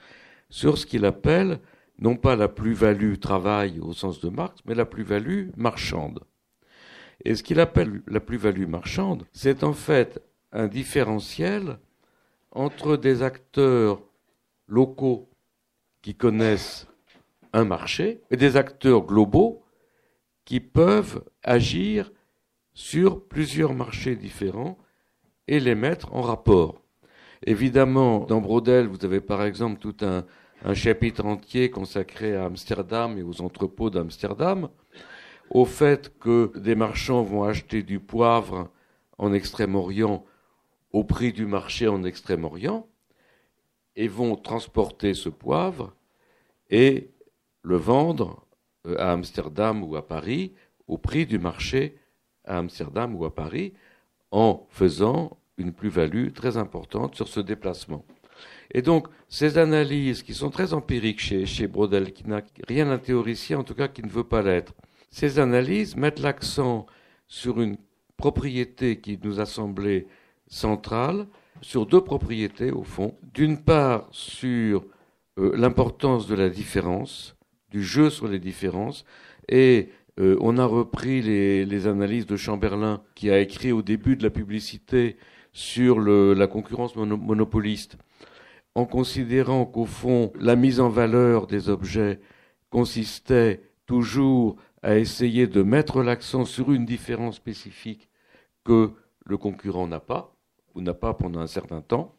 sur 0.49 0.79
ce 0.79 0.87
qu'il 0.87 1.05
appelle 1.05 1.59
non 1.99 2.17
pas 2.17 2.37
la 2.37 2.47
plus-value 2.47 3.17
travail 3.17 3.81
au 3.81 3.93
sens 3.93 4.21
de 4.21 4.29
Marx, 4.29 4.61
mais 4.65 4.77
la 4.77 4.87
plus-value 4.87 5.51
marchande. 5.57 6.21
Et 7.25 7.35
ce 7.35 7.43
qu'il 7.43 7.59
appelle 7.59 8.03
la 8.07 8.21
plus-value 8.21 8.67
marchande, 8.67 9.27
c'est 9.33 9.65
en 9.65 9.73
fait 9.73 10.23
un 10.53 10.69
différentiel 10.69 11.79
entre 12.53 12.97
des 12.97 13.23
acteurs 13.23 14.01
locaux 14.69 15.31
qui 16.01 16.15
connaissent 16.15 16.87
un 17.53 17.65
marché 17.65 18.23
et 18.31 18.37
des 18.37 18.57
acteurs 18.57 19.05
globaux 19.05 19.65
qui 20.45 20.61
peuvent 20.61 21.25
agir 21.43 22.13
sur 22.73 23.25
plusieurs 23.27 23.75
marchés 23.75 24.15
différents 24.15 24.79
et 25.53 25.61
les 25.61 25.75
mettre 25.75 26.15
en 26.15 26.23
rapport. 26.23 26.81
Évidemment, 27.45 28.21
dans 28.21 28.41
Brodel, 28.41 28.87
vous 28.87 29.05
avez 29.05 29.21
par 29.21 29.45
exemple 29.45 29.79
tout 29.79 29.97
un, 30.01 30.25
chapitre 30.73 31.27
entier 31.27 31.69
consacré 31.71 32.35
à 32.35 32.47
Amsterdam 32.47 33.19
et 33.19 33.23
aux 33.23 33.43
entrepôts 33.43 33.91
d'Amsterdam, 33.91 34.71
au 35.51 35.67
fait 35.67 36.19
que 36.19 36.57
des 36.57 36.75
marchands 36.75 37.23
vont 37.23 37.43
acheter 37.43 37.83
du 37.83 38.01
poivre 38.01 38.71
en 39.19 39.35
Extrême-Orient 39.35 40.25
au 40.91 41.05
prix 41.05 41.35
du 41.35 41.45
marché 41.45 41.87
en 41.87 42.03
Extrême-Orient 42.03 42.87
et 43.95 44.09
vont 44.09 44.37
transporter 44.37 45.13
ce 45.13 45.29
poivre 45.29 45.95
et 46.71 47.11
le 47.61 47.77
vendre 47.77 48.47
euh, 48.87 48.97
à 48.99 49.13
Amsterdam 49.13 49.85
ou 49.85 49.97
à 49.97 50.09
Paris 50.09 50.55
au 50.87 50.97
prix 50.97 51.27
du 51.27 51.39
marché 51.39 51.99
à 52.47 52.57
Amsterdam 52.57 53.15
ou 53.15 53.27
à 53.27 53.35
Paris 53.35 53.75
en 54.31 54.67
faisant 54.71 55.37
une 55.59 55.73
plus-value 55.73 56.33
très 56.33 56.57
importante 56.57 57.15
sur 57.15 57.29
ce 57.29 57.41
déplacement. 57.41 58.05
Et 58.73 58.83
donc, 58.83 59.09
ces 59.29 59.59
analyses 59.59 60.23
qui 60.23 60.35
sont 60.35 60.51
très 60.51 60.73
empiriques 60.73 61.21
chez, 61.21 61.47
chez 61.47 61.67
Brodel, 61.67 62.13
qui 62.13 62.27
n'a 62.27 62.43
rien 62.67 62.87
d'un 62.87 62.99
théoricien, 62.99 63.59
en 63.59 63.65
tout 63.65 63.75
cas 63.75 63.89
qui 63.89 64.03
ne 64.03 64.09
veut 64.09 64.25
pas 64.25 64.43
l'être, 64.43 64.75
ces 65.11 65.39
analyses 65.39 65.97
mettent 65.97 66.21
l'accent 66.21 66.87
sur 67.29 67.61
une 67.61 67.77
propriété 68.17 69.01
qui 69.01 69.19
nous 69.23 69.41
a 69.41 69.47
semblé 69.47 70.07
centrale, 70.47 71.27
sur 71.61 71.87
deux 71.87 72.03
propriétés 72.03 72.71
au 72.71 72.83
fond. 72.83 73.17
D'une 73.35 73.63
part 73.63 74.09
sur 74.11 74.85
euh, 75.39 75.53
l'importance 75.57 76.27
de 76.27 76.35
la 76.35 76.49
différence, 76.49 77.37
du 77.71 77.83
jeu 77.83 78.11
sur 78.11 78.29
les 78.29 78.39
différences, 78.39 79.05
et 79.49 79.91
euh, 80.21 80.37
on 80.41 80.59
a 80.59 80.65
repris 80.65 81.23
les, 81.23 81.87
analyses 81.87 82.27
de 82.27 82.37
Chamberlain 82.37 83.03
qui 83.15 83.31
a 83.31 83.39
écrit 83.39 83.73
au 83.73 83.83
début 83.83 84.17
de 84.17 84.23
la 84.23 84.31
publicité 84.31 85.17
sur 85.53 86.01
la 86.01 86.47
concurrence 86.47 86.97
monopoliste, 86.97 87.97
en 88.75 88.87
considérant 88.87 89.67
qu'au 89.67 89.85
fond 89.85 90.33
la 90.39 90.57
mise 90.57 90.81
en 90.81 90.89
valeur 90.89 91.47
des 91.47 91.69
objets 91.69 92.21
consistait 92.71 93.61
toujours 93.87 94.57
à 94.83 94.97
essayer 94.97 95.47
de 95.47 95.63
mettre 95.63 96.03
l'accent 96.03 96.45
sur 96.45 96.73
une 96.73 96.87
différence 96.87 97.37
spécifique 97.37 98.09
que 98.65 98.93
le 99.25 99.37
concurrent 99.37 99.87
n'a 99.87 100.01
pas, 100.01 100.35
ou 100.75 100.81
n'a 100.81 100.95
pas 100.95 101.15
pendant 101.15 101.41
un 101.41 101.47
certain 101.47 101.83
temps, 101.83 102.15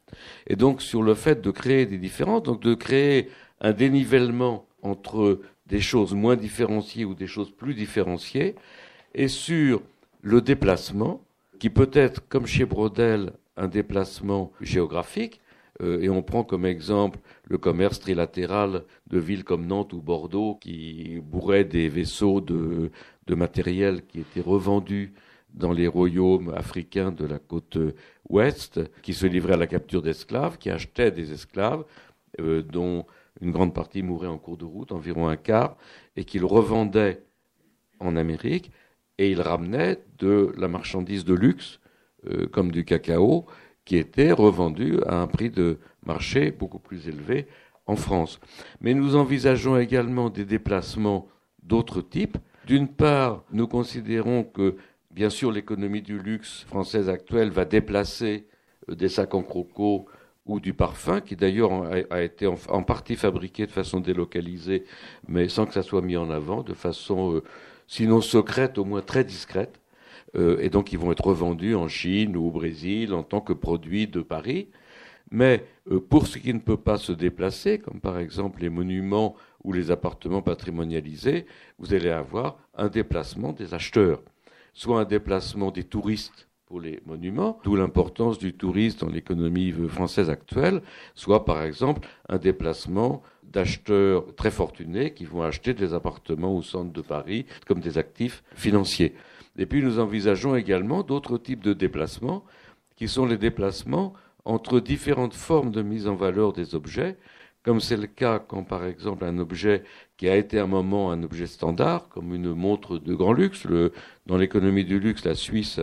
et 0.47 0.55
donc 0.55 0.81
sur 0.81 1.01
le 1.01 1.15
fait 1.15 1.41
de 1.41 1.51
créer 1.51 1.85
des 1.85 1.97
différences, 1.97 2.43
donc 2.43 2.61
de 2.61 2.75
créer 2.75 3.29
un 3.59 3.71
dénivellement 3.71 4.67
entre 4.81 5.41
des 5.65 5.81
choses 5.81 6.13
moins 6.13 6.35
différenciées 6.35 7.05
ou 7.05 7.15
des 7.15 7.27
choses 7.27 7.49
plus 7.51 7.73
différenciées, 7.73 8.55
et 9.15 9.27
sur 9.27 9.81
le 10.21 10.41
déplacement, 10.41 11.21
qui 11.63 11.69
peut 11.69 11.91
être, 11.93 12.27
comme 12.27 12.45
chez 12.45 12.65
Brodel, 12.65 13.31
un 13.55 13.69
déplacement 13.69 14.51
géographique, 14.59 15.39
euh, 15.81 16.01
et 16.01 16.09
on 16.09 16.21
prend 16.21 16.43
comme 16.43 16.65
exemple 16.65 17.19
le 17.47 17.57
commerce 17.57 18.01
trilatéral 18.01 18.83
de 19.07 19.17
villes 19.17 19.45
comme 19.45 19.65
Nantes 19.65 19.93
ou 19.93 20.01
Bordeaux 20.01 20.55
qui 20.55 21.21
bourraient 21.23 21.63
des 21.63 21.87
vaisseaux 21.87 22.41
de, 22.41 22.91
matériel 23.29 24.05
qui 24.05 24.19
étaient 24.19 24.41
revendus 24.41 25.13
dans 25.53 25.71
les 25.71 25.87
royaumes 25.87 26.53
africains 26.53 27.13
de 27.13 27.25
la 27.25 27.39
côte 27.39 27.77
ouest, 28.27 28.81
qui 29.01 29.13
se 29.13 29.25
livraient 29.25 29.53
à 29.53 29.63
la 29.65 29.67
capture 29.67 30.01
d'esclaves, 30.01 30.57
qui 30.57 30.69
achetaient 30.69 31.11
des 31.11 31.31
esclaves, 31.31 31.85
euh, 32.41 32.61
dont 32.61 33.05
une 33.39 33.51
grande 33.51 33.73
partie 33.73 34.03
mourait 34.03 34.27
en 34.27 34.37
cours 34.37 34.57
de 34.57 34.65
route, 34.65 34.91
environ 34.91 35.29
un 35.29 35.37
quart, 35.37 35.77
et 36.17 36.25
qu'ils 36.25 36.43
revendaient 36.43 37.23
en 38.01 38.17
Amérique, 38.17 38.69
et 39.17 39.31
ils 39.31 39.41
ramenaient 39.41 39.99
de 40.17 40.53
la 40.57 40.67
marchandise 40.67 41.25
de 41.25 41.33
luxe, 41.33 41.79
euh, 42.27 42.47
comme 42.47 42.71
du 42.71 42.85
cacao, 42.85 43.45
qui 43.85 43.97
était 43.97 44.31
revendu 44.31 44.99
à 45.05 45.21
un 45.21 45.27
prix 45.27 45.49
de 45.49 45.79
marché 46.05 46.51
beaucoup 46.51 46.79
plus 46.79 47.07
élevé 47.07 47.47
en 47.85 47.95
France. 47.95 48.39
Mais 48.81 48.93
nous 48.93 49.15
envisageons 49.15 49.77
également 49.77 50.29
des 50.29 50.45
déplacements 50.45 51.27
d'autres 51.61 52.01
types. 52.01 52.37
D'une 52.65 52.87
part, 52.87 53.43
nous 53.51 53.67
considérons 53.67 54.43
que 54.43 54.77
Bien 55.13 55.29
sûr, 55.29 55.51
l'économie 55.51 56.01
du 56.01 56.17
luxe 56.17 56.63
française 56.63 57.07
actuelle 57.07 57.51
va 57.51 57.65
déplacer 57.65 58.47
euh, 58.89 58.95
des 58.95 59.09
sacs 59.09 59.35
en 59.35 59.43
croco 59.43 60.07
ou 60.47 60.59
du 60.59 60.73
parfum, 60.73 61.21
qui 61.21 61.35
d'ailleurs 61.37 61.71
a 62.09 62.21
été 62.21 62.47
en 62.47 62.83
partie 62.83 63.15
fabriqué 63.15 63.65
de 63.65 63.71
façon 63.71 64.01
délocalisée, 64.01 64.83
mais 65.25 65.47
sans 65.47 65.65
que 65.65 65.73
ça 65.73 65.83
soit 65.83 66.01
mis 66.01 66.17
en 66.17 66.29
avant, 66.29 66.63
de 66.63 66.73
façon 66.73 67.35
euh, 67.35 67.43
sinon 67.87 68.21
secrète, 68.21 68.77
au 68.77 68.85
moins 68.85 69.01
très 69.01 69.23
discrète. 69.23 69.79
Euh, 70.35 70.57
et 70.59 70.69
donc 70.69 70.91
ils 70.93 70.99
vont 70.99 71.11
être 71.11 71.25
revendus 71.25 71.75
en 71.75 71.87
Chine 71.87 72.35
ou 72.35 72.47
au 72.47 72.51
Brésil 72.51 73.13
en 73.13 73.23
tant 73.23 73.41
que 73.41 73.53
produits 73.53 74.07
de 74.07 74.21
Paris. 74.21 74.69
Mais 75.31 75.65
pour 76.09 76.27
ce 76.27 76.37
qui 76.37 76.53
ne 76.53 76.59
peut 76.59 76.77
pas 76.77 76.97
se 76.97 77.11
déplacer, 77.11 77.79
comme 77.79 77.99
par 77.99 78.19
exemple 78.19 78.61
les 78.61 78.69
monuments 78.69 79.35
ou 79.63 79.73
les 79.73 79.89
appartements 79.89 80.41
patrimonialisés, 80.41 81.45
vous 81.79 81.93
allez 81.93 82.09
avoir 82.09 82.57
un 82.75 82.87
déplacement 82.87 83.51
des 83.51 83.73
acheteurs 83.73 84.21
soit 84.73 84.99
un 84.99 85.05
déplacement 85.05 85.71
des 85.71 85.83
touristes 85.83 86.49
pour 86.65 86.81
les 86.81 86.99
monuments, 87.05 87.59
d'où 87.63 87.75
l'importance 87.75 88.39
du 88.39 88.53
tourisme 88.53 89.05
dans 89.05 89.13
l'économie 89.13 89.71
française 89.89 90.29
actuelle, 90.29 90.81
soit 91.13 91.45
par 91.45 91.61
exemple 91.61 92.07
un 92.29 92.37
déplacement 92.37 93.21
d'acheteurs 93.53 94.35
très 94.35 94.51
fortunés 94.51 95.13
qui 95.13 95.25
vont 95.25 95.43
acheter 95.43 95.73
des 95.73 95.93
appartements 95.93 96.55
au 96.55 96.61
centre 96.61 96.91
de 96.91 97.01
Paris 97.01 97.45
comme 97.67 97.79
des 97.79 97.97
actifs 97.97 98.43
financiers. 98.55 99.13
Et 99.57 99.65
puis 99.65 99.83
nous 99.83 99.99
envisageons 99.99 100.55
également 100.55 101.03
d'autres 101.03 101.37
types 101.37 101.63
de 101.63 101.73
déplacements 101.73 102.43
qui 102.95 103.07
sont 103.07 103.25
les 103.25 103.37
déplacements 103.37 104.13
entre 104.45 104.79
différentes 104.79 105.35
formes 105.35 105.71
de 105.71 105.81
mise 105.81 106.07
en 106.07 106.15
valeur 106.15 106.53
des 106.53 106.75
objets, 106.75 107.17
comme 107.63 107.79
c'est 107.79 107.97
le 107.97 108.07
cas 108.07 108.39
quand 108.39 108.63
par 108.63 108.85
exemple 108.85 109.23
un 109.25 109.37
objet 109.39 109.83
qui 110.17 110.29
a 110.29 110.35
été 110.35 110.59
un 110.59 110.67
moment 110.67 111.11
un 111.11 111.23
objet 111.23 111.47
standard, 111.47 112.09
comme 112.09 112.33
une 112.33 112.53
montre 112.53 112.97
de 112.97 113.13
grand 113.15 113.33
luxe. 113.33 113.65
dans 114.25 114.37
l'économie 114.37 114.85
du 114.85 114.99
luxe, 114.99 115.25
la 115.25 115.35
Suisse 115.35 115.79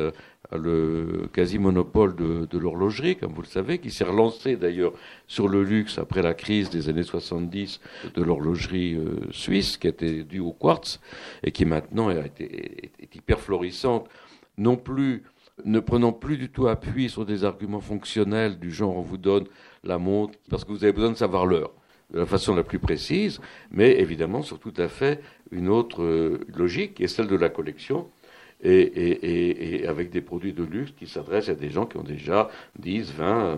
a 0.50 0.56
le 0.56 1.28
quasi-monopole 1.32 2.16
de, 2.16 2.58
l'horlogerie, 2.58 3.16
comme 3.16 3.32
vous 3.32 3.42
le 3.42 3.46
savez, 3.46 3.78
qui 3.78 3.90
s'est 3.90 4.04
relancé 4.04 4.56
d'ailleurs 4.56 4.92
sur 5.26 5.48
le 5.48 5.62
luxe 5.62 5.98
après 5.98 6.22
la 6.22 6.34
crise 6.34 6.70
des 6.70 6.88
années 6.88 7.02
70 7.02 7.80
de 8.14 8.22
l'horlogerie 8.22 8.94
euh, 8.94 9.30
suisse, 9.30 9.76
qui 9.76 9.86
était 9.86 10.24
due 10.24 10.40
au 10.40 10.52
quartz, 10.52 11.00
et 11.44 11.52
qui 11.52 11.64
maintenant 11.64 12.10
est, 12.10 12.40
est 12.40 13.14
hyper 13.14 13.38
florissante, 13.38 14.08
non 14.58 14.76
plus 14.76 15.22
ne 15.64 15.80
prenant 15.80 16.12
plus 16.12 16.38
du 16.38 16.48
tout 16.48 16.68
appui 16.68 17.08
sur 17.08 17.26
des 17.26 17.44
arguments 17.44 17.80
fonctionnels 17.80 18.58
du 18.58 18.70
genre 18.70 18.96
on 18.96 19.02
vous 19.02 19.18
donne 19.18 19.44
la 19.84 19.98
montre 19.98 20.38
parce 20.48 20.64
que 20.64 20.72
vous 20.72 20.84
avez 20.84 20.92
besoin 20.92 21.10
de 21.10 21.16
savoir 21.16 21.46
l'heure 21.46 21.72
de 22.12 22.18
la 22.18 22.26
façon 22.26 22.54
la 22.54 22.64
plus 22.64 22.78
précise, 22.78 23.40
mais 23.70 24.00
évidemment 24.00 24.42
sur 24.42 24.58
tout 24.58 24.74
à 24.76 24.88
fait 24.88 25.20
une 25.50 25.68
autre 25.68 26.02
euh, 26.02 26.40
logique 26.56 26.94
qui 26.94 27.04
est 27.04 27.08
celle 27.08 27.28
de 27.28 27.36
la 27.36 27.48
collection. 27.48 28.08
Et, 28.62 29.86
avec 29.88 30.10
des 30.10 30.20
produits 30.20 30.52
de 30.52 30.62
luxe 30.62 30.92
qui 30.98 31.06
s'adressent 31.06 31.48
à 31.48 31.54
des 31.54 31.70
gens 31.70 31.86
qui 31.86 31.96
ont 31.96 32.02
déjà 32.02 32.50
10, 32.78 33.14
20, 33.14 33.56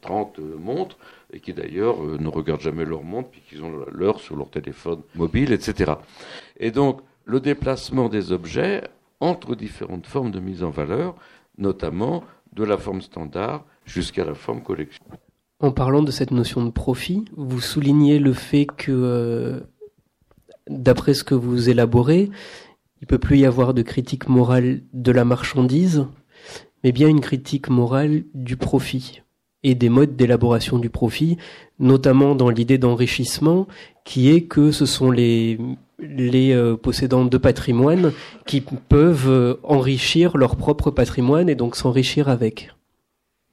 30 0.00 0.40
montres 0.58 0.98
et 1.32 1.38
qui 1.38 1.52
d'ailleurs 1.52 2.02
euh, 2.02 2.18
ne 2.18 2.26
regardent 2.26 2.62
jamais 2.62 2.84
leur 2.84 3.04
montre 3.04 3.28
puisqu'ils 3.28 3.62
ont 3.62 3.84
l'heure 3.92 4.18
sur 4.18 4.34
leur 4.34 4.50
téléphone 4.50 5.02
mobile, 5.14 5.52
etc. 5.52 5.92
Et 6.58 6.72
donc 6.72 7.00
le 7.26 7.38
déplacement 7.38 8.08
des 8.08 8.32
objets 8.32 8.82
entre 9.20 9.54
différentes 9.54 10.06
formes 10.06 10.32
de 10.32 10.40
mise 10.40 10.64
en 10.64 10.70
valeur, 10.70 11.14
notamment 11.56 12.24
de 12.52 12.64
la 12.64 12.78
forme 12.78 13.00
standard 13.00 13.64
jusqu'à 13.84 14.24
la 14.24 14.34
forme 14.34 14.62
collection. 14.62 15.04
En 15.60 15.72
parlant 15.72 16.02
de 16.02 16.10
cette 16.10 16.30
notion 16.30 16.64
de 16.64 16.70
profit, 16.70 17.24
vous 17.36 17.60
soulignez 17.60 18.18
le 18.18 18.32
fait 18.32 18.66
que, 18.66 18.90
euh, 18.92 19.60
d'après 20.68 21.14
ce 21.14 21.22
que 21.22 21.34
vous 21.34 21.68
élaborez, 21.68 22.30
il 23.00 23.06
peut 23.06 23.18
plus 23.18 23.38
y 23.38 23.46
avoir 23.46 23.74
de 23.74 23.82
critique 23.82 24.28
morale 24.28 24.82
de 24.92 25.12
la 25.12 25.24
marchandise, 25.24 26.06
mais 26.82 26.92
bien 26.92 27.08
une 27.08 27.20
critique 27.20 27.68
morale 27.68 28.24
du 28.34 28.56
profit 28.56 29.22
et 29.62 29.74
des 29.74 29.90
modes 29.90 30.16
d'élaboration 30.16 30.78
du 30.78 30.88
profit, 30.88 31.36
notamment 31.78 32.34
dans 32.34 32.48
l'idée 32.48 32.78
d'enrichissement, 32.78 33.66
qui 34.04 34.30
est 34.30 34.42
que 34.42 34.72
ce 34.72 34.86
sont 34.86 35.10
les 35.10 35.58
les 36.00 36.52
euh, 36.52 36.76
possédants 36.76 37.24
de 37.24 37.38
patrimoine 37.38 38.12
qui 38.46 38.60
peuvent 38.60 39.28
euh, 39.28 39.54
enrichir 39.62 40.36
leur 40.36 40.56
propre 40.56 40.90
patrimoine 40.90 41.48
et 41.48 41.54
donc 41.54 41.76
s'enrichir 41.76 42.28
avec. 42.28 42.70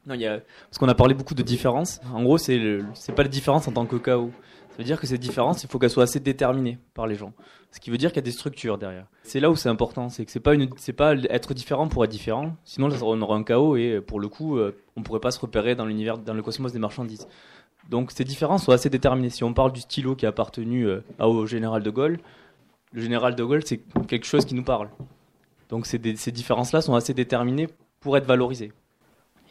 Non, 0.05 0.15
il 0.15 0.21
y 0.21 0.25
a... 0.25 0.39
Parce 0.69 0.77
qu'on 0.79 0.87
a 0.87 0.95
parlé 0.95 1.13
beaucoup 1.13 1.35
de 1.35 1.43
différences. 1.43 1.99
En 2.13 2.23
gros, 2.23 2.37
c'est 2.37 2.79
c'est 2.93 3.13
pas 3.13 3.23
la 3.23 3.29
différence 3.29 3.67
en 3.67 3.71
tant 3.71 3.85
que 3.85 3.97
chaos. 3.97 4.31
Ça 4.77 4.77
veut 4.77 4.83
dire 4.83 4.99
que 4.99 5.07
ces 5.07 5.17
différences, 5.17 5.63
il 5.63 5.69
faut 5.69 5.79
qu'elles 5.79 5.89
soient 5.89 6.03
assez 6.03 6.19
déterminées 6.19 6.77
par 6.93 7.07
les 7.07 7.15
gens. 7.15 7.33
Ce 7.71 7.79
qui 7.79 7.89
veut 7.89 7.97
dire 7.97 8.11
qu'il 8.11 8.17
y 8.17 8.19
a 8.19 8.23
des 8.23 8.31
structures 8.31 8.77
derrière. 8.77 9.07
C'est 9.23 9.39
là 9.39 9.49
où 9.49 9.55
c'est 9.55 9.69
important, 9.69 10.09
c'est 10.09 10.23
que 10.23 10.31
c'est 10.31 10.39
pas 10.39 10.53
c'est 10.77 10.93
pas 10.93 11.15
être 11.15 11.53
différent 11.53 11.87
pour 11.87 12.05
être 12.05 12.11
différent. 12.11 12.55
Sinon, 12.63 12.89
on 13.01 13.21
aurait 13.21 13.37
un 13.37 13.43
chaos 13.43 13.75
et 13.75 13.99
pour 14.01 14.19
le 14.19 14.29
coup, 14.29 14.57
euh, 14.57 14.77
on 14.95 15.01
pourrait 15.01 15.19
pas 15.19 15.31
se 15.31 15.39
repérer 15.39 15.75
dans 15.75 15.85
l'univers, 15.85 16.19
dans 16.19 16.33
le 16.33 16.41
cosmos 16.43 16.71
des 16.71 16.79
marchandises. 16.79 17.27
Donc 17.89 18.11
ces 18.11 18.23
différences 18.23 18.65
sont 18.65 18.71
assez 18.71 18.89
déterminées. 18.89 19.29
Si 19.29 19.43
on 19.43 19.53
parle 19.53 19.71
du 19.71 19.81
stylo 19.81 20.15
qui 20.15 20.25
a 20.25 20.29
appartenu 20.29 20.87
euh, 20.87 21.01
au 21.19 21.45
général 21.45 21.83
de 21.83 21.89
Gaulle, 21.89 22.19
le 22.91 23.01
général 23.01 23.35
de 23.35 23.43
Gaulle, 23.43 23.63
c'est 23.65 23.81
quelque 24.07 24.25
chose 24.25 24.45
qui 24.45 24.55
nous 24.55 24.63
parle. 24.63 24.89
Donc 25.69 25.85
ces, 25.85 25.99
ces 26.15 26.31
différences-là 26.31 26.81
sont 26.81 26.95
assez 26.95 27.13
déterminées 27.13 27.67
pour 27.99 28.17
être 28.17 28.25
valorisées 28.25 28.71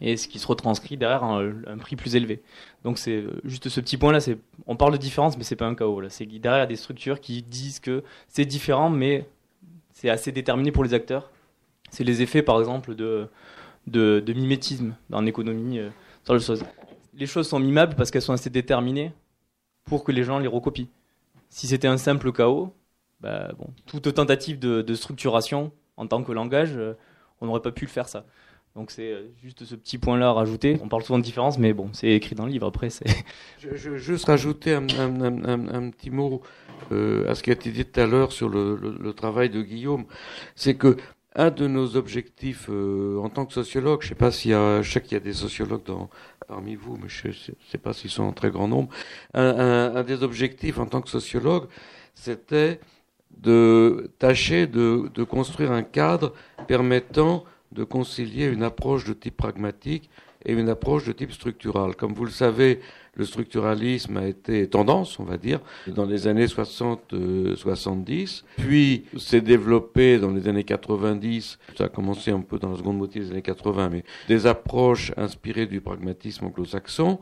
et 0.01 0.17
ce 0.17 0.29
qui 0.29 0.39
se 0.39 0.47
retranscrit 0.47 0.97
derrière 0.97 1.25
un, 1.25 1.79
prix 1.79 1.97
plus 1.97 2.17
élevé. 2.17 2.43
Donc 2.85 2.99
c'est 2.99 3.17
euh, 3.17 3.41
juste 3.45 3.69
ce 3.69 3.81
petit 3.81 3.97
point-là, 3.97 4.19
on 4.67 4.77
parle 4.77 4.93
de 4.93 4.99
différence, 4.99 5.37
mais 5.39 5.45
c'est 5.45 5.57
pas 5.57 5.67
un 5.67 5.75
chaos. 5.75 6.01
Derrière 6.01 6.39
il 6.41 6.45
y 6.45 6.49
a 6.49 6.67
des 6.67 6.77
structures 6.77 7.21
qui 7.21 7.43
disent 7.43 7.81
que 7.81 8.03
c'est 8.29 8.45
différent, 8.45 8.91
mais 8.91 9.27
c'est 9.93 10.11
assez 10.11 10.33
déterminé 10.33 10.73
pour 10.73 10.85
les 10.85 10.95
acteurs. 10.95 11.31
C'est 11.91 12.05
les 12.05 12.21
effets, 12.21 12.43
par 12.43 12.59
exemple, 12.59 12.95
de 12.95 13.31
mimétisme 14.35 14.95
dans 15.09 15.21
l'économie. 15.21 15.79
Euh, 15.79 15.89
sur 16.27 16.35
les 16.35 16.41
choses. 16.41 16.65
Les 17.17 17.27
choses 17.27 17.49
sont 17.49 17.59
mimables 17.59 17.95
parce 17.95 18.11
qu'elles 18.11 18.23
sont 18.23 18.33
assez 18.33 18.51
déterminées 18.51 19.13
pour 19.85 20.05
que 20.05 20.13
les 20.13 20.23
gens 20.23 20.39
les 20.39 20.49
recopient. 20.49 20.89
Si 21.49 21.67
c'était 21.67 21.89
un 21.89 21.97
simple 21.97 22.33
chaos, 22.33 22.75
bah, 23.21 23.53
toute 23.87 24.13
tentative 24.13 24.59
de, 24.59 24.95
structuration 24.95 25.73
en 25.97 26.07
tant 26.07 26.23
que 26.23 26.33
langage, 26.33 26.77
euh, 26.77 26.95
on 27.41 27.47
n'aurait 27.47 27.63
pas 27.63 27.73
pu 27.73 27.87
le 27.87 27.91
faire 27.91 28.09
ça. 28.09 28.27
Donc 28.77 28.91
c'est 28.91 29.11
euh, 29.11 29.23
juste 29.43 29.65
ce 29.65 29.75
petit 29.75 29.97
point-là 29.97 30.29
à 30.29 30.33
rajouter. 30.35 30.79
On 30.83 30.89
parle 30.89 31.03
souvent 31.03 31.19
de 31.19 31.25
différence, 31.25 31.59
mais 31.59 31.73
bon, 31.73 31.89
c'est 31.95 32.11
écrit 32.11 32.35
dans 32.35 32.45
le 32.45 32.53
livre. 32.53 32.67
Après. 32.67 32.89
Je, 33.59 33.75
je 33.75 33.91
veux 33.91 33.97
juste 33.97 34.27
rajouter 34.27 34.75
un, 34.75 34.83
petit 34.87 36.11
mot 36.11 36.43
euh, 36.93 37.31
à 37.31 37.35
ce 37.35 37.43
qui 37.43 37.51
a 37.51 37.55
été 37.55 37.71
dit 37.71 37.87
tout 37.87 37.99
à 37.99 38.07
l'heure 38.07 38.33
sur 38.33 38.51
le, 38.51 38.77
le, 38.77 39.13
travail 39.15 39.49
de 39.49 39.63
Guillaume. 39.63 40.05
C'est 40.55 40.75
que 40.75 40.99
un 41.37 41.51
de 41.51 41.67
nos 41.67 41.97
objectifs 41.97 42.67
euh, 42.71 43.19
en 43.19 43.29
tant 43.29 43.45
que 43.45 43.53
sociologue, 43.53 44.03
je 44.03 44.09
sais 44.09 44.15
pas 44.15 44.31
s'il 44.31 44.53
y 44.53 44.55
a, 44.55 44.81
je 44.81 44.91
sais 44.91 45.03
qu'il 45.03 45.13
y 45.13 45.17
a 45.17 45.21
des 45.21 45.35
sociologues 45.35 45.85
dans, 45.85 46.09
parmi 46.49 46.75
vous, 46.75 46.97
mais 46.97 47.09
je 47.09 47.31
sais 47.31 47.79
pas 47.79 47.93
s'ils 47.93 48.11
sont 48.11 48.25
en 48.25 48.33
très 48.33 48.51
grand 48.51 48.69
nombre. 48.69 48.89
Un, 49.35 49.93
un, 49.95 50.03
des 50.03 50.23
objectifs 50.23 50.79
en 50.79 50.87
tant 50.87 51.03
que 51.03 51.11
sociologue, 51.11 51.69
c'était 52.15 52.81
de 53.37 54.11
tâcher 54.19 54.67
de, 54.67 55.11
de 55.15 55.25
construire 55.25 55.73
un 55.73 55.83
cadre 55.83 56.33
permettant 56.67 57.45
de 57.73 57.85
concilier 57.85 58.47
une 58.47 58.63
approche 58.63 59.05
de 59.05 59.13
type 59.13 59.37
pragmatique 59.37 60.11
et 60.47 60.53
une 60.53 60.69
approche 60.69 61.05
de 61.05 61.13
type 61.13 61.33
structural. 61.33 61.97
Comme 61.97 62.15
vous 62.15 62.25
le 62.25 62.31
savez, 62.31 62.81
le 63.17 63.25
structuralisme 63.25 64.17
a 64.17 64.27
été 64.27 64.69
tendance, 64.69 65.19
on 65.19 65.25
va 65.25 65.37
dire, 65.37 65.61
dans 65.89 66.05
les 66.05 66.29
années 66.29 66.47
60-70, 66.47 67.13
euh, 67.13 68.63
puis 68.63 69.05
s'est 69.17 69.41
développé 69.41 70.19
dans 70.19 70.31
les 70.31 70.47
années 70.49 70.65
90, 70.65 71.59
ça 71.77 71.85
a 71.85 71.89
commencé 71.89 72.31
un 72.31 72.41
peu 72.41 72.59
dans 72.59 72.71
la 72.71 72.77
seconde 72.79 72.99
moitié 72.99 73.21
des 73.23 73.31
années 73.33 73.43
80, 73.43 73.89
mais 73.91 74.05
des 74.29 74.47
approches 74.47 75.13
inspirées 75.17 75.67
du 75.67 75.81
pragmatisme 75.81 76.45
anglo-saxon, 76.47 77.19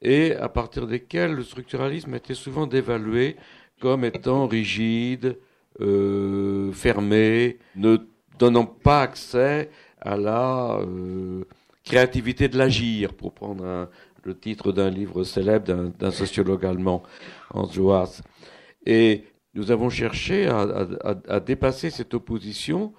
et 0.00 0.34
à 0.34 0.48
partir 0.48 0.86
desquelles 0.86 1.34
le 1.34 1.42
structuralisme 1.44 2.14
était 2.14 2.34
souvent 2.34 2.66
dévalué 2.66 3.36
comme 3.80 4.04
étant 4.04 4.46
rigide, 4.46 5.36
euh, 5.80 6.72
fermé, 6.72 7.58
ne 7.76 7.98
donnant 8.38 8.64
pas 8.64 9.02
accès 9.02 9.70
à 10.00 10.16
la 10.16 10.78
euh, 10.80 11.44
créativité 11.84 12.48
de 12.48 12.58
l'agir, 12.58 13.14
pour 13.14 13.32
prendre 13.32 13.64
un, 13.64 13.88
le 14.24 14.38
titre 14.38 14.72
d'un 14.72 14.90
livre 14.90 15.24
célèbre 15.24 15.90
d'un 15.98 16.10
sociologue 16.10 16.64
allemand, 16.64 17.02
Hans 17.52 17.70
Joas. 17.70 18.22
Et 18.86 19.24
nous 19.54 19.70
avons 19.70 19.90
cherché 19.90 20.46
à, 20.46 20.60
à, 20.60 21.14
à, 21.28 21.40
dépasser 21.40 21.90
cette 21.90 22.14
opposition 22.14 22.92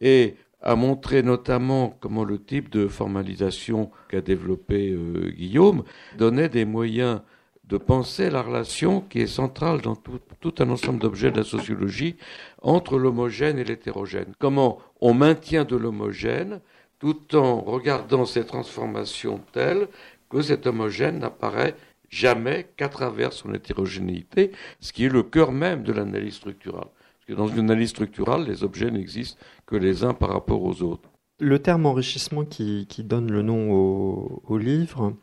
et 0.00 0.36
à 0.60 0.74
montrer 0.76 1.22
notamment 1.22 1.96
comment 2.00 2.24
le 2.24 2.42
type 2.42 2.70
de 2.70 2.88
formalisation 2.88 3.90
qu'a 4.08 4.20
développé 4.20 4.90
euh, 4.90 5.30
Guillaume 5.30 5.84
donnait 6.16 6.48
des 6.48 6.64
moyens 6.64 7.20
de 7.64 7.76
penser 7.76 8.30
la 8.30 8.42
relation 8.42 9.02
qui 9.02 9.20
est 9.20 9.26
centrale 9.26 9.82
dans 9.82 9.94
tout, 9.94 10.20
tout 10.40 10.54
un 10.58 10.70
ensemble 10.70 11.00
d'objets 11.00 11.30
de 11.30 11.36
la 11.38 11.44
sociologie 11.44 12.16
entre 12.62 12.98
l'homogène 12.98 13.58
et 13.58 13.64
l'hétérogène. 13.64 14.32
Comment 14.38 14.78
on 15.00 15.14
maintient 15.14 15.64
de 15.64 15.76
l'homogène 15.76 16.60
tout 16.98 17.36
en 17.36 17.60
regardant 17.60 18.24
ces 18.24 18.44
transformations 18.44 19.40
telles 19.52 19.88
que 20.30 20.42
cet 20.42 20.66
homogène 20.66 21.20
n'apparaît 21.20 21.74
jamais 22.10 22.66
qu'à 22.76 22.88
travers 22.88 23.32
son 23.32 23.52
hétérogénéité, 23.54 24.50
ce 24.80 24.92
qui 24.92 25.04
est 25.04 25.08
le 25.08 25.22
cœur 25.22 25.52
même 25.52 25.82
de 25.82 25.92
l'analyse 25.92 26.34
structurale. 26.34 26.86
Parce 26.86 27.26
que 27.26 27.32
dans 27.34 27.48
une 27.48 27.70
analyse 27.70 27.90
structurale, 27.90 28.46
les 28.46 28.64
objets 28.64 28.90
n'existent 28.90 29.38
que 29.66 29.76
les 29.76 30.04
uns 30.04 30.14
par 30.14 30.30
rapport 30.30 30.62
aux 30.62 30.82
autres. 30.82 31.08
Le 31.40 31.58
terme 31.58 31.86
enrichissement 31.86 32.44
qui, 32.44 32.86
donne 33.04 33.30
le 33.30 33.42
nom 33.42 33.70
au, 33.70 34.58
livre 34.58 35.14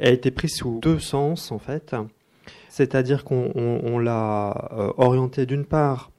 a 0.00 0.10
été 0.10 0.30
pris 0.30 0.48
sous 0.48 0.78
deux 0.80 1.00
sens 1.00 1.50
en 1.50 1.58
fait. 1.58 1.96
C'est-à-dire 2.68 3.24
qu'on 3.24 3.50
on, 3.54 3.80
on 3.84 3.98
l'a 3.98 4.70
euh, 4.72 4.92
orienté 4.96 5.46
d'une 5.46 5.64
part 5.64 6.10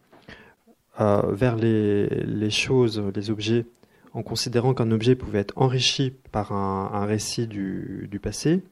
euh, 1.01 1.34
vers 1.34 1.57
les, 1.57 2.49
choses, 2.49 3.03
les 3.13 3.30
objets 3.30 3.65
en 4.16 4.24
considérant 4.24 4.74
qu'un 4.74 4.91
objet 4.91 5.13
pouvait 5.16 5.39
être 5.39 5.53
enrichi 5.57 6.13
par 6.32 6.53
un, 6.53 7.05
récit 7.05 7.47
du, 7.47 8.20
passé. 8.24 8.63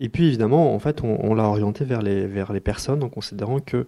Et 0.00 0.08
puis 0.08 0.26
évidemment, 0.26 0.74
en 0.74 0.78
fait, 0.78 1.02
on, 1.04 1.34
l'a 1.34 1.44
orienté 1.44 1.84
vers 1.84 2.00
les, 2.00 2.60
personnes 2.60 3.04
en 3.04 3.10
considérant 3.10 3.60
que 3.60 3.86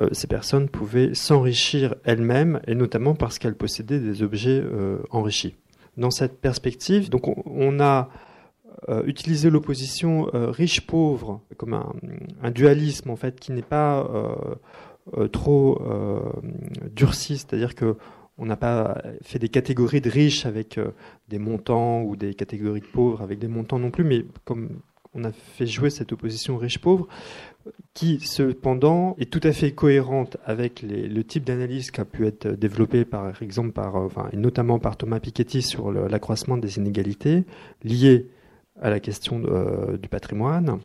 euh, 0.00 0.08
ces 0.12 0.28
personnes 0.28 0.68
pouvaient 0.68 1.14
s'enrichir 1.14 1.96
elles-mêmes, 2.04 2.60
et 2.68 2.76
notamment 2.76 3.14
parce 3.14 3.38
qu'elles 3.38 3.56
possédaient 3.56 3.98
des 3.98 4.22
objets 4.22 4.62
euh, 4.62 4.98
enrichis. 5.10 5.56
Dans 5.96 6.12
cette 6.12 6.40
perspective, 6.40 7.10
donc 7.10 7.26
on, 7.44 7.80
a 7.80 8.08
euh, 8.88 9.02
utilisé 9.06 9.50
l'opposition 9.50 10.28
riche-pauvre 10.32 11.40
comme 11.56 11.74
un, 11.74 12.50
dualisme 12.52 13.10
en 13.10 13.16
fait 13.16 13.40
qui 13.40 13.50
n'est 13.50 13.62
pas 13.62 14.08
trop 15.32 15.80
durci, 16.94 17.38
c'est-à-dire 17.38 17.74
que 17.74 17.96
on 18.38 18.46
n'a 18.46 18.56
pas 18.56 19.02
fait 19.22 19.38
des 19.38 19.48
catégories 19.48 20.00
de 20.00 20.10
riches 20.10 20.46
avec 20.46 20.78
euh, 20.78 20.90
des 21.28 21.38
montants 21.38 22.02
ou 22.02 22.16
des 22.16 22.34
catégories 22.34 22.80
de 22.80 22.86
pauvres 22.86 23.22
avec 23.22 23.38
des 23.38 23.48
montants 23.48 23.78
non 23.78 23.90
plus, 23.90 24.04
mais 24.04 24.24
comme 24.44 24.80
on 25.14 25.24
a 25.24 25.32
fait 25.32 25.66
jouer 25.66 25.88
cette 25.88 26.12
opposition 26.12 26.58
riche-pauvre, 26.58 27.08
qui 27.94 28.20
cependant 28.20 29.16
est 29.18 29.32
tout 29.32 29.40
à 29.42 29.52
fait 29.52 29.72
cohérente 29.72 30.36
avec 30.44 30.82
le 30.82 31.22
type 31.24 31.44
d'analyse 31.44 31.90
qui 31.90 32.00
a 32.00 32.04
pu 32.04 32.26
être 32.26 32.48
développé 32.48 33.04
par 33.04 33.42
exemple 33.42 33.72
par, 33.72 33.96
euh, 33.96 34.06
enfin, 34.06 34.28
et 34.32 34.36
notamment 34.36 34.78
par 34.78 34.96
Thomas 34.96 35.20
Piketty 35.20 35.62
sur 35.62 35.90
l'accroissement 35.90 36.58
des 36.58 36.76
inégalités 36.76 37.44
liées 37.82 38.28
à 38.80 38.90
la 38.90 39.00
question 39.00 39.42
euh, 39.46 39.96
du 39.96 40.08
patrimoine. 40.08 40.80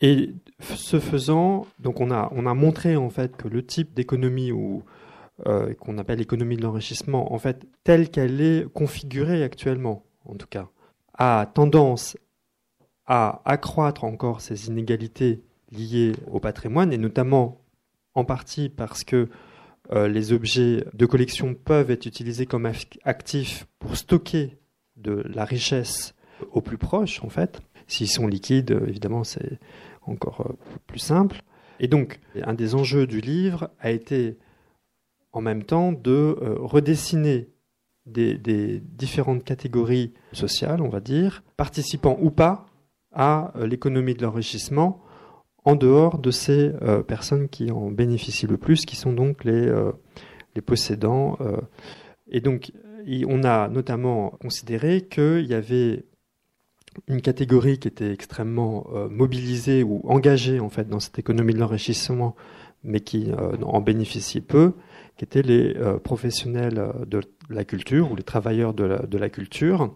Et 0.00 0.30
ce 0.60 0.98
faisant, 0.98 1.66
donc 1.78 2.00
on 2.00 2.10
a, 2.10 2.30
on 2.34 2.46
a 2.46 2.54
montré 2.54 2.96
en 2.96 3.10
fait 3.10 3.36
que 3.36 3.48
le 3.48 3.64
type 3.64 3.94
d'économie 3.94 4.52
où 4.52 4.82
euh, 5.44 5.74
qu'on 5.74 5.98
appelle 5.98 6.18
l'économie 6.18 6.56
de 6.56 6.62
l'enrichissement, 6.62 7.32
en 7.34 7.38
fait, 7.38 7.66
telle 7.84 8.08
qu'elle 8.08 8.40
est 8.40 8.72
configurée 8.72 9.42
actuellement, 9.42 10.06
en 10.24 10.34
tout 10.34 10.46
cas, 10.46 10.68
a 11.12 11.50
tendance 11.52 12.16
à 13.04 13.42
accroître 13.44 14.04
encore 14.04 14.40
ces 14.40 14.68
inégalités 14.68 15.42
liées 15.70 16.12
au 16.30 16.40
patrimoine, 16.40 16.90
et 16.90 16.96
notamment 16.96 17.60
en 18.14 18.24
partie 18.24 18.70
parce 18.70 19.04
que 19.04 19.28
euh, 19.92 20.08
les 20.08 20.32
objets 20.32 20.84
de 20.94 21.04
collection 21.06 21.54
peuvent 21.54 21.90
être 21.90 22.06
utilisés 22.06 22.46
comme 22.46 22.72
actifs 23.04 23.66
pour 23.78 23.96
stocker 23.96 24.56
de 24.96 25.22
la 25.34 25.44
richesse 25.44 26.14
au 26.50 26.62
plus 26.62 26.78
proche, 26.78 27.22
en 27.22 27.28
fait. 27.28 27.60
S'ils 27.86 28.08
sont 28.08 28.26
liquides, 28.26 28.80
évidemment, 28.88 29.22
c'est 29.22 29.58
encore 30.06 30.46
euh, 30.48 30.56
plus 30.86 30.98
simple. 30.98 31.42
Et 31.78 31.88
donc, 31.88 32.20
un 32.42 32.54
des 32.54 32.74
enjeux 32.74 33.06
du 33.06 33.20
livre 33.20 33.70
a 33.80 33.90
été 33.90 34.38
en 35.36 35.42
même 35.42 35.64
temps 35.64 35.92
de 35.92 36.10
euh, 36.10 36.56
redessiner 36.60 37.50
des, 38.06 38.80
différentes 38.80 39.44
catégories 39.44 40.14
sociales, 40.32 40.80
on 40.80 40.88
va 40.88 41.00
dire, 41.00 41.42
participant 41.58 42.16
ou 42.22 42.30
pas 42.30 42.64
à 43.12 43.52
euh, 43.56 43.66
l'économie 43.66 44.14
de 44.14 44.22
l'enrichissement, 44.22 45.02
en 45.66 45.76
dehors 45.76 46.18
de 46.18 46.30
ces 46.30 46.72
euh, 46.80 47.02
personnes 47.02 47.50
qui 47.50 47.70
en 47.70 47.90
bénéficient 47.90 48.46
le 48.46 48.56
plus, 48.56 48.86
qui 48.86 48.96
sont 48.96 49.12
donc 49.12 49.44
les, 49.44 49.70
les 50.54 50.62
possédants. 50.62 51.36
Et 52.30 52.40
donc, 52.40 52.72
on 53.28 53.44
a 53.44 53.68
notamment 53.68 54.30
considéré 54.40 55.02
qu'il 55.02 55.44
y 55.44 55.52
avait 55.52 56.06
une 57.08 57.20
catégorie 57.20 57.78
qui 57.78 57.88
était 57.88 58.10
extrêmement 58.10 58.86
mobilisée 59.10 59.82
ou 59.82 60.00
engagée 60.08 60.60
en 60.60 60.70
fait 60.70 60.88
dans 60.88 61.00
cette 61.00 61.18
économie 61.18 61.52
de 61.52 61.58
l'enrichissement, 61.58 62.36
mais 62.84 63.00
qui 63.00 63.32
en 63.62 63.80
bénéficiait 63.82 64.40
peu, 64.40 64.72
qui 65.16 65.24
étaient 65.24 65.42
les 65.42 65.76
euh, 65.76 65.98
professionnels 65.98 66.78
euh, 66.78 67.04
de 67.06 67.20
la 67.48 67.64
culture 67.64 68.10
ou 68.10 68.16
les 68.16 68.22
travailleurs 68.22 68.74
de 68.74 68.84
la, 68.84 69.30
culture 69.30 69.94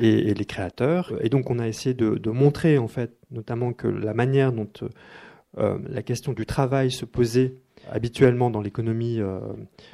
et, 0.00 0.34
les 0.34 0.44
créateurs. 0.44 1.12
Et 1.20 1.28
donc 1.28 1.50
on 1.50 1.58
a 1.58 1.66
essayé 1.66 1.94
de, 1.94 2.30
montrer 2.30 2.78
en 2.78 2.88
fait 2.88 3.16
notamment 3.30 3.72
que 3.72 3.88
la 3.88 4.14
manière 4.14 4.52
dont 4.52 4.68
euh, 5.58 5.78
la 5.88 6.02
question 6.02 6.32
du 6.32 6.46
travail 6.46 6.90
se 6.90 7.04
posait 7.04 7.54
habituellement 7.90 8.50
dans 8.50 8.60
l'économie 8.60 9.20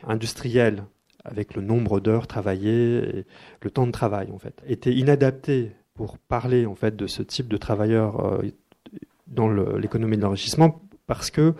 industrielle 0.06 0.84
avec 1.24 1.54
le 1.54 1.62
nombre 1.62 2.00
d'heures 2.00 2.26
travaillées 2.26 2.98
et 2.98 3.24
le 3.62 3.70
temps 3.70 3.86
de 3.86 3.92
travail 3.92 4.30
en 4.30 4.38
fait 4.38 4.60
était 4.66 4.92
inadapté 4.92 5.72
pour 5.94 6.18
parler 6.18 6.66
en 6.66 6.74
fait 6.74 6.96
de 6.96 7.06
ce 7.06 7.22
type 7.22 7.48
de 7.48 7.56
travailleurs 7.56 8.42
dans 9.26 9.48
l'économie 9.48 10.18
de 10.18 10.22
l'enrichissement 10.22 10.82
parce 11.06 11.30
que 11.30 11.54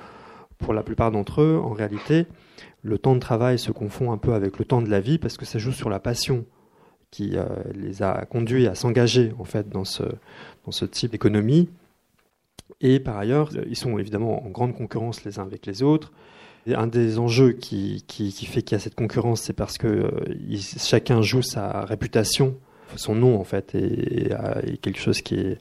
pour 0.58 0.74
la 0.74 0.82
plupart 0.82 1.10
d'entre 1.10 1.40
eux 1.40 1.58
en 1.62 1.72
réalité 1.72 2.26
le 2.88 2.98
temps 2.98 3.14
de 3.14 3.20
travail 3.20 3.58
se 3.58 3.70
confond 3.70 4.10
un 4.12 4.18
peu 4.18 4.32
avec 4.32 4.58
le 4.58 4.64
temps 4.64 4.82
de 4.82 4.88
la 4.88 5.00
vie 5.00 5.18
parce 5.18 5.36
que 5.36 5.44
ça 5.44 5.58
joue 5.58 5.72
sur 5.72 5.90
la 5.90 6.00
passion 6.00 6.44
qui 7.10 7.36
euh, 7.36 7.44
les 7.74 8.02
a 8.02 8.24
conduits 8.26 8.66
à 8.66 8.74
s'engager 8.74 9.32
en 9.38 9.44
fait 9.44 9.68
dans 9.68 9.84
ce, 9.84 10.84
type 10.86 11.12
d'économie. 11.12 11.68
Et 12.80 13.00
par 13.00 13.18
ailleurs, 13.18 13.50
ils 13.68 13.76
sont 13.76 13.98
évidemment 13.98 14.44
en 14.44 14.50
grande 14.50 14.74
concurrence 14.74 15.24
les 15.24 15.38
uns 15.38 15.42
avec 15.42 15.66
les 15.66 15.82
autres. 15.82 16.12
Un 16.66 16.86
des 16.86 17.18
enjeux 17.18 17.52
qui, 17.52 18.04
fait 18.46 18.62
qu'il 18.62 18.72
y 18.72 18.74
a 18.76 18.78
cette 18.78 18.94
concurrence, 18.94 19.40
c'est 19.40 19.54
parce 19.54 19.78
que 19.78 19.86
euh, 19.86 20.56
chacun 20.76 21.22
joue 21.22 21.40
sa 21.40 21.84
réputation, 21.86 22.56
son 22.96 23.14
nom 23.14 23.40
en 23.40 23.44
fait, 23.44 23.74
et, 23.74 24.30
quelque 24.82 24.98
chose 24.98 25.22
qui 25.22 25.36
est, 25.36 25.58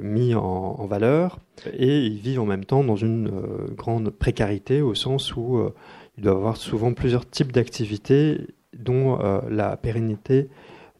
mis 0.00 0.34
en, 0.34 0.86
valeur. 0.86 1.40
Et 1.72 1.98
ils 2.06 2.18
vivent 2.18 2.40
en 2.40 2.46
même 2.46 2.64
temps 2.64 2.84
dans 2.84 2.96
une 2.96 3.28
euh, 3.28 3.74
grande 3.74 4.10
précarité 4.10 4.82
au 4.82 4.94
sens 4.94 5.34
où 5.36 5.56
euh, 5.56 5.74
il 6.16 6.24
doit 6.24 6.32
avoir 6.32 6.56
souvent 6.56 6.92
plusieurs 6.92 7.28
types 7.28 7.52
d'activités 7.52 8.46
dont 8.76 9.20
euh, 9.20 9.40
la 9.50 9.76
pérennité 9.76 10.48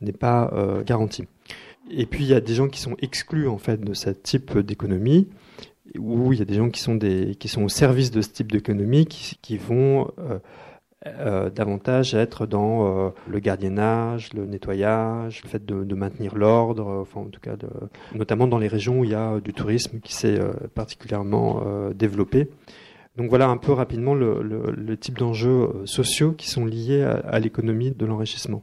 n'est 0.01 0.13
pas 0.13 0.53
garantie. 0.85 1.25
Et 1.91 2.07
puis 2.07 2.25
il 2.25 2.31
y 2.31 2.35
a 2.35 2.41
des 2.41 2.55
gens 2.55 2.69
qui 2.69 2.81
sont 2.81 2.97
exclus 3.01 3.49
en 3.49 3.59
fait 3.59 3.81
de 3.81 3.95
ce 3.95 4.11
type 4.11 4.59
d'économie, 4.59 5.29
où 5.99 6.33
il 6.33 6.39
y 6.39 6.43
a 6.43 6.45
des 6.45 6.55
gens 6.55 6.69
qui 6.69 6.81
sont 6.81 6.95
des 6.95 7.37
qui 7.37 7.49
sont 7.49 7.63
au 7.63 7.69
service 7.69 8.11
de 8.11 8.21
ce 8.21 8.29
type 8.29 8.53
d'économie, 8.53 9.07
qui, 9.07 9.57
vont 9.57 10.11
euh, 11.07 11.51
davantage 11.51 12.15
être 12.15 12.47
dans 12.47 12.87
euh, 12.87 13.11
le 13.29 13.39
gardiennage, 13.39 14.33
le 14.33 14.47
nettoyage, 14.47 15.43
le 15.43 15.49
fait 15.51 15.63
de, 15.63 15.95
maintenir 15.95 16.35
l'ordre, 16.35 16.89
euh, 16.89 17.03
enfin 17.03 17.21
en 17.21 17.27
tout 17.27 17.41
cas, 17.41 17.57
notamment 18.15 18.47
dans 18.47 18.57
les 18.57 18.69
régions 18.69 19.01
où 19.01 19.05
il 19.05 19.11
y 19.11 19.15
a 19.15 19.39
du 19.41 19.53
tourisme 19.53 20.01
qui 20.01 20.15
s'est 20.15 20.41
particulièrement 20.75 21.63
développé. 21.95 22.49
Donc 23.17 23.31
voilà 23.31 23.49
un 23.49 23.57
peu 23.57 23.73
rapidement 23.73 24.15
le, 24.15 24.97
type 24.97 25.19
d'enjeux 25.19 25.71
sociaux 25.85 26.33
qui 26.33 26.49
sont 26.49 26.65
liés 26.65 27.03
à, 27.03 27.39
l'économie 27.39 27.93
de 27.93 28.07
l'enrichissement. 28.07 28.63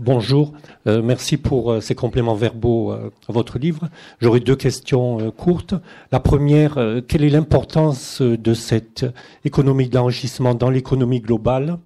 bonjour. 0.00 0.52
Euh, 0.86 1.02
merci 1.02 1.36
pour 1.36 1.70
euh, 1.70 1.80
ces 1.80 1.94
compléments 1.94 2.34
verbaux 2.34 2.92
euh, 2.92 3.10
à 3.28 3.32
votre 3.32 3.58
livre. 3.58 3.88
J'aurais 4.20 4.40
deux 4.40 4.56
questions 4.56 5.30
courtes. 5.30 5.74
La 6.10 6.20
première, 6.20 6.78
quelle 7.06 7.24
est 7.24 7.28
l'importance 7.28 8.20
de 8.20 8.54
cette 8.54 9.06
économie 9.44 9.88
d'enrichissement 9.88 10.54
dans 10.54 10.70
l'économie 10.70 11.20
globale, 11.20 11.78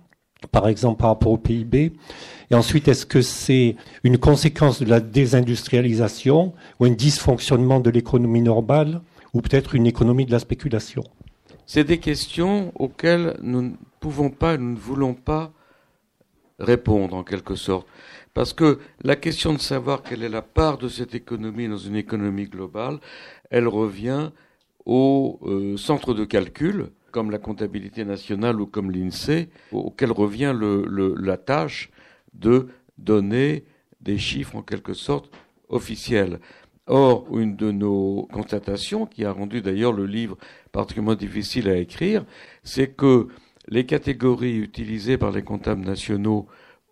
par 0.47 0.69
exemple 0.69 1.01
par 1.01 1.11
rapport 1.11 1.33
au 1.33 1.39
PIB 1.39 1.93
Et 2.51 2.55
ensuite, 2.55 2.89
est-ce 2.89 3.07
que 3.07 3.23
c'est 3.23 3.77
une 4.03 4.19
conséquence 4.19 4.81
de 4.81 4.89
la 4.89 5.01
désindustrialisation 5.01 6.53
ou 6.81 6.85
un 6.85 6.91
dysfonctionnement 6.91 7.81
de 7.81 7.91
l'économie 7.91 8.43
normale 8.43 9.01
ou 9.33 9.41
peut-être 9.41 9.75
une 9.75 9.87
économie 9.87 10.27
de 10.27 10.33
la 10.33 10.39
spéculation? 10.39 11.05
C'est 11.67 11.85
des 11.85 11.99
questions 11.99 12.73
auxquelles 12.75 13.39
nous 13.43 13.63
ne 13.63 13.73
pouvons 14.01 14.31
pas, 14.31 14.57
nous 14.57 14.73
ne 14.73 14.79
voulons 14.79 15.15
pas 15.15 15.53
répondre 16.59 17.17
en 17.17 17.25
quelque 17.25 17.55
sorte. 17.55 17.87
Parce 18.35 18.53
que 18.53 18.81
la 19.03 19.17
question 19.17 19.53
de 19.53 19.59
savoir 19.59 20.03
quelle 20.03 20.23
est 20.23 20.29
la 20.29 20.43
part 20.43 20.79
de 20.79 20.89
cette 20.89 21.15
économie 21.15 21.69
dans 21.69 21.79
une 21.79 21.97
économie 21.97 22.47
globale, 22.47 22.99
elle 23.51 23.69
revient 23.69 24.31
au 24.85 25.39
euh, 25.47 25.77
centre 25.77 26.15
de 26.15 26.25
calcul, 26.25 26.91
comme 27.15 27.31
la 27.31 27.39
comptabilité 27.39 28.05
nationale 28.05 28.61
ou 28.61 28.67
comme 28.67 28.91
l'INSEE, 28.91 29.49
auquel 29.71 30.11
revient 30.11 30.53
la 30.59 31.37
tâche 31.37 31.91
de 32.33 32.67
donner 32.99 33.63
des 34.01 34.19
chiffres 34.19 34.57
en 34.57 34.63
quelque 34.63 34.95
sorte 34.95 35.31
officiels. 35.69 36.41
Or, 36.89 37.25
une 37.39 37.55
de 37.55 37.71
nos 37.71 38.29
constatations, 38.33 39.07
qui 39.07 39.25
a 39.25 39.31
rendu 39.31 39.63
d'ailleurs 39.63 39.93
le 39.93 40.07
livre 40.07 40.37
particulièrement 40.73 41.15
difficile 41.15 41.69
à 41.69 41.77
écrire, 41.77 42.25
c'est 42.65 42.89
que 42.89 43.29
les 43.69 43.87
catégories 43.87 44.57
utilisées 44.57 45.17
par 45.17 45.31
les 45.31 45.43
comptables 45.43 45.87
nationaux 45.87 46.49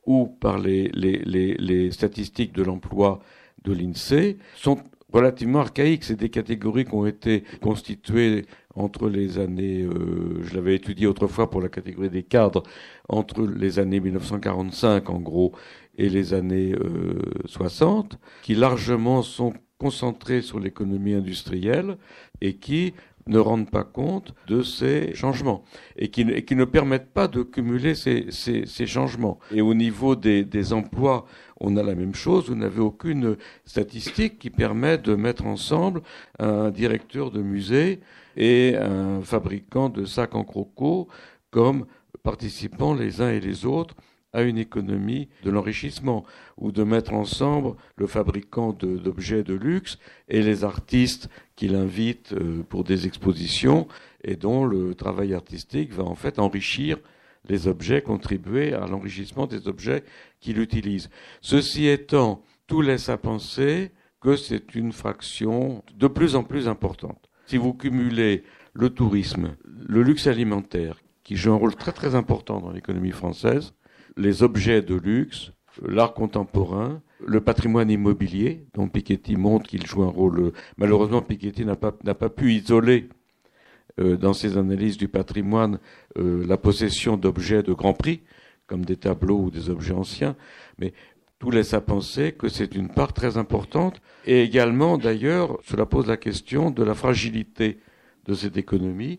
ou 0.07 0.29
par 0.29 0.59
les, 0.59 0.89
les, 0.95 1.91
statistiques 1.91 2.53
de 2.53 2.63
l'emploi 2.63 3.19
de 3.65 3.73
l'INSEE 3.73 4.39
sont 4.55 4.79
relativement 5.13 5.61
archaïques. 5.61 6.05
C'est 6.05 6.17
des 6.17 6.31
catégories 6.31 6.85
qui 6.85 6.95
ont 6.95 7.07
été 7.07 7.43
constituées 7.61 8.47
entre 8.75 9.09
les 9.09 9.39
années, 9.39 9.83
euh, 9.83 10.43
je 10.43 10.55
l'avais 10.55 10.75
étudié 10.75 11.07
autrefois 11.07 11.51
pour 11.51 11.61
la 11.61 11.69
catégorie 11.69 12.11
des 12.11 12.23
cadres, 12.23 12.63
entre 13.09 13.47
les 13.47 13.79
années 13.79 14.01
1945 14.01 15.11
en 15.11 15.21
gros 15.21 15.53
et 15.99 16.09
les 16.09 16.35
années 16.35 16.75
60, 17.47 18.15
euh, 18.15 18.17
qui 18.43 18.55
largement 18.55 19.23
sont 19.23 19.53
concentrées 19.79 20.43
sur 20.43 20.61
l'économie 20.61 21.15
industrielle 21.15 21.99
et 22.41 22.55
qui 22.55 22.95
ne 23.27 23.39
rendent 23.39 23.71
pas 23.71 23.85
compte 23.85 24.35
de 24.49 24.63
ces 24.63 25.15
changements 25.15 25.65
et 25.97 26.09
qui, 26.09 26.25
ne 26.25 26.65
permettent 26.65 27.13
pas 27.13 27.29
de 27.29 27.43
cumuler 27.43 27.95
ces, 27.95 28.27
changements. 28.87 29.39
Et 29.53 29.61
au 29.61 29.75
niveau 29.75 30.17
des, 30.17 30.45
des, 30.45 30.73
emplois, 30.73 31.27
on 31.61 31.77
a 31.77 31.83
la 31.83 31.95
même 31.95 32.15
chose. 32.15 32.49
Vous 32.49 32.57
n'avez 32.57 32.81
aucune 32.81 33.37
statistique 33.65 34.39
qui 34.39 34.51
permet 34.51 34.99
de 34.99 35.15
mettre 35.15 35.47
ensemble 35.47 36.03
un 36.39 36.71
directeur 36.71 37.31
de 37.31 37.43
musée 37.43 38.01
et 38.37 38.77
un 38.77 39.23
fabricant 39.23 39.89
de 39.89 40.05
sacs 40.05 40.35
en 40.35 40.45
croco 40.45 41.09
comme 41.51 41.87
participant 42.23 42.95
les 42.95 43.21
uns 43.21 43.31
et 43.31 43.41
les 43.41 43.67
autres 43.67 43.95
à 44.33 44.43
une 44.43 44.59
économie 44.59 45.29
de 45.45 45.51
l'enrichissement, 45.51 46.25
ou 46.57 46.73
de 46.73 46.83
mettre 46.85 47.13
ensemble 47.13 47.77
le 47.97 48.07
fabricant 48.07 48.73
d'objets 48.73 49.43
de, 49.43 49.55
luxe 49.55 49.99
et 50.29 50.43
les 50.43 50.65
artistes 50.65 51.29
qu'il 51.55 51.75
invite 51.75 52.33
euh, 52.33 52.63
pour 52.63 52.85
des 52.85 53.07
expositions 53.07 53.87
et 54.25 54.37
dont 54.37 54.65
le 54.65 54.95
travail 54.95 55.35
artistique 55.35 55.93
va 55.93 56.05
en 56.05 56.15
fait 56.15 56.39
enrichir 56.39 56.99
les 57.49 57.67
objets, 57.67 58.03
contribuer 58.03 58.73
à 58.73 58.87
l'enrichissement 58.87 59.47
des 59.47 59.69
objets 59.69 60.05
qu'il 60.41 60.59
utilise. 60.59 61.11
Ceci 61.41 61.87
étant, 61.87 62.43
tout 62.67 62.81
laisse 62.81 63.09
à 63.09 63.19
penser 63.19 63.91
que 64.21 64.37
c'est 64.37 64.75
une 64.75 64.93
fraction 64.93 65.83
de 65.95 66.07
plus 66.07 66.37
en 66.37 66.45
plus 66.45 66.69
importante. 66.69 67.29
Si 67.47 67.57
vous 67.57 67.75
cumulez 67.75 68.45
le 68.75 68.91
tourisme, 68.91 69.57
le 69.65 70.03
luxe 70.03 70.27
alimentaire, 70.27 71.03
qui 71.25 71.37
joue 71.37 71.53
un 71.53 71.57
rôle 71.57 71.75
très 71.75 71.93
très 71.93 72.15
important 72.15 72.61
dans 72.61 72.71
l'économie 72.71 73.11
française, 73.11 73.75
les 74.17 74.43
objets 74.43 74.83
de 74.83 74.95
luxe, 74.95 75.53
l'art 75.81 76.15
contemporain, 76.15 77.01
le 77.25 77.41
patrimoine 77.41 77.91
immobilier, 77.91 78.67
dont 78.75 78.89
Piketty 78.89 79.37
montre 79.37 79.69
qu'il 79.69 79.87
joue 79.87 80.03
un 80.03 80.11
rôle. 80.11 80.53
Malheureusement, 80.77 81.23
Piketty 81.23 81.65
n'a 81.65 81.77
pas, 81.77 81.93
pas 81.93 82.29
pu 82.29 82.53
isoler 82.53 83.09
euh, 84.01 84.17
dans 84.17 84.33
ses 84.33 84.57
analyses 84.57 84.97
du 84.97 85.09
patrimoine 85.09 85.79
euh, 86.19 86.45
la 86.47 86.57
possession 86.57 87.17
d'objets 87.17 87.63
de 87.63 87.73
grand 87.73 87.93
prix, 87.93 88.23
comme 88.67 88.85
des 88.85 88.97
tableaux 88.97 89.39
ou 89.39 89.51
des 89.51 89.71
objets 89.71 89.95
anciens, 89.95 90.35
mais 90.79 90.95
tout 91.43 91.51
laisse 91.51 91.75
à 91.75 91.81
penser 91.81 92.31
que 92.31 92.49
c'est 92.49 92.77
une 92.77 92.89
part 92.89 93.13
très 93.13 93.37
importante. 93.37 94.01
Et 94.27 94.45
également, 94.45 94.97
d'ailleurs, 94.97 95.59
cela 95.65 95.87
pose 95.87 96.07
la 96.07 96.17
question 96.17 96.71
de 96.71 96.85
la 96.85 96.95
fragilité 96.95 97.81
de 98.27 98.35
cette 98.35 98.57
économie, 98.57 99.19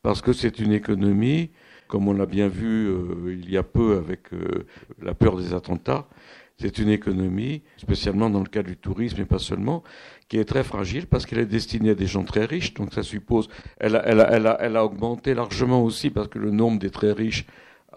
parce 0.00 0.22
que 0.22 0.32
c'est 0.32 0.60
une 0.60 0.72
économie 0.72 1.50
comme 1.88 2.08
on 2.08 2.14
l'a 2.14 2.24
bien 2.24 2.48
vu 2.48 2.88
euh, 2.88 3.36
il 3.38 3.50
y 3.50 3.58
a 3.58 3.62
peu 3.62 3.98
avec 3.98 4.32
euh, 4.32 4.64
la 5.02 5.12
peur 5.12 5.36
des 5.36 5.52
attentats. 5.52 6.08
C'est 6.56 6.78
une 6.78 6.88
économie, 6.88 7.60
spécialement 7.76 8.30
dans 8.30 8.40
le 8.40 8.46
cas 8.46 8.62
du 8.62 8.78
tourisme 8.78 9.20
et 9.20 9.26
pas 9.26 9.38
seulement, 9.38 9.82
qui 10.28 10.38
est 10.38 10.46
très 10.46 10.64
fragile 10.64 11.06
parce 11.06 11.26
qu'elle 11.26 11.40
est 11.40 11.44
destinée 11.44 11.90
à 11.90 11.94
des 11.94 12.06
gens 12.06 12.24
très 12.24 12.46
riches. 12.46 12.72
Donc 12.72 12.94
ça 12.94 13.02
suppose, 13.02 13.50
elle 13.76 13.96
a, 13.96 14.06
elle 14.06 14.76
a, 14.78 14.84
augmenté 14.86 15.34
largement 15.34 15.84
aussi 15.84 16.08
parce 16.08 16.28
que 16.28 16.38
le 16.38 16.50
nombre 16.50 16.78
des 16.78 16.88
très 16.88 17.12
riches 17.12 17.44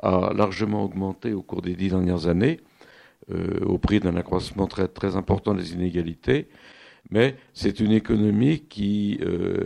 a 0.03 0.33
largement 0.35 0.83
augmenté 0.83 1.31
au 1.31 1.41
cours 1.41 1.61
des 1.61 1.77
dix 1.77 1.87
dernières 1.87 2.27
années, 2.27 2.59
euh, 3.31 3.59
au 3.65 3.79
prix 3.79 3.99
d'un 3.99 4.15
accroissement 4.17 4.67
très, 4.67 5.15
important 5.15 5.55
des 5.55 5.73
inégalités. 5.73 6.47
Mais 7.09 7.35
c'est 7.53 7.79
une 7.79 7.91
économie 7.91 8.59
qui 8.59 9.17
euh, 9.23 9.63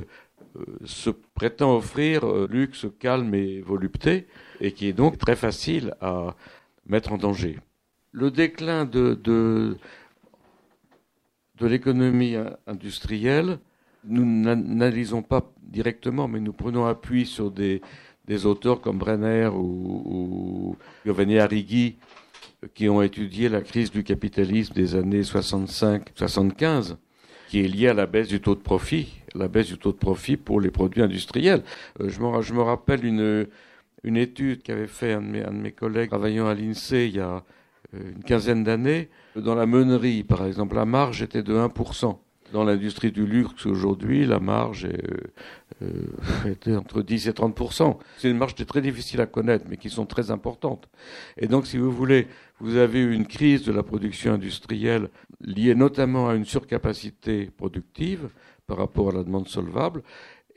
euh, 0.55 0.65
se 0.85 1.09
prétend 1.09 1.75
offrir 1.75 2.25
luxe, 2.47 2.85
calme 2.99 3.35
et 3.35 3.59
volupté, 3.59 4.27
et 4.61 4.71
qui 4.71 4.87
est 4.87 4.93
donc 4.93 5.17
très 5.17 5.35
facile 5.35 5.93
à 5.99 6.37
mettre 6.85 7.11
en 7.11 7.17
danger. 7.17 7.59
Le 8.13 8.31
déclin 8.31 8.85
de, 8.85 9.75
l'économie 11.59 12.37
industrielle, 12.65 13.59
nous 14.05 14.25
n'analysons 14.25 15.21
pas 15.21 15.51
directement, 15.61 16.29
mais 16.29 16.39
nous 16.39 16.53
prenons 16.53 16.85
appui 16.85 17.25
sur 17.25 17.51
des, 17.51 17.81
auteurs 18.45 18.79
comme 18.79 18.99
Brenner 18.99 19.47
ou, 19.47 20.03
ou 20.05 20.75
Giovanni 21.03 21.39
Arrighi, 21.39 21.97
qui 22.73 22.89
ont 22.89 23.01
étudié 23.01 23.49
la 23.49 23.61
crise 23.61 23.91
du 23.91 24.03
capitalisme 24.03 24.73
des 24.73 24.95
années 24.95 25.21
65-75 25.21 26.97
qui 27.49 27.61
est 27.65 27.67
lié 27.67 27.87
à 27.87 27.93
la 27.93 28.05
baisse 28.05 28.27
du 28.27 28.41
taux 28.41 28.55
de 28.55 28.61
profit, 28.61 29.21
la 29.33 29.47
baisse 29.47 29.67
du 29.67 29.77
taux 29.77 29.91
de 29.91 29.97
profit 29.97 30.37
pour 30.37 30.61
les 30.61 30.69
produits 30.69 31.01
industriels. 31.01 31.63
Euh, 31.99 32.09
je, 32.09 32.21
me, 32.53 32.61
rappelle 32.61 33.03
une, 33.03 33.47
une 34.03 34.17
étude 34.17 34.61
qu'avait 34.61 34.87
fait 34.87 35.13
un 35.13 35.21
de, 35.21 35.27
mes, 35.27 35.43
un 35.43 35.51
de 35.51 35.57
mes 35.57 35.71
collègues 35.71 36.09
travaillant 36.09 36.47
à 36.47 36.53
l'INSEE 36.53 37.07
il 37.07 37.15
y 37.15 37.19
a 37.19 37.43
euh, 37.95 38.11
une 38.15 38.23
quinzaine 38.23 38.63
d'années. 38.63 39.09
Dans 39.35 39.55
la 39.55 39.65
meunerie, 39.65 40.23
par 40.23 40.45
exemple, 40.45 40.75
la 40.75 40.85
marge 40.85 41.23
était 41.23 41.43
de 41.43 41.55
1%. 41.55 42.17
Dans 42.51 42.63
l'industrie 42.63 43.11
du 43.11 43.25
luxe 43.25 43.65
aujourd'hui, 43.65 44.25
la 44.25 44.39
marge 44.39 44.85
est, 44.85 45.03
euh, 45.83 46.07
était 46.47 46.75
entre 46.75 47.01
10 47.01 47.27
et 47.27 47.31
30% 47.31 47.97
C'est 48.17 48.29
une 48.29 48.37
marge 48.37 48.55
qui 48.55 48.63
est 48.63 48.65
très 48.65 48.81
difficile 48.81 49.21
à 49.21 49.27
connaître, 49.27 49.65
mais 49.69 49.77
qui 49.77 49.89
sont 49.89 50.05
très 50.05 50.31
importantes. 50.31 50.89
Et 51.37 51.47
donc, 51.47 51.67
si 51.67 51.77
vous 51.77 51.91
voulez, 51.91 52.27
vous 52.59 52.77
avez 52.77 53.01
une 53.03 53.27
crise 53.27 53.63
de 53.63 53.71
la 53.71 53.83
production 53.83 54.33
industrielle 54.33 55.09
liée 55.41 55.75
notamment 55.75 56.29
à 56.29 56.35
une 56.35 56.45
surcapacité 56.45 57.51
productive 57.55 58.29
par 58.65 58.77
rapport 58.77 59.09
à 59.09 59.13
la 59.13 59.23
demande 59.23 59.47
solvable 59.47 60.03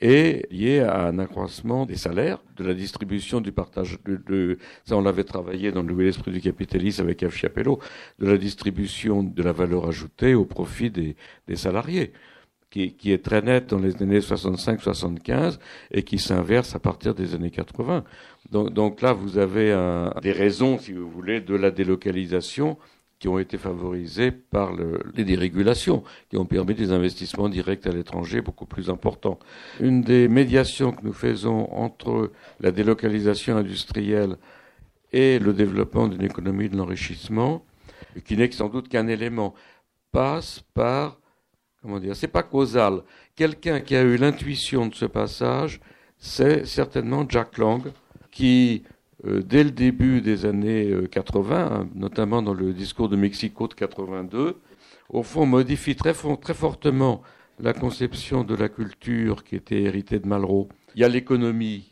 et 0.03 0.47
liée 0.51 0.81
à 0.81 1.07
un 1.07 1.19
accroissement 1.21 1.87
des 1.87 1.97
salaires, 1.97 2.43
de 2.57 2.65
la 2.65 2.75
distribution 2.75 3.41
du 3.41 3.53
partage 3.53 3.99
de, 4.05 4.59
ça 4.85 4.97
on 4.97 5.01
l'avait 5.01 5.25
travaillé 5.25 5.71
dans 5.71 5.83
le 5.83 5.89
nouvel 5.89 6.09
esprit 6.09 6.33
du 6.33 6.41
capitalisme 6.41 7.03
avec 7.03 7.27
F. 7.27 7.35
Chiapello, 7.35 7.79
de 8.19 8.27
la 8.27 8.37
distribution 8.37 9.23
de 9.23 9.43
la 9.43 9.53
valeur 9.53 9.87
ajoutée 9.87 10.35
au 10.35 10.45
profit 10.45 10.91
des, 10.91 11.15
des 11.47 11.57
salariés 11.57 12.13
qui, 12.69 12.95
qui, 12.95 13.13
est 13.13 13.23
très 13.23 13.43
nette 13.43 13.71
dans 13.71 13.79
les 13.79 14.03
années 14.03 14.19
65-75 14.19 15.59
et 15.93 16.03
qui 16.03 16.19
s'inverse 16.19 16.75
à 16.75 16.81
partir 16.81 17.15
des 17.15 17.35
années 17.37 17.51
80. 17.51 18.03
Donc, 18.51 18.73
donc 18.73 19.03
là, 19.03 19.13
vous 19.13 19.39
avez 19.39 19.73
un, 19.73 20.13
des 20.21 20.33
raisons, 20.33 20.79
si 20.79 20.93
vous 20.95 21.09
voulez, 21.09 21.41
de 21.41 21.55
la 21.55 21.71
délocalisation 21.71 22.77
qui 23.23 23.29
ont 23.29 23.39
été 23.39 23.57
favorisées 23.57 24.33
par 24.33 24.73
le, 24.73 25.01
les 25.15 25.25
dérégulations, 25.25 26.03
qui 26.29 26.37
ont 26.37 26.45
permis 26.45 26.75
des 26.75 26.91
investissements 26.91 27.49
directs 27.49 27.87
à 27.87 27.93
l'étranger 27.93 28.41
beaucoup 28.41 28.67
plus 28.67 28.91
importants. 28.91 29.39
Une 29.79 30.03
des 30.03 30.27
médiations 30.27 30.91
que 30.91 31.05
nous 31.05 31.13
faisons 31.13 31.71
entre 31.71 32.33
la 32.59 32.73
délocalisation 32.73 33.57
industrielle 33.57 34.39
et 35.13 35.39
le 35.39 35.53
développement 35.53 36.09
d'une 36.09 36.25
économie 36.25 36.69
de 36.69 36.77
l'enrichissement, 36.77 37.65
qui 38.25 38.37
n'est 38.37 38.51
sans 38.51 38.69
doute 38.69 38.89
qu'un 38.89 39.07
élément, 39.07 39.55
passe 40.11 40.65
par, 40.75 41.21
comment 41.81 42.01
dire, 42.01 42.17
c'est 42.17 42.27
pas 42.27 42.43
causal. 42.43 43.03
Quelqu'un 43.37 43.79
qui 43.79 43.95
a 43.95 44.03
eu 44.03 44.17
l'intuition 44.17 44.89
de 44.89 44.97
ce 44.97 45.05
passage, 45.05 45.81
c'est 46.19 46.67
certainement 46.67 47.25
Jack 47.29 47.57
Lang, 47.59 47.85
qui, 48.33 48.83
dès 49.25 49.65
le 49.65 49.71
début 49.71 50.21
des 50.21 50.47
années 50.47 50.93
80, 51.11 51.55
euh, 51.55 51.75
hein, 51.75 51.89
notamment 51.95 52.43
dans 52.43 52.55
le 52.55 52.73
discours 52.73 53.09
de 53.09 53.17
Mexico 53.17 53.69
de 53.69 53.75
82, 53.75 54.57
au 55.11 55.23
fond 55.23 55.47
modifie 55.47 55.95
très, 55.95 56.15
fortement 56.15 57.23
la 57.61 57.73
conception 57.73 58.43
de 58.45 58.55
la 58.55 58.69
culture 58.69 59.45
qui 59.45 59.57
était 59.57 59.83
héritée 59.83 60.19
de 60.19 60.27
Malraux. 60.27 60.69
Il 60.95 61.03
y 61.03 61.05
a 61.05 61.09
l'économie, 61.09 61.91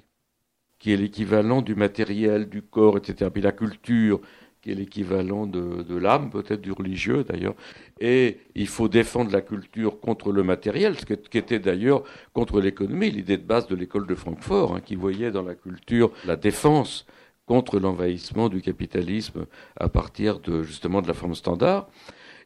qui 0.78 0.93
est 0.93 0.97
l'équivalent 0.97 1.62
du 1.62 1.74
matériel, 1.74 2.49
du 2.49 2.62
corps, 2.62 2.97
etc. 2.97 3.31
Puis 3.33 3.43
la 3.43 3.53
culture, 3.53 4.20
qui 4.62 4.72
est 4.72 4.74
l'équivalent 4.74 5.47
de, 5.47 5.83
de 5.83 5.97
l'âme, 5.97 6.31
peut-être 6.31 6.61
du 6.61 6.72
religieux 6.72 7.24
d'ailleurs. 7.24 7.55
Et 8.01 8.39
il 8.55 8.66
faut 8.66 8.89
défendre 8.89 9.31
la 9.31 9.41
culture 9.41 10.01
contre 10.01 10.33
le 10.33 10.43
matériel, 10.43 10.97
ce 10.99 11.05
qui 11.05 11.39
était 11.39 11.59
d'ailleurs 11.59 12.03
contre 12.33 12.61
l'économie, 12.61 13.11
l'idée 13.11 13.37
de 13.37 13.47
base 13.47 13.68
de 13.68 13.76
l'école 13.76 14.07
de 14.07 14.14
Francfort, 14.14 14.74
hein, 14.74 14.81
qui 14.81 14.97
voyait 14.97 15.31
dans 15.31 15.43
la 15.43 15.55
culture 15.55 16.11
la 16.26 16.37
défense 16.37 17.07
contre 17.51 17.80
l'envahissement 17.80 18.48
du 18.48 18.62
capitalisme 18.62 19.46
à 19.74 19.88
partir 19.88 20.38
de 20.38 20.62
justement 20.62 21.03
de 21.03 21.09
la 21.09 21.14
forme 21.14 21.34
standard. 21.34 21.88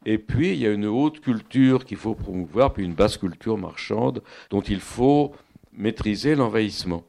Et 0.06 0.16
puis 0.16 0.52
il 0.52 0.60
y 0.60 0.66
a 0.66 0.72
une 0.72 0.86
haute 0.86 1.20
culture 1.20 1.84
qu'il 1.84 1.98
faut 1.98 2.14
promouvoir, 2.14 2.72
puis 2.72 2.86
une 2.86 2.94
basse 2.94 3.18
culture 3.18 3.58
marchande 3.58 4.22
dont 4.48 4.62
il 4.62 4.80
faut 4.80 5.32
maîtriser 5.74 6.34
l'envahissement. 6.34 7.04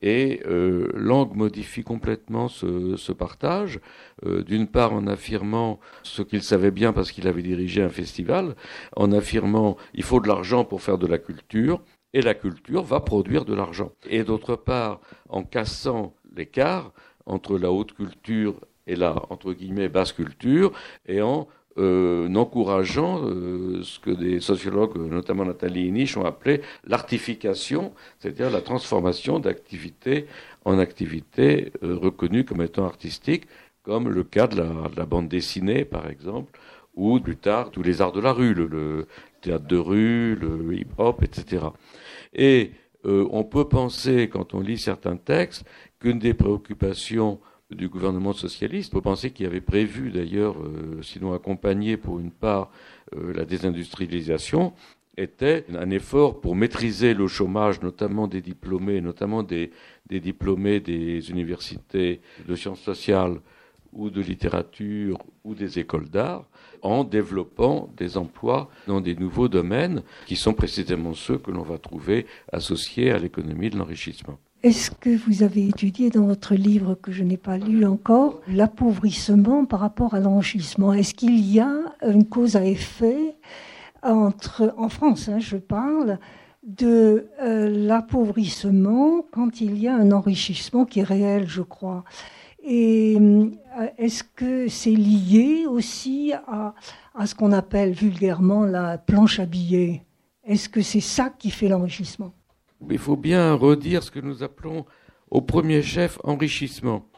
Et 0.00 0.42
euh, 0.46 0.92
Lang 0.94 1.34
modifie 1.34 1.82
complètement 1.82 2.46
ce, 2.46 3.10
partage, 3.10 3.80
euh, 4.24 4.44
d'une 4.44 4.68
part 4.68 4.92
en 4.92 5.08
affirmant 5.08 5.80
ce 6.04 6.22
qu'il 6.22 6.42
savait 6.44 6.70
bien 6.70 6.92
parce 6.92 7.10
qu'il 7.10 7.26
avait 7.26 7.42
dirigé 7.42 7.82
un 7.82 7.88
festival, 7.88 8.54
en 8.94 9.10
affirmant 9.10 9.76
il 9.92 10.04
faut 10.04 10.20
de 10.20 10.28
l'argent 10.28 10.64
pour 10.64 10.82
faire 10.82 10.98
de 10.98 11.08
la 11.08 11.18
culture, 11.18 11.82
et 12.12 12.22
la 12.22 12.34
culture 12.34 12.84
va 12.84 13.00
produire 13.00 13.44
de 13.44 13.54
l'argent. 13.54 13.90
Et 14.08 14.22
d'autre 14.22 14.54
part, 14.54 15.00
en 15.28 15.42
cassant 15.42 16.14
l'écart 16.36 16.92
entre 17.26 17.58
la 17.58 17.70
haute 17.70 17.92
culture 17.92 18.54
et 18.86 18.96
la, 18.96 19.14
entre 19.30 19.52
guillemets, 19.52 19.88
basse 19.88 20.12
culture, 20.12 20.72
et 21.06 21.22
en 21.22 21.48
euh, 21.76 22.32
encourageant 22.32 23.20
euh, 23.24 23.82
ce 23.82 23.98
que 23.98 24.10
des 24.10 24.38
sociologues, 24.38 24.96
notamment 24.96 25.44
Nathalie 25.44 25.88
Inich, 25.88 26.16
ont 26.16 26.24
appelé 26.24 26.60
l'artification, 26.86 27.92
c'est-à-dire 28.20 28.48
la 28.48 28.60
transformation 28.60 29.40
d'activités 29.40 30.26
en 30.64 30.78
activités 30.78 31.72
euh, 31.82 31.96
reconnues 31.96 32.44
comme 32.44 32.62
étant 32.62 32.84
artistiques, 32.84 33.48
comme 33.82 34.08
le 34.08 34.22
cas 34.22 34.46
de 34.46 34.56
la, 34.56 35.04
bande 35.04 35.28
dessinée, 35.28 35.84
par 35.84 36.08
exemple, 36.08 36.60
ou 36.94 37.18
plus 37.18 37.36
tard 37.36 37.72
tous 37.72 37.82
les 37.82 38.00
arts 38.00 38.12
de 38.12 38.20
la 38.20 38.32
rue, 38.32 38.54
le, 38.54 39.08
théâtre 39.40 39.66
de 39.66 39.76
rue, 39.76 40.36
le 40.36 40.74
hip-hop, 40.74 41.24
etc. 41.24 41.66
Et 42.34 42.70
on 43.04 43.44
peut 43.44 43.68
penser, 43.68 44.30
quand 44.30 44.54
on 44.54 44.60
lit 44.60 44.78
certains 44.78 45.16
textes, 45.16 45.66
qu'une 46.04 46.18
des 46.18 46.34
préoccupations 46.34 47.40
du 47.70 47.88
gouvernement 47.88 48.34
socialiste. 48.34 48.92
Faut 48.92 49.00
penser 49.00 49.30
qu'il 49.30 49.46
avait 49.46 49.62
prévu 49.62 50.10
d'ailleurs, 50.10 50.56
euh, 50.58 51.00
sinon 51.00 51.32
accompagné 51.32 51.96
pour 51.96 52.20
une 52.20 52.30
part 52.30 52.70
euh, 53.16 53.32
la 53.32 53.46
désindustrialisation, 53.46 54.74
était 55.16 55.64
un 55.74 55.88
effort 55.88 56.42
pour 56.42 56.56
maîtriser 56.56 57.14
le 57.14 57.26
chômage, 57.26 57.80
notamment 57.80 58.26
des 58.28 58.42
diplômés, 58.42 59.00
notamment 59.00 59.42
des 59.42 59.70
diplômés 60.10 60.80
des 60.80 61.30
universités 61.30 62.20
de 62.46 62.54
sciences 62.54 62.80
sociales 62.80 63.40
ou 63.94 64.10
de 64.10 64.20
littérature 64.20 65.16
ou 65.42 65.54
des 65.54 65.78
écoles 65.78 66.10
d'art, 66.10 66.44
en 66.82 67.02
développant 67.02 67.88
des 67.96 68.18
emplois 68.18 68.68
dans 68.88 69.00
des 69.00 69.14
nouveaux 69.14 69.48
domaines 69.48 70.02
qui 70.26 70.36
sont 70.36 70.52
précisément 70.52 71.14
ceux 71.14 71.38
que 71.38 71.50
l'on 71.50 71.62
va 71.62 71.78
trouver 71.78 72.26
associés 72.52 73.10
à 73.10 73.18
l'économie 73.18 73.70
de 73.70 73.78
l'enrichissement. 73.78 74.38
Est-ce 74.64 74.90
que 74.90 75.14
vous 75.14 75.42
avez 75.42 75.68
étudié 75.68 76.08
dans 76.08 76.24
votre 76.24 76.54
livre 76.54 76.94
que 76.94 77.12
je 77.12 77.22
n'ai 77.22 77.36
pas 77.36 77.58
lu 77.58 77.84
encore 77.84 78.40
l'appauvrissement 78.48 79.66
par 79.66 79.80
rapport 79.80 80.14
à 80.14 80.20
l'enrichissement? 80.20 80.94
Est-ce 80.94 81.12
qu'il 81.12 81.38
y 81.38 81.60
a 81.60 81.70
une 82.02 82.26
cause 82.26 82.56
à 82.56 82.64
effet 82.64 83.36
entre, 84.02 84.72
en 84.78 84.88
France, 84.88 85.28
hein, 85.28 85.38
je 85.38 85.58
parle, 85.58 86.18
de 86.62 87.26
euh, 87.42 87.68
l'appauvrissement 87.68 89.26
quand 89.32 89.60
il 89.60 89.76
y 89.76 89.86
a 89.86 89.94
un 89.94 90.10
enrichissement 90.12 90.86
qui 90.86 91.00
est 91.00 91.04
réel, 91.04 91.46
je 91.46 91.60
crois? 91.60 92.02
Et 92.64 93.18
euh, 93.20 93.50
est-ce 93.98 94.24
que 94.24 94.68
c'est 94.68 94.92
lié 94.92 95.66
aussi 95.68 96.32
à, 96.46 96.74
à 97.14 97.26
ce 97.26 97.34
qu'on 97.34 97.52
appelle 97.52 97.92
vulgairement 97.92 98.64
la 98.64 98.96
planche 98.96 99.40
à 99.40 99.44
billets? 99.44 100.06
Est-ce 100.42 100.70
que 100.70 100.80
c'est 100.80 101.00
ça 101.00 101.28
qui 101.28 101.50
fait 101.50 101.68
l'enrichissement? 101.68 102.32
Il 102.90 102.98
faut 102.98 103.16
bien 103.16 103.54
redire 103.54 104.02
ce 104.02 104.10
que 104.10 104.20
nous 104.20 104.42
appelons 104.42 104.84
au 105.30 105.40
premier 105.40 105.82
chef 105.82 106.18
enrichissement. 106.24 107.08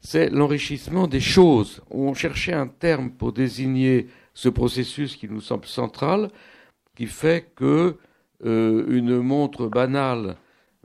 C'est 0.00 0.28
l'enrichissement 0.28 1.06
des 1.06 1.20
choses. 1.20 1.82
On 1.90 2.14
cherchait 2.14 2.52
un 2.52 2.66
terme 2.66 3.10
pour 3.10 3.32
désigner 3.32 4.08
ce 4.34 4.48
processus 4.48 5.16
qui 5.16 5.28
nous 5.28 5.40
semble 5.40 5.66
central, 5.66 6.30
qui 6.94 7.06
fait 7.06 7.50
que 7.56 7.96
euh, 8.44 8.84
une 8.88 9.18
montre 9.20 9.68
banale 9.68 10.36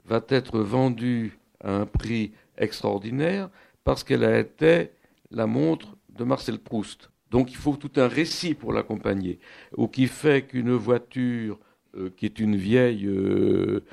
va 0.06 0.24
être 0.28 0.60
vendue 0.60 1.38
à 1.62 1.76
un 1.76 1.86
prix 1.86 2.32
extraordinaire 2.56 3.50
parce 3.84 4.04
qu'elle 4.04 4.24
a 4.24 4.38
été 4.38 4.90
la 5.30 5.46
montre 5.46 5.96
de 6.08 6.24
Marcel 6.24 6.58
Proust. 6.58 7.10
Donc 7.30 7.50
il 7.52 7.56
faut 7.56 7.76
tout 7.76 7.92
un 7.96 8.08
récit 8.08 8.54
pour 8.54 8.72
l'accompagner, 8.72 9.38
ou 9.76 9.86
qui 9.86 10.06
fait 10.06 10.46
qu'une 10.46 10.72
voiture 10.72 11.58
euh, 11.96 12.10
qui 12.16 12.26
est 12.26 12.38
une 12.38 12.56
vieille 12.56 13.06
euh, 13.06 13.84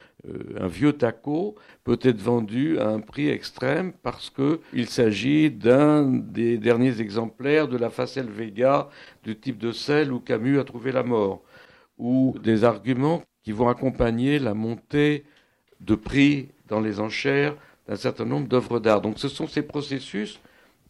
un 0.59 0.68
vieux 0.68 0.93
taco 0.93 1.55
peut 1.84 1.99
être 2.01 2.22
vendu 2.22 2.80
à 2.80 2.89
un 2.89 2.99
prix 2.99 3.30
extrême 3.30 3.93
parce 4.03 4.30
qu'il 4.32 4.88
s'agit 4.88 5.51
d'un 5.51 6.03
des 6.11 6.57
derniers 6.57 6.99
exemplaires 6.99 7.68
de 7.68 7.78
la 7.78 7.89
Facel 7.89 8.30
Vega 8.30 8.89
du 9.24 9.38
type 9.38 9.57
de 9.57 9.72
celle 9.72 10.11
où 10.11 10.20
Camus 10.20 10.59
a 10.59 10.63
trouvé 10.63 10.91
la 10.91 11.03
mort, 11.03 11.43
ou 11.97 12.36
des 12.43 12.63
arguments 12.63 13.24
qui 13.43 13.51
vont 13.51 13.70
accompagner 13.70 14.39
la 14.39 14.53
montée 14.53 15.24
de 15.80 15.95
prix 15.95 16.49
dans 16.68 16.82
les 16.82 16.99
enchères 16.99 17.55
d'un 17.88 17.95
certain 17.95 18.26
nombre 18.26 18.47
d'œuvres 18.47 18.80
d'art. 18.80 19.01
Donc 19.01 19.20
ce 19.20 19.30
sont 19.30 19.47
ces 19.47 19.61
processus 19.61 20.39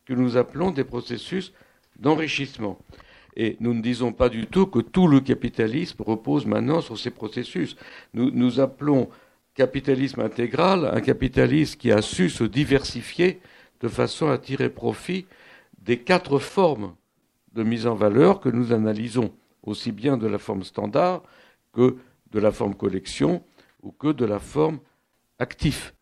que 0.06 0.14
nous 0.14 0.38
appelons 0.38 0.72
des 0.72 0.86
processus 0.86 1.54
d'enrichissement. 2.00 2.80
Et 3.40 3.56
nous 3.60 3.76
ne 3.76 3.84
disons 3.84 4.14
pas 4.14 4.30
du 4.30 4.48
tout 4.48 4.66
que 4.66 4.80
tout 4.80 5.08
le 5.08 5.20
capitalisme 5.20 6.02
repose 6.02 6.48
maintenant 6.48 6.82
sur 6.82 6.98
ces 6.98 7.12
processus. 7.12 7.78
Nous, 8.16 8.60
appelons 8.60 9.10
capitalisme 9.54 10.22
intégral, 10.22 10.90
un 10.92 11.02
capitalisme 11.02 11.78
qui 11.78 11.92
a 11.92 12.02
su 12.02 12.32
se 12.32 12.44
diversifier 12.44 13.40
de 13.80 13.88
façon 13.90 14.28
à 14.28 14.40
tirer 14.40 14.72
profit 14.72 15.28
des 15.78 16.00
quatre 16.00 16.40
formes 16.40 16.96
de 17.54 17.62
mise 17.62 17.86
en 17.86 17.94
valeur 17.94 18.40
que 18.40 18.50
nous 18.50 18.74
analysons, 18.74 19.32
aussi 19.62 19.92
bien 19.92 20.18
de 20.18 20.26
la 20.26 20.40
forme 20.40 20.64
standard 20.64 21.22
que 21.74 21.98
de 22.32 22.40
la 22.40 22.52
forme 22.52 22.74
collection 22.74 23.44
ou 23.84 23.92
que 23.92 24.08
de 24.08 24.26
la 24.26 24.40
forme 24.40 24.80
actif, 25.38 25.94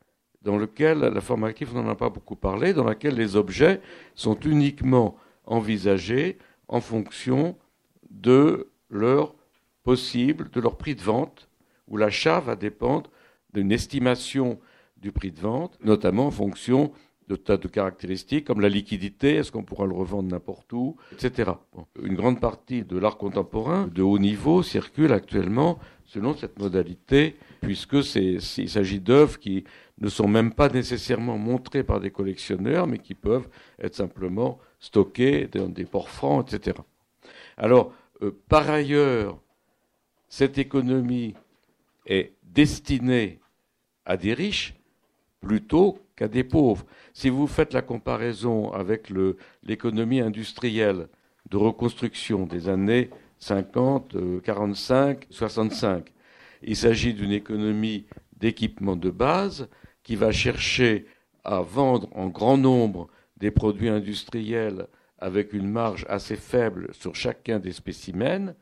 dans 0.41 0.57
lequel 0.57 0.99
la 0.99 1.21
forme 1.21 1.43
active, 1.43 1.71
on 1.75 1.83
n'en 1.83 1.89
a 1.89 1.95
pas 1.95 2.09
beaucoup 2.09 2.37
parlé, 2.37 2.73
dans 2.73 2.85
laquelle 2.85 3.15
les 3.15 3.35
objets 3.35 3.81
sont 4.15 4.39
uniquement 4.39 5.17
envisagés 5.45 6.37
en 6.67 6.81
fonction 6.81 7.57
de 8.09 8.71
leur 8.89 9.35
possible, 9.83 10.49
de 10.49 10.59
leur 10.59 10.77
prix 10.77 10.95
de 10.95 11.01
vente, 11.01 11.47
où 11.87 11.97
l'achat 11.97 12.39
va 12.39 12.55
dépendre 12.55 13.09
d'une 13.53 13.71
estimation 13.71 14.59
du 14.97 15.11
prix 15.11 15.31
de 15.31 15.39
vente, 15.39 15.77
notamment 15.83 16.27
en 16.27 16.31
fonction 16.31 16.91
de 17.27 17.35
tas 17.35 17.57
de 17.57 17.67
caractéristiques 17.67 18.45
comme 18.45 18.61
la 18.61 18.69
liquidité, 18.69 19.35
est-ce 19.35 19.51
qu'on 19.51 19.63
pourra 19.63 19.85
le 19.85 19.93
revendre 19.93 20.29
n'importe 20.29 20.71
où, 20.73 20.95
etc. 21.11 21.51
Une 22.01 22.15
grande 22.15 22.39
partie 22.39 22.83
de 22.83 22.97
l'art 22.97 23.17
contemporain 23.17 23.87
de 23.87 24.03
haut 24.03 24.19
niveau 24.19 24.61
circule 24.61 25.11
actuellement 25.11 25.79
selon 26.03 26.35
cette 26.35 26.59
modalité, 26.59 27.35
puisque 27.61 27.97
il 28.15 28.69
s'agit 28.69 28.99
d'œuvres 28.99 29.39
qui 29.39 29.63
ne 29.99 30.07
sont 30.07 30.27
même 30.27 30.53
pas 30.53 30.69
nécessairement 30.69 31.37
montrées 31.37 31.83
par 31.83 31.99
des 31.99 32.11
collectionneurs, 32.11 32.85
mais 32.85 32.99
qui 32.99 33.15
peuvent 33.15 33.49
être 33.79 33.95
simplement 33.95 34.59
stockées 34.85 35.47
dans 35.47 35.67
des 35.67 35.85
ports 35.85 36.09
francs, 36.09 36.53
etc. 36.53 36.77
Alors, 37.57 37.91
euh, 38.21 38.31
par 38.47 38.69
ailleurs, 38.69 39.37
cette 40.29 40.57
économie 40.57 41.33
est 42.05 42.33
destinée 42.43 43.39
à 44.05 44.15
des 44.15 44.33
riches 44.33 44.75
plutôt 45.41 45.99
qu'à 46.15 46.27
des 46.27 46.43
pauvres. 46.43 46.85
Si 47.13 47.29
vous 47.29 47.47
faites 47.47 47.73
la 47.73 47.81
comparaison 47.81 48.71
avec 48.73 49.11
l'économie 49.63 50.21
industrielle 50.21 51.07
de 51.49 51.57
reconstruction 51.57 52.45
des 52.45 52.69
années 52.69 53.09
50, 53.39 54.41
45, 54.43 55.25
65, 55.29 56.11
il 56.61 56.75
s'agit 56.75 57.13
d'une 57.13 57.31
économie 57.31 58.05
d'équipement 58.37 58.95
de 58.95 59.09
base 59.09 59.67
qui 60.03 60.15
va 60.15 60.31
chercher 60.31 61.05
à 61.43 61.61
vendre 61.61 62.07
en 62.13 62.27
grand 62.27 62.57
nombre 62.57 63.07
des 63.37 63.51
produits 63.51 63.89
industriels 63.89 64.87
avec 65.19 65.53
une 65.53 65.69
marge 65.69 66.05
assez 66.09 66.35
faible 66.35 66.89
sur 66.93 67.15
chacun 67.15 67.59
des 67.59 67.71
spécimens, 67.71 68.53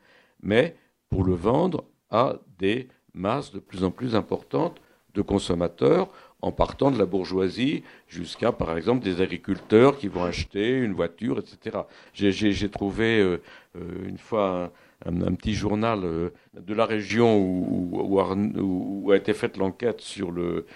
mais 0.42 0.76
pour 1.08 1.24
le 1.24 1.34
vendre 1.34 1.84
à 2.10 2.36
des 2.58 2.88
masses 3.12 3.52
de 3.52 3.60
plus 3.60 3.84
en 3.84 3.90
plus 3.90 4.14
importantes 4.14 4.80
de 5.14 5.22
consommateurs, 5.22 6.08
en 6.44 6.52
partant 6.52 6.90
de 6.90 6.98
la 6.98 7.06
bourgeoisie 7.06 7.82
jusqu'à, 8.06 8.52
par 8.52 8.76
exemple, 8.76 9.02
des 9.02 9.22
agriculteurs 9.22 9.96
qui 9.96 10.08
vont 10.08 10.24
acheter 10.24 10.78
une 10.78 10.92
voiture, 10.92 11.38
etc. 11.38 11.78
J'ai 12.12 12.68
trouvé 12.68 13.18
euh, 13.20 13.40
euh, 13.76 14.08
une 14.08 14.18
fois 14.18 14.70
un, 15.06 15.34
petit 15.34 15.54
journal 15.54 16.00
euh, 16.04 16.30
de 16.54 16.74
la 16.74 16.84
région 16.84 17.38
où, 17.38 18.20
où, 18.20 19.10
a 19.10 19.16
été 19.16 19.32
faite 19.32 19.56
l'enquête 19.56 20.02
sur 20.02 20.30
le, 20.30 20.66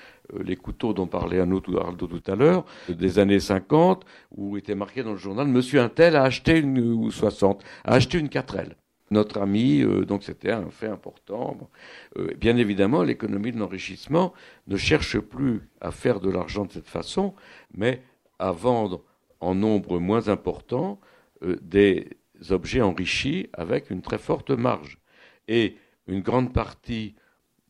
les 0.41 0.57
couteaux 0.57 0.93
dont 0.93 1.07
parlait 1.07 1.41
Arnaud 1.41 1.61
tout 1.61 2.23
à 2.27 2.35
l'heure, 2.35 2.65
des 2.89 3.19
années 3.19 3.41
50, 3.41 4.05
où 4.37 4.57
était 4.57 4.75
marqué 4.75 5.03
dans 5.03 5.13
le 5.13 5.17
journal 5.17 5.47
Monsieur 5.49 5.81
Intel 5.81 6.17
a 6.17 6.23
acheté 6.23 6.59
une, 6.59 6.79
ou 6.79 7.11
60, 7.11 7.63
a 7.85 7.95
acheté 7.95 8.19
une 8.19 8.29
4L 8.29 8.75
notre 9.11 9.41
ami, 9.41 9.83
euh, 9.83 10.05
donc 10.05 10.23
c'était 10.23 10.51
un 10.51 10.71
fait 10.71 10.89
important. 10.89 11.71
Euh, 12.19 12.35
bien 12.37 12.57
évidemment, 12.57 13.03
l'économie 13.03 13.53
de 13.53 13.59
l'enrichissement 13.59 14.33
ne 14.67 14.77
cherche 14.77 15.19
plus 15.19 15.69
à 15.81 15.91
faire 15.91 16.21
de 16.21 16.31
l'argent 16.31 16.65
de 16.65 16.73
cette 16.73 16.89
façon, 16.89 17.35
mais 17.75 18.03
à 18.39 18.53
vendre 18.53 19.03
en 19.41 19.55
nombre 19.55 19.99
moins 19.99 20.29
important 20.29 21.01
euh, 21.43 21.57
des 21.63 22.19
objets 22.51 22.83
enrichis 22.83 23.49
avec 23.53 23.91
une 23.91 24.03
très 24.03 24.19
forte 24.19 24.51
marge. 24.51 24.99
Et 25.49 25.77
une 26.07 26.21
grande 26.21 26.53
partie 26.53 27.15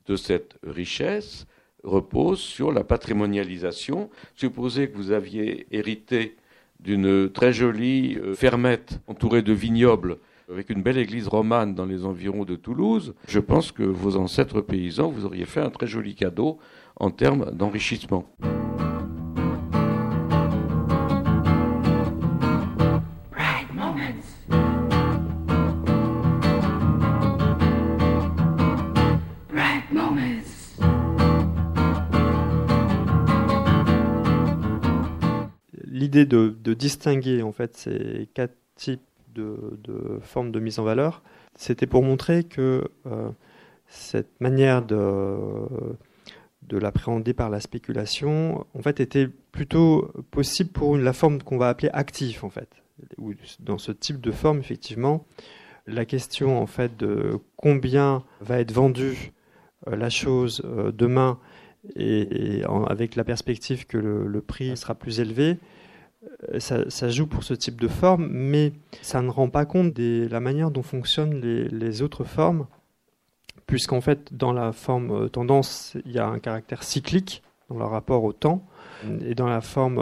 de 0.07 0.17
cette 0.17 0.59
richesse 0.65 1.47
repose 1.85 2.41
sur 2.41 2.73
la 2.73 2.85
patrimonialisation. 2.85 4.11
Supposez 4.35 4.91
que 4.91 4.97
vous 4.97 5.13
aviez 5.13 5.67
hérité 5.71 6.37
d'une 6.81 7.31
très 7.31 7.53
jolie 7.53 8.19
fermette 8.35 9.01
entourée 9.07 9.43
de 9.43 9.53
vignobles 9.53 10.19
avec 10.51 10.71
une 10.71 10.83
belle 10.83 10.99
église 10.99 11.29
romane 11.29 11.75
dans 11.75 11.85
les 11.85 12.05
environs 12.05 12.45
de 12.45 12.57
Toulouse, 12.57 13.15
je 13.27 13.39
pense 13.39 13.71
que 13.71 13.83
vos 13.83 14.17
ancêtres 14.17 14.61
paysans, 14.61 15.11
vous 15.11 15.27
auriez 15.27 15.45
fait 15.45 15.61
un 15.61 15.71
très 15.71 15.87
joli 15.87 16.15
cadeau 16.15 16.59
en 16.97 17.11
termes 17.11 17.51
d'enrichissement. 17.53 18.27
De, 36.27 36.75
distinguer 36.75 37.43
en 37.43 37.53
fait 37.53 37.77
ces 37.77 38.29
quatre 38.35 38.57
types 38.77 39.03
de, 39.35 40.19
forme 40.23 40.51
de 40.51 40.61
mise 40.61 40.79
en 40.79 40.85
valeur, 40.85 41.23
c'était 41.55 41.87
pour 41.87 42.03
montrer 42.03 42.45
que 42.45 42.91
euh, 43.07 43.31
cette 43.87 44.41
manière 44.41 44.85
de, 44.85 45.37
de 46.69 46.77
l'appréhender 46.77 47.35
par 47.35 47.51
la 47.51 47.61
spéculation, 47.61 48.67
en 48.75 48.83
fait, 48.83 49.01
était 49.01 49.29
plutôt 49.53 50.13
possible 50.31 50.71
pour 50.71 50.97
la 50.97 51.13
forme 51.13 51.43
qu'on 51.43 51.59
va 51.59 51.69
appeler 51.69 51.91
active, 51.93 52.45
en 52.45 52.51
fait. 52.51 52.69
Dans 53.61 53.79
ce 53.79 53.93
type 53.93 54.21
de 54.21 54.33
forme, 54.33 54.59
effectivement, 54.59 55.27
la 55.87 56.05
question, 56.05 56.61
en 56.61 56.67
fait, 56.67 56.97
de 56.97 57.39
combien 57.57 58.25
va 58.41 58.59
être 58.61 58.73
vendue 58.73 59.33
euh, 59.87 59.97
la 59.97 60.11
chose 60.11 60.63
euh, 60.65 60.93
demain 60.93 61.39
et, 61.97 62.63
avec 62.89 63.17
la 63.17 63.25
perspective 63.25 63.87
que 63.87 63.97
le 63.97 64.41
prix 64.41 64.77
sera 64.77 64.95
plus 64.95 65.21
élevé, 65.21 65.59
euh, 66.53 66.59
ça, 66.61 67.09
joue 67.09 67.27
pour 67.27 67.45
ce 67.45 67.55
type 67.55 67.81
de 67.81 67.89
forme, 67.89 68.29
mais 68.31 68.73
ça 69.03 69.23
ne 69.23 69.31
rend 69.31 69.49
pas 69.49 69.65
compte 69.65 69.93
de 69.93 70.27
la 70.31 70.41
manière 70.41 70.71
dont 70.71 70.83
fonctionnent 70.83 71.41
les, 71.41 72.03
autres 72.03 72.25
formes, 72.25 72.67
puisqu'en 73.67 74.01
fait, 74.01 74.35
dans 74.35 74.53
la 74.53 74.73
forme 74.73 75.11
euh, 75.11 75.29
tendance, 75.29 75.97
il 76.05 76.13
y 76.13 76.19
a 76.19 76.27
un 76.27 76.39
caractère 76.39 76.83
cyclique 76.83 77.43
dans 77.69 77.79
le 77.79 77.85
rapport 77.85 78.25
au 78.25 78.33
temps, 78.33 78.67
et 79.25 79.35
dans 79.35 79.47
la 79.47 79.61
forme 79.61 79.99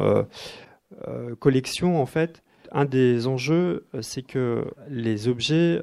euh, 1.07 1.35
collection, 1.37 2.01
en 2.01 2.07
fait, 2.07 2.43
un 2.73 2.85
des 2.85 3.27
enjeux, 3.27 3.87
c'est 4.01 4.23
que 4.23 4.65
les 4.89 5.29
objets 5.29 5.83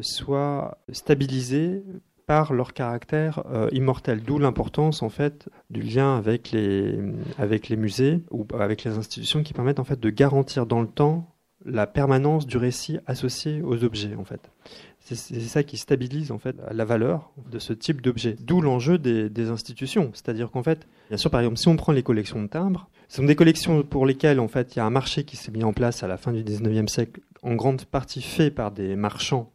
soient 0.00 0.78
stabilisés 0.92 1.82
par 2.28 2.52
leur 2.52 2.74
caractère 2.74 3.42
euh, 3.50 3.70
immortel, 3.72 4.22
d'où 4.22 4.38
l'importance 4.38 5.02
en 5.02 5.08
fait 5.08 5.48
du 5.70 5.80
lien 5.80 6.14
avec 6.14 6.50
les, 6.50 7.00
avec 7.38 7.70
les 7.70 7.76
musées 7.76 8.22
ou 8.30 8.46
avec 8.60 8.84
les 8.84 8.98
institutions 8.98 9.42
qui 9.42 9.54
permettent 9.54 9.80
en 9.80 9.84
fait 9.84 9.98
de 9.98 10.10
garantir 10.10 10.66
dans 10.66 10.82
le 10.82 10.86
temps 10.86 11.34
la 11.64 11.86
permanence 11.86 12.46
du 12.46 12.58
récit 12.58 12.98
associé 13.06 13.62
aux 13.62 13.82
objets 13.82 14.14
en 14.14 14.24
fait. 14.24 14.52
C'est 15.00 15.40
ça 15.40 15.62
qui 15.62 15.78
stabilise 15.78 16.30
en 16.30 16.38
fait 16.38 16.54
la 16.70 16.84
valeur 16.84 17.30
de 17.50 17.58
ce 17.58 17.72
type 17.72 18.02
d'objet. 18.02 18.36
D'où 18.38 18.60
l'enjeu 18.60 18.98
des, 18.98 19.48
institutions, 19.48 20.10
c'est-à-dire 20.12 20.50
qu'en 20.50 20.62
fait, 20.62 20.86
bien 21.08 21.16
sûr 21.16 21.30
par 21.30 21.40
exemple 21.40 21.56
si 21.56 21.68
on 21.68 21.76
prend 21.76 21.92
les 21.92 22.02
collections 22.02 22.42
de 22.42 22.48
timbres, 22.48 22.90
ce 23.08 23.16
sont 23.16 23.24
des 23.24 23.36
collections 23.36 23.82
pour 23.82 24.04
lesquelles 24.04 24.38
en 24.38 24.48
fait 24.48 24.76
il 24.76 24.80
y 24.80 24.82
a 24.82 24.84
un 24.84 24.90
marché 24.90 25.24
qui 25.24 25.36
s'est 25.38 25.50
mis 25.50 25.64
en 25.64 25.72
place 25.72 26.02
à 26.02 26.08
la 26.08 26.18
fin 26.18 26.32
du 26.32 26.44
19e 26.44 26.88
siècle, 26.88 27.22
en 27.42 27.54
grande 27.54 27.86
partie 27.86 28.20
fait 28.20 28.50
par 28.50 28.70
des 28.70 28.96
marchands 28.96 29.50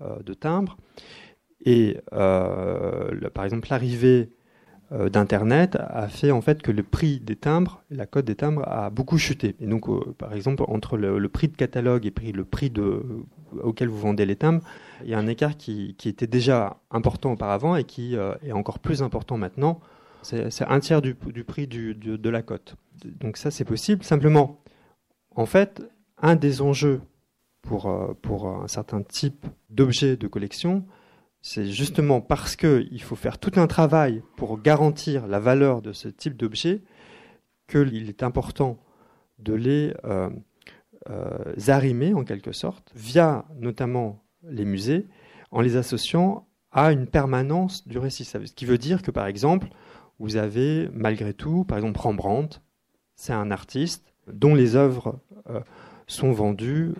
euh, 0.00 0.16
de 0.24 0.32
timbres 0.32 0.78
et 1.66 1.98
euh, 2.12 3.28
par 3.34 3.44
exemple, 3.44 3.66
l'arrivée 3.70 4.30
euh, 4.92 5.08
d'Internet 5.08 5.76
a 5.80 6.06
fait 6.06 6.30
en 6.30 6.40
fait 6.40 6.62
que 6.62 6.70
le 6.70 6.84
prix 6.84 7.18
des 7.18 7.34
timbres, 7.34 7.82
la 7.90 8.06
cote 8.06 8.24
des 8.24 8.36
timbres 8.36 8.62
a 8.68 8.88
beaucoup 8.88 9.18
chuté. 9.18 9.56
Et 9.58 9.66
donc, 9.66 9.88
euh, 9.88 10.14
par 10.16 10.32
exemple, 10.32 10.62
entre 10.68 10.96
le, 10.96 11.28
prix 11.28 11.48
de 11.48 11.56
catalogue 11.56 12.06
et 12.06 12.32
le 12.32 12.44
prix 12.44 12.72
auquel 13.64 13.88
vous 13.88 13.98
vendez 13.98 14.24
les 14.24 14.36
timbres, 14.36 14.62
il 15.02 15.10
y 15.10 15.14
a 15.14 15.18
un 15.18 15.26
écart 15.26 15.56
qui, 15.56 15.96
était 16.04 16.28
déjà 16.28 16.78
important 16.92 17.32
auparavant 17.32 17.74
et 17.74 17.82
qui 17.82 18.14
est 18.14 18.52
encore 18.52 18.78
plus 18.78 19.02
important 19.02 19.36
maintenant. 19.36 19.80
C'est 20.22 20.64
un 20.68 20.80
tiers 20.80 21.02
du, 21.02 21.14
prix 21.14 21.66
de 21.66 22.28
la 22.30 22.42
cote. 22.42 22.76
Donc 23.04 23.36
ça, 23.38 23.50
c'est 23.50 23.64
possible. 23.64 24.04
Simplement, 24.04 24.62
en 25.34 25.46
fait, 25.46 25.82
un 26.22 26.36
des 26.36 26.62
enjeux 26.62 27.00
pour, 27.60 27.92
pour 28.22 28.48
un 28.48 28.68
certain 28.68 29.02
type 29.02 29.46
d'objet 29.68 30.16
de 30.16 30.28
collection, 30.28 30.84
c'est 31.42 31.66
justement 31.66 32.20
parce 32.20 32.56
qu'il 32.56 33.02
faut 33.02 33.14
faire 33.14 33.38
tout 33.38 33.52
un 33.56 33.66
travail 33.66 34.22
pour 34.36 34.60
garantir 34.60 35.26
la 35.26 35.38
valeur 35.38 35.80
de 35.80 35.92
ce 35.92 36.08
type 36.08 36.36
d'objet 36.36 36.82
qu'il 37.68 38.08
est 38.08 38.22
important 38.22 38.78
de 39.38 39.54
les 39.54 39.94
euh, 40.04 40.30
euh, 41.08 41.54
arrimer 41.68 42.14
en 42.14 42.24
quelque 42.24 42.52
sorte, 42.52 42.90
via 42.94 43.44
notamment 43.58 44.24
les 44.42 44.64
musées, 44.64 45.06
en 45.50 45.60
les 45.60 45.76
associant 45.76 46.48
à 46.72 46.92
une 46.92 47.06
permanence 47.06 47.86
du 47.86 47.98
récit. 47.98 48.24
Ce 48.24 48.38
qui 48.38 48.64
veut 48.64 48.78
dire 48.78 49.02
que 49.02 49.10
par 49.10 49.26
exemple, 49.26 49.68
vous 50.18 50.36
avez 50.36 50.88
malgré 50.92 51.32
tout, 51.32 51.64
par 51.64 51.78
exemple 51.78 52.00
Rembrandt, 52.00 52.60
c'est 53.14 53.32
un 53.32 53.50
artiste 53.50 54.12
dont 54.26 54.54
les 54.54 54.74
œuvres 54.74 55.20
euh, 55.48 55.60
sont 56.08 56.32
vendues 56.32 56.94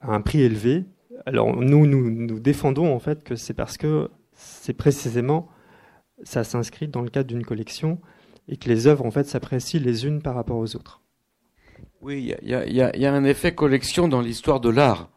à 0.00 0.12
un 0.12 0.20
prix 0.20 0.42
élevé 0.42 0.86
alors 1.24 1.56
nous, 1.56 1.86
nous, 1.86 2.38
défendons 2.40 2.94
en 2.94 2.98
fait 2.98 3.24
que 3.24 3.36
c'est 3.36 3.54
parce 3.54 3.78
que 3.78 4.10
c'est 4.34 4.74
précisément 4.74 5.48
ça 6.22 6.44
s'inscrit 6.44 6.88
dans 6.88 7.02
le 7.02 7.10
cadre 7.10 7.28
d'une 7.28 7.44
collection 7.44 8.00
et 8.48 8.56
que 8.56 8.68
les 8.68 8.86
œuvres 8.86 9.04
en 9.04 9.10
fait 9.10 9.24
s'apprécient 9.24 9.80
les 9.80 10.06
unes 10.06 10.22
par 10.22 10.34
rapport 10.34 10.58
aux 10.58 10.76
autres. 10.76 11.02
Oui, 12.00 12.34
il 12.42 12.48
y 12.48 13.06
a, 13.06 13.14
un 13.14 13.24
effet 13.24 13.54
collection 13.54 14.08
dans 14.08 14.20
l'histoire 14.20 14.60
de 14.60 14.68
l'art. 14.68 15.10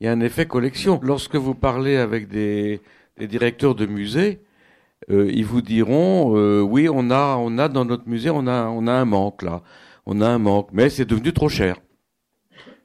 Il 0.00 0.06
y 0.06 0.08
a 0.08 0.12
un 0.12 0.20
effet 0.20 0.46
collection. 0.46 1.00
Lorsque 1.02 1.36
vous 1.36 1.54
parlez 1.54 1.96
avec 1.96 2.28
des, 2.28 2.80
directeurs 3.18 3.74
de 3.74 3.86
musées, 3.86 4.42
euh, 5.10 5.30
ils 5.32 5.46
vous 5.46 5.62
diront 5.62 6.36
euh, 6.36 6.60
oui, 6.60 6.88
on 6.88 7.10
a, 7.10 7.36
on 7.36 7.58
a 7.58 7.68
dans 7.68 7.84
notre 7.84 8.08
musée, 8.08 8.30
on 8.30 8.46
a, 8.46 8.66
on 8.66 8.86
a 8.86 8.92
un 8.92 9.04
manque 9.04 9.42
là, 9.42 9.62
on 10.06 10.20
a 10.20 10.28
un 10.28 10.38
manque, 10.38 10.68
mais 10.72 10.90
c'est 10.90 11.04
devenu 11.04 11.32
trop 11.32 11.48
cher. 11.48 11.80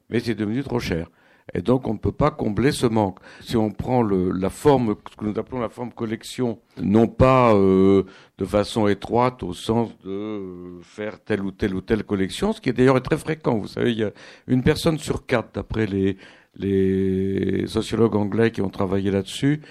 Mais 0.10 0.20
c'est 0.20 0.36
devenu 0.36 0.64
trop 0.64 0.80
cher. 0.80 1.10
Et 1.54 1.62
donc, 1.62 1.88
on 1.88 1.94
ne 1.94 1.98
peut 1.98 2.12
pas 2.12 2.30
combler 2.30 2.72
ce 2.72 2.86
manque. 2.86 3.20
Si 3.42 3.56
on 3.56 3.72
prend 3.72 4.02
le, 4.02 4.32
la 4.32 4.50
forme, 4.50 4.96
ce 5.10 5.16
que 5.16 5.26
nous 5.26 5.40
appelons 5.40 5.60
la 5.60 5.70
forme 5.70 5.94
collection, 5.94 6.60
non 6.82 7.08
pas 7.08 7.54
euh, 7.56 8.04
de 8.38 8.46
façon 8.46 8.88
étroite 8.88 9.44
au 9.44 9.54
sens 9.54 9.90
de 10.04 10.10
euh, 10.10 10.80
faire 10.82 11.24
telle 11.24 11.42
ou 11.42 11.52
telle 11.52 11.74
ou 11.74 11.82
telle 11.82 12.04
collection, 12.04 12.52
ce 12.52 12.60
qui 12.60 12.70
est 12.70 12.74
d'ailleurs 12.74 13.02
très 13.02 13.18
fréquent. 13.18 13.58
Vous 13.58 13.68
savez, 13.68 13.92
il 13.92 14.00
y 14.00 14.04
a 14.04 14.12
une 14.48 14.62
personne 14.62 14.98
sur 14.98 15.26
quatre, 15.26 15.54
d'après 15.54 15.86
les, 15.86 16.18
les 16.56 17.66
sociologues 17.68 18.16
anglais 18.16 18.52
qui 18.52 18.62
ont 18.62 18.70
travaillé 18.70 19.10
là-dessus, 19.10 19.62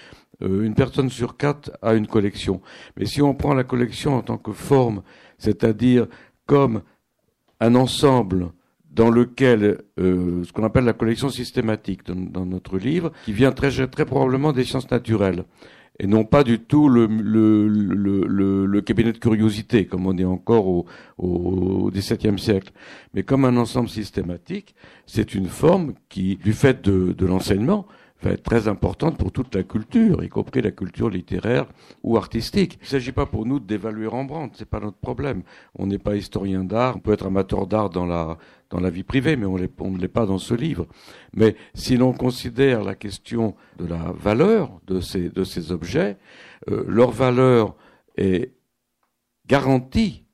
euh, 0.42 0.64
une 0.64 0.74
personne 0.74 1.10
sur 1.10 1.36
quatre 1.36 1.70
a 1.82 1.94
une 1.94 2.06
collection. 2.06 2.62
Mais 2.96 3.04
si 3.04 3.20
on 3.20 3.34
prend 3.34 3.54
la 3.54 3.64
collection 3.64 4.14
en 4.14 4.22
tant 4.22 4.38
que 4.38 4.52
forme, 4.52 5.02
c'est-à-dire 5.38 6.06
comme 6.46 6.82
un 7.60 7.74
ensemble 7.74 8.50
dans 8.97 9.10
lequel 9.10 9.82
euh, 10.01 10.43
ce 10.43 10.52
qu'on 10.52 10.64
appelle 10.64 10.85
la 10.85 10.94
collection 10.94 11.28
systématique 11.28 12.01
dans, 12.06 12.47
notre 12.47 12.78
livre, 12.78 13.12
qui 13.27 13.35
vient 13.35 13.52
très, 13.52 13.70
très 13.86 14.06
probablement 14.06 14.52
des 14.52 14.64
sciences 14.64 14.90
naturelles 14.90 15.44
et 15.98 16.06
non 16.06 16.24
pas 16.24 16.44
du 16.44 16.59
tout 16.59 16.90
le, 16.90 17.06
le, 17.06 17.68
le, 17.68 18.66
le, 18.66 18.81
cabinet 18.82 19.12
de 19.12 19.18
curiosité, 19.18 19.86
comme 19.86 20.06
on 20.06 20.16
est 20.18 20.27
encore 20.27 20.66
au, 20.66 20.85
au 21.16 21.90
XVIIe 21.90 22.39
siècle, 22.39 22.70
mais 23.14 23.23
comme 23.23 23.47
un 23.47 23.56
ensemble 23.56 23.89
systématique, 23.89 24.74
c'est 25.06 25.35
une 25.35 25.47
forme 25.47 25.94
qui, 26.10 26.36
du 26.36 26.52
fait 26.52 26.85
de, 26.85 27.12
de 27.12 27.27
l'enseignement, 27.27 27.86
être 28.30 28.42
très 28.42 28.68
importante 28.68 29.18
pour 29.18 29.32
toute 29.32 29.54
la 29.54 29.62
culture, 29.62 30.22
y 30.22 30.28
compris 30.28 30.62
la 30.62 30.70
culture 30.70 31.10
littéraire 31.10 31.66
ou 32.02 32.16
artistique. 32.16 32.78
Il 32.80 32.84
ne 32.84 32.88
s'agit 32.88 33.12
pas 33.12 33.26
pour 33.26 33.46
nous 33.46 33.60
d'évaluer 33.60 34.06
Rembrandt, 34.06 34.56
c'est 34.58 34.68
pas 34.68 34.80
notre 34.80 34.98
problème. 34.98 35.42
On 35.74 35.86
n'est 35.86 35.98
pas 35.98 36.16
historien 36.16 36.64
d'art, 36.64 36.96
on 36.96 37.00
peut 37.00 37.12
être 37.12 37.26
amateur 37.26 37.66
d'art 37.66 37.90
dans 37.90 38.06
la, 38.06 38.38
dans 38.70 38.80
la 38.80 38.90
vie 38.90 39.02
privée, 39.02 39.36
mais 39.36 39.46
on, 39.46 39.56
on 39.80 39.90
ne 39.90 39.98
l'est 39.98 40.08
pas 40.08 40.26
dans 40.26 40.38
ce 40.38 40.54
livre. 40.54 40.86
Mais 41.34 41.56
si 41.74 41.96
l'on 41.96 42.12
considère 42.12 42.82
la 42.84 42.94
question 42.94 43.54
de 43.78 43.86
la 43.86 44.12
valeur 44.12 44.80
de 44.86 45.00
ces, 45.00 45.28
de 45.28 45.44
ces 45.44 45.72
objets, 45.72 46.16
euh, 46.70 46.84
leur 46.88 47.10
valeur 47.10 47.74
est 48.16 48.52
garantie 49.46 50.24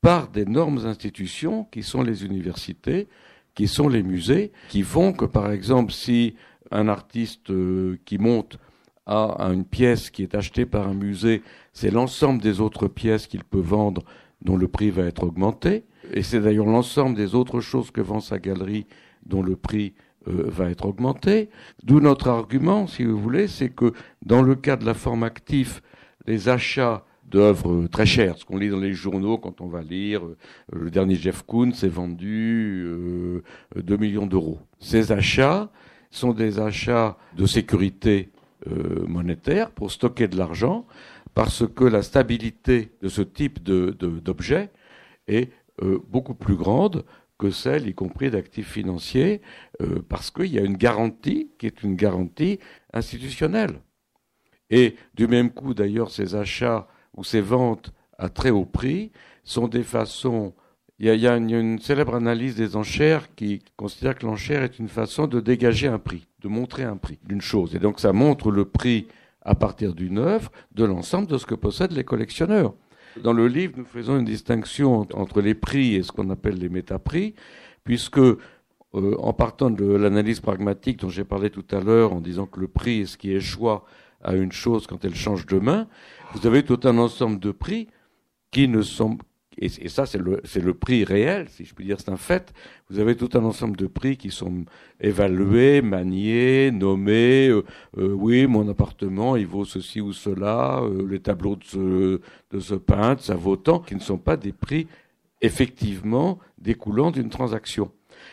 par 0.00 0.28
d'énormes 0.28 0.84
institutions 0.86 1.64
qui 1.64 1.82
sont 1.82 2.02
les 2.02 2.24
universités, 2.24 3.08
qui 3.54 3.68
sont 3.68 3.88
les 3.88 4.02
musées, 4.02 4.52
qui 4.68 4.82
font 4.82 5.12
que, 5.12 5.24
par 5.24 5.50
exemple, 5.50 5.92
si 5.92 6.34
un 6.70 6.88
artiste 6.88 7.50
euh, 7.50 7.98
qui 8.04 8.18
monte 8.18 8.58
à 9.06 9.50
une 9.52 9.66
pièce 9.66 10.08
qui 10.08 10.22
est 10.22 10.34
achetée 10.34 10.64
par 10.64 10.88
un 10.88 10.94
musée, 10.94 11.42
c'est 11.74 11.90
l'ensemble 11.90 12.40
des 12.40 12.60
autres 12.60 12.88
pièces 12.88 13.26
qu'il 13.26 13.44
peut 13.44 13.60
vendre 13.60 14.02
dont 14.40 14.56
le 14.56 14.68
prix 14.68 14.90
va 14.90 15.04
être 15.04 15.24
augmenté. 15.24 15.84
Et 16.12 16.22
c'est 16.22 16.40
d'ailleurs 16.40 16.66
l'ensemble 16.66 17.16
des 17.16 17.34
autres 17.34 17.60
choses 17.60 17.90
que 17.90 18.00
vend 18.00 18.20
sa 18.20 18.38
galerie 18.38 18.86
dont 19.26 19.42
le 19.42 19.56
prix 19.56 19.94
euh, 20.28 20.44
va 20.46 20.70
être 20.70 20.86
augmenté. 20.86 21.48
D'où 21.82 22.00
notre 22.00 22.28
argument, 22.28 22.86
si 22.86 23.04
vous 23.04 23.18
voulez, 23.18 23.48
c'est 23.48 23.70
que 23.70 23.92
dans 24.24 24.42
le 24.42 24.54
cas 24.54 24.76
de 24.76 24.84
la 24.84 24.94
forme 24.94 25.22
active, 25.22 25.80
les 26.26 26.48
achats 26.48 27.04
d'œuvres 27.26 27.86
très 27.88 28.06
chères, 28.06 28.38
ce 28.38 28.44
qu'on 28.44 28.58
lit 28.58 28.68
dans 28.68 28.78
les 28.78 28.92
journaux 28.92 29.38
quand 29.38 29.60
on 29.60 29.66
va 29.66 29.82
lire 29.82 30.24
euh, 30.24 30.36
le 30.72 30.90
dernier 30.90 31.16
Jeff 31.16 31.42
Koons 31.42 31.72
est 31.72 31.88
vendu 31.88 32.86
2 33.76 33.96
millions 33.96 34.26
d'euros. 34.26 34.60
Ces 34.78 35.10
achats, 35.10 35.70
sont 36.14 36.32
des 36.32 36.58
achats 36.60 37.16
de 37.36 37.46
sécurité 37.46 38.30
euh, 38.66 39.06
monétaire 39.06 39.70
pour 39.70 39.90
stocker 39.90 40.28
de 40.28 40.36
l'argent, 40.36 40.86
parce 41.34 41.66
que 41.66 41.84
la 41.84 42.02
stabilité 42.02 42.92
de 43.02 43.08
ce 43.08 43.22
type 43.22 43.62
d'objet 43.62 44.70
est 45.26 45.50
euh, 45.82 45.98
beaucoup 46.08 46.34
plus 46.34 46.56
grande 46.56 47.04
que 47.38 47.50
celle, 47.50 47.88
y 47.88 47.94
compris 47.94 48.30
d'actifs 48.30 48.70
financiers, 48.70 49.42
euh, 49.82 50.00
parce 50.08 50.30
qu'il 50.30 50.46
y 50.46 50.58
a 50.58 50.62
une 50.62 50.76
garantie 50.76 51.50
qui 51.58 51.66
est 51.66 51.82
une 51.82 51.96
garantie 51.96 52.60
institutionnelle. 52.92 53.80
Et 54.70 54.96
du 55.14 55.26
même 55.26 55.50
coup, 55.50 55.74
d'ailleurs, 55.74 56.10
ces 56.10 56.36
achats 56.36 56.86
ou 57.16 57.24
ces 57.24 57.40
ventes 57.40 57.92
à 58.18 58.28
très 58.28 58.50
haut 58.50 58.64
prix 58.64 59.10
sont 59.42 59.68
des 59.68 59.82
façons 59.82 60.54
il 61.12 61.20
y, 61.20 61.28
a, 61.28 61.36
une, 61.36 61.78
célèbre 61.80 62.14
analyse 62.14 62.56
des 62.56 62.76
enchères 62.76 63.34
qui 63.34 63.62
considère 63.76 64.14
que 64.14 64.24
l'enchère 64.24 64.62
est 64.62 64.78
une 64.78 64.88
façon 64.88 65.26
de 65.26 65.38
dégager 65.38 65.86
un 65.86 65.98
prix, 65.98 66.26
de 66.40 66.48
montrer 66.48 66.84
un 66.84 66.96
prix 66.96 67.18
d'une 67.26 67.42
chose. 67.42 67.74
Et 67.74 67.78
donc 67.78 68.00
ça 68.00 68.14
montre 68.14 68.50
le 68.50 68.64
prix 68.64 69.06
à 69.42 69.54
partir 69.54 69.94
d'une 69.94 70.16
œuvre 70.16 70.50
de 70.72 70.84
l'ensemble 70.84 71.26
de 71.26 71.36
ce 71.36 71.44
que 71.44 71.54
possèdent 71.54 71.92
les 71.92 72.04
collectionneurs. 72.04 72.72
Dans 73.22 73.34
le 73.34 73.48
livre, 73.48 73.74
nous 73.76 73.84
faisons 73.84 74.18
une 74.18 74.24
distinction 74.24 75.06
entre 75.12 75.42
les 75.42 75.54
prix 75.54 75.94
et 75.94 76.02
ce 76.02 76.10
qu'on 76.10 76.30
appelle 76.30 76.58
les 76.58 76.70
métaprix, 76.70 77.34
puisque 77.84 78.18
euh, 78.18 78.38
en 78.94 79.34
partant 79.34 79.70
de 79.70 79.84
l'analyse 79.84 80.40
pragmatique 80.40 81.00
dont 81.00 81.10
j'ai 81.10 81.24
parlé 81.24 81.50
tout 81.50 81.66
à 81.70 81.80
l'heure, 81.80 82.14
en 82.14 82.20
disant 82.20 82.46
que 82.46 82.60
le 82.60 82.68
prix 82.68 83.00
est 83.02 83.06
ce 83.06 83.18
qui 83.18 83.38
choix 83.40 83.84
à 84.22 84.34
une 84.34 84.52
chose 84.52 84.86
quand 84.86 85.04
elle 85.04 85.14
change 85.14 85.44
de 85.44 85.58
main, 85.58 85.86
vous 86.32 86.46
avez 86.46 86.62
tout 86.62 86.80
un 86.84 86.96
ensemble 86.96 87.38
de 87.40 87.50
prix 87.50 87.88
qui 88.50 88.68
ne 88.68 88.80
sont 88.80 89.18
et, 89.58 89.88
ça, 89.88 90.04
c'est 90.06 90.18
le, 90.18 90.74
prix 90.74 91.04
réel, 91.04 91.48
si 91.48 91.64
je 91.64 91.74
puis 91.74 91.84
dire, 91.84 92.00
c'est 92.00 92.10
un 92.10 92.16
fait. 92.16 92.52
Vous 92.90 92.98
avez 92.98 93.16
tout 93.16 93.28
un 93.34 93.44
ensemble 93.44 93.76
de 93.76 93.86
prix 93.86 94.16
qui 94.16 94.30
sont 94.30 94.64
évalués, 95.00 95.80
maniés, 95.80 96.70
nommés. 96.72 97.48
Euh, 97.48 97.64
euh, 97.98 98.08
oui, 98.12 98.46
mon 98.46 98.68
appartement, 98.68 99.36
il 99.36 99.46
vaut 99.46 99.64
ceci 99.64 100.00
ou 100.00 100.12
cela. 100.12 100.80
Euh, 100.82 101.06
les 101.08 101.20
tableaux 101.20 101.56
de 101.56 101.64
ce, 101.64 102.20
de 102.50 102.60
ce 102.60 102.74
peintre, 102.74 103.22
ça 103.22 103.36
vaut 103.36 103.56
tant, 103.56 103.78
qui 103.78 103.94
ne 103.94 104.00
sont 104.00 104.18
pas 104.18 104.36
des 104.36 104.52
prix 104.52 104.88
effectivement 105.40 106.38
découlant 106.58 107.10
d'une 107.10 107.28
transaction. 107.28 107.90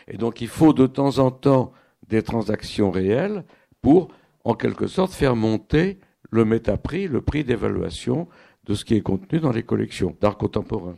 Et 0.08 0.16
donc, 0.16 0.40
il 0.40 0.48
faut 0.48 0.72
de 0.72 0.86
temps 0.86 1.18
en 1.18 1.30
temps 1.30 1.72
des 2.08 2.22
transactions 2.22 2.90
réelles 2.90 3.44
pour, 3.80 4.08
en 4.44 4.54
quelque 4.54 4.86
sorte, 4.86 5.12
faire 5.12 5.36
monter 5.36 5.98
le 6.30 6.44
métaprix, 6.44 7.06
le 7.06 7.20
prix 7.20 7.44
d'évaluation 7.44 8.28
de 8.64 8.74
ce 8.74 8.84
qui 8.84 8.94
est 8.94 9.02
contenu 9.02 9.38
dans 9.38 9.52
les 9.52 9.62
collections 9.62 10.16
d'art 10.20 10.36
contemporain. 10.36 10.96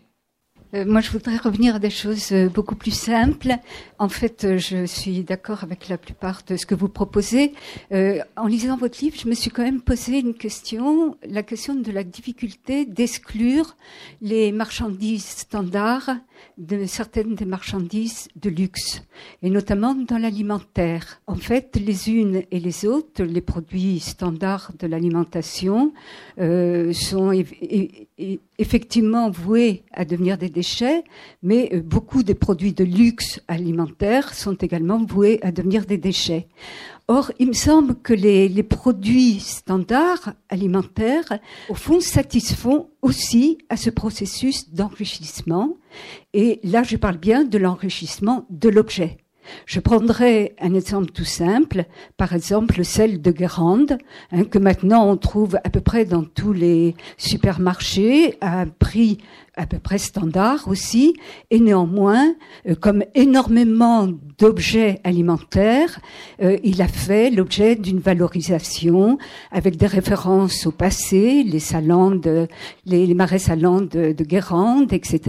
Euh, 0.75 0.85
moi, 0.85 1.01
je 1.01 1.11
voudrais 1.11 1.37
revenir 1.37 1.77
à 1.77 1.79
des 1.79 1.91
choses 1.91 2.33
euh, 2.33 2.49
beaucoup 2.49 2.75
plus 2.75 2.91
simples. 2.91 3.55
En 3.99 4.09
fait, 4.09 4.45
euh, 4.45 4.59
je 4.59 4.87
suis 4.87 5.23
d'accord 5.23 5.63
avec 5.63 5.89
la 5.89 5.99
plupart 5.99 6.43
de 6.49 6.57
ce 6.57 6.67
que 6.67 6.75
vous 6.75 6.89
proposez. 6.89 7.53
en 8.37 8.47
lisant 8.47 8.77
votre 8.77 8.99
livre, 9.03 9.17
je 9.17 9.29
me 9.29 9.35
suis 9.35 9.51
quand 9.51 9.63
même 9.63 9.81
posé 9.81 10.19
une 10.19 10.35
question, 10.35 11.17
la 11.29 11.43
question 11.43 11.75
de 11.75 11.93
la 11.93 12.03
difficulté 12.03 12.87
d'exclure 12.87 13.77
les 14.21 14.53
marchandises 14.53 15.25
standards 15.25 16.11
de 16.59 16.85
certaines 16.86 17.35
des 17.35 17.44
marchandises 17.44 18.28
de 18.36 18.51
luxe, 18.51 19.02
et 19.43 19.51
notamment 19.51 19.94
dans 19.94 20.19
l'alimentaire. 20.19 21.20
En 21.27 21.35
fait, 21.35 21.77
les 21.77 22.11
unes 22.11 22.43
et 22.51 22.61
les 22.61 22.86
autres, 22.86 23.23
les 23.24 23.40
produits 23.40 24.01
standards 24.01 24.73
de 24.78 24.86
l'alimentation, 24.86 25.93
euh, 26.39 26.93
sont 26.93 27.32
effectivement 28.59 29.31
voués 29.31 29.82
à 29.93 30.05
devenir 30.05 30.39
des 30.39 30.48
déchets, 30.48 31.05
mais 31.43 31.70
euh, 31.73 31.81
beaucoup 31.81 32.23
des 32.23 32.35
produits 32.35 32.73
de 32.73 32.85
luxe 32.85 33.40
alimentaire 33.48 34.35
sont 34.35 34.55
également 34.55 35.05
voués 35.05 35.39
à 35.43 35.52
devenir 35.52 35.85
des 35.86 35.98
déchets. 35.98 36.48
Or, 37.07 37.33
il 37.39 37.49
me 37.49 37.53
semble 37.53 37.97
que 37.97 38.15
les, 38.15 38.63
produits 38.63 39.39
standards 39.39 40.33
alimentaires, 40.49 41.39
au 41.69 41.75
fond, 41.75 42.01
satisfont 42.01 42.89
aussi 43.03 43.59
à 43.69 43.77
ce 43.77 43.91
processus 43.91 44.73
d'enrichissement. 44.73 45.77
Et 46.33 46.61
là, 46.63 46.83
je 46.83 46.97
parle 46.97 47.19
bien 47.19 47.45
de 47.45 47.59
l'enrichissement 47.59 48.47
de 48.49 48.71
l'objet. 48.71 49.19
Je 49.67 49.81
prendrai 49.81 50.57
un 50.59 50.73
exemple 50.73 51.11
tout 51.11 51.27
simple, 51.27 51.85
par 52.17 52.33
exemple 52.35 52.83
celle 52.83 53.21
de 53.21 53.31
Guérande, 53.31 53.99
hein, 54.33 54.45
que 54.45 54.59
maintenant 54.59 55.07
on 55.07 55.19
trouve 55.19 55.57
à 55.65 55.69
peu 55.69 55.83
près 55.83 56.07
dans 56.07 56.25
tous 56.25 56.55
les 56.55 56.95
supermarchés 57.19 58.39
à 58.41 58.61
un 58.61 58.67
prix 58.67 59.19
à 59.57 59.67
peu 59.67 59.79
près 59.79 59.99
standard 59.99 60.67
aussi, 60.67 61.15
et 61.51 61.61
néanmoins, 61.61 62.35
euh, 62.69 62.75
comme 62.75 63.05
énormément 63.15 64.09
d'objets 64.39 65.01
alimentaires, 65.05 66.01
euh, 66.43 66.59
il 66.65 66.83
a 66.83 66.89
fait 66.89 67.31
l'objet 67.31 67.77
d'une 67.77 68.01
valorisation 68.01 69.19
avec 69.53 69.77
des 69.77 69.87
références 69.87 70.67
au 70.67 70.73
passé, 70.73 71.45
les 71.45 71.61
salandes, 71.61 72.49
les, 72.85 73.15
marais 73.15 73.39
salandes 73.39 73.89
de, 73.89 74.13
de 74.13 74.25
Guérande, 74.25 74.93
etc., 74.93 75.21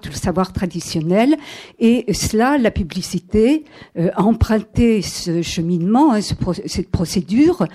tout 0.00 0.10
le 0.10 0.16
savoir 0.16 0.52
traditionnel, 0.52 1.36
et 1.78 2.12
cela, 2.12 2.56
la 2.56 2.70
publicité 2.70 3.64
euh, 3.98 4.10
a 4.14 4.22
emprunté 4.22 5.02
ce 5.02 5.42
cheminement, 5.42 6.12
hein, 6.12 6.20
ce, 6.22 6.34
cette 6.66 6.90
procédure 6.90 7.66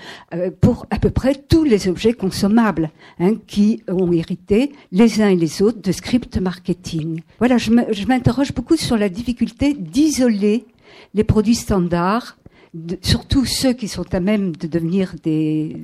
pour 0.60 0.86
à 0.90 0.98
peu 0.98 1.10
près 1.10 1.34
tous 1.34 1.64
les 1.64 1.88
objets 1.88 2.12
consommables 2.12 2.90
hein, 3.18 3.34
qui 3.46 3.82
ont 3.88 4.12
hérité 4.12 4.72
les 4.92 5.22
uns 5.22 5.28
et 5.28 5.36
les 5.36 5.62
autres 5.62 5.80
de 5.80 5.92
script 6.00 6.38
marketing. 6.38 7.20
Voilà, 7.38 7.58
je 7.58 8.06
m'interroge 8.06 8.52
beaucoup 8.54 8.76
sur 8.76 8.96
la 8.96 9.08
difficulté 9.08 9.74
d'isoler 9.74 10.64
les 11.14 11.24
produits 11.24 11.54
standards 11.54 12.36
surtout 13.02 13.44
ceux 13.44 13.72
qui 13.72 13.88
sont 13.88 14.14
à 14.14 14.20
même 14.20 14.54
de 14.56 14.66
devenir 14.66 15.14
des, 15.22 15.76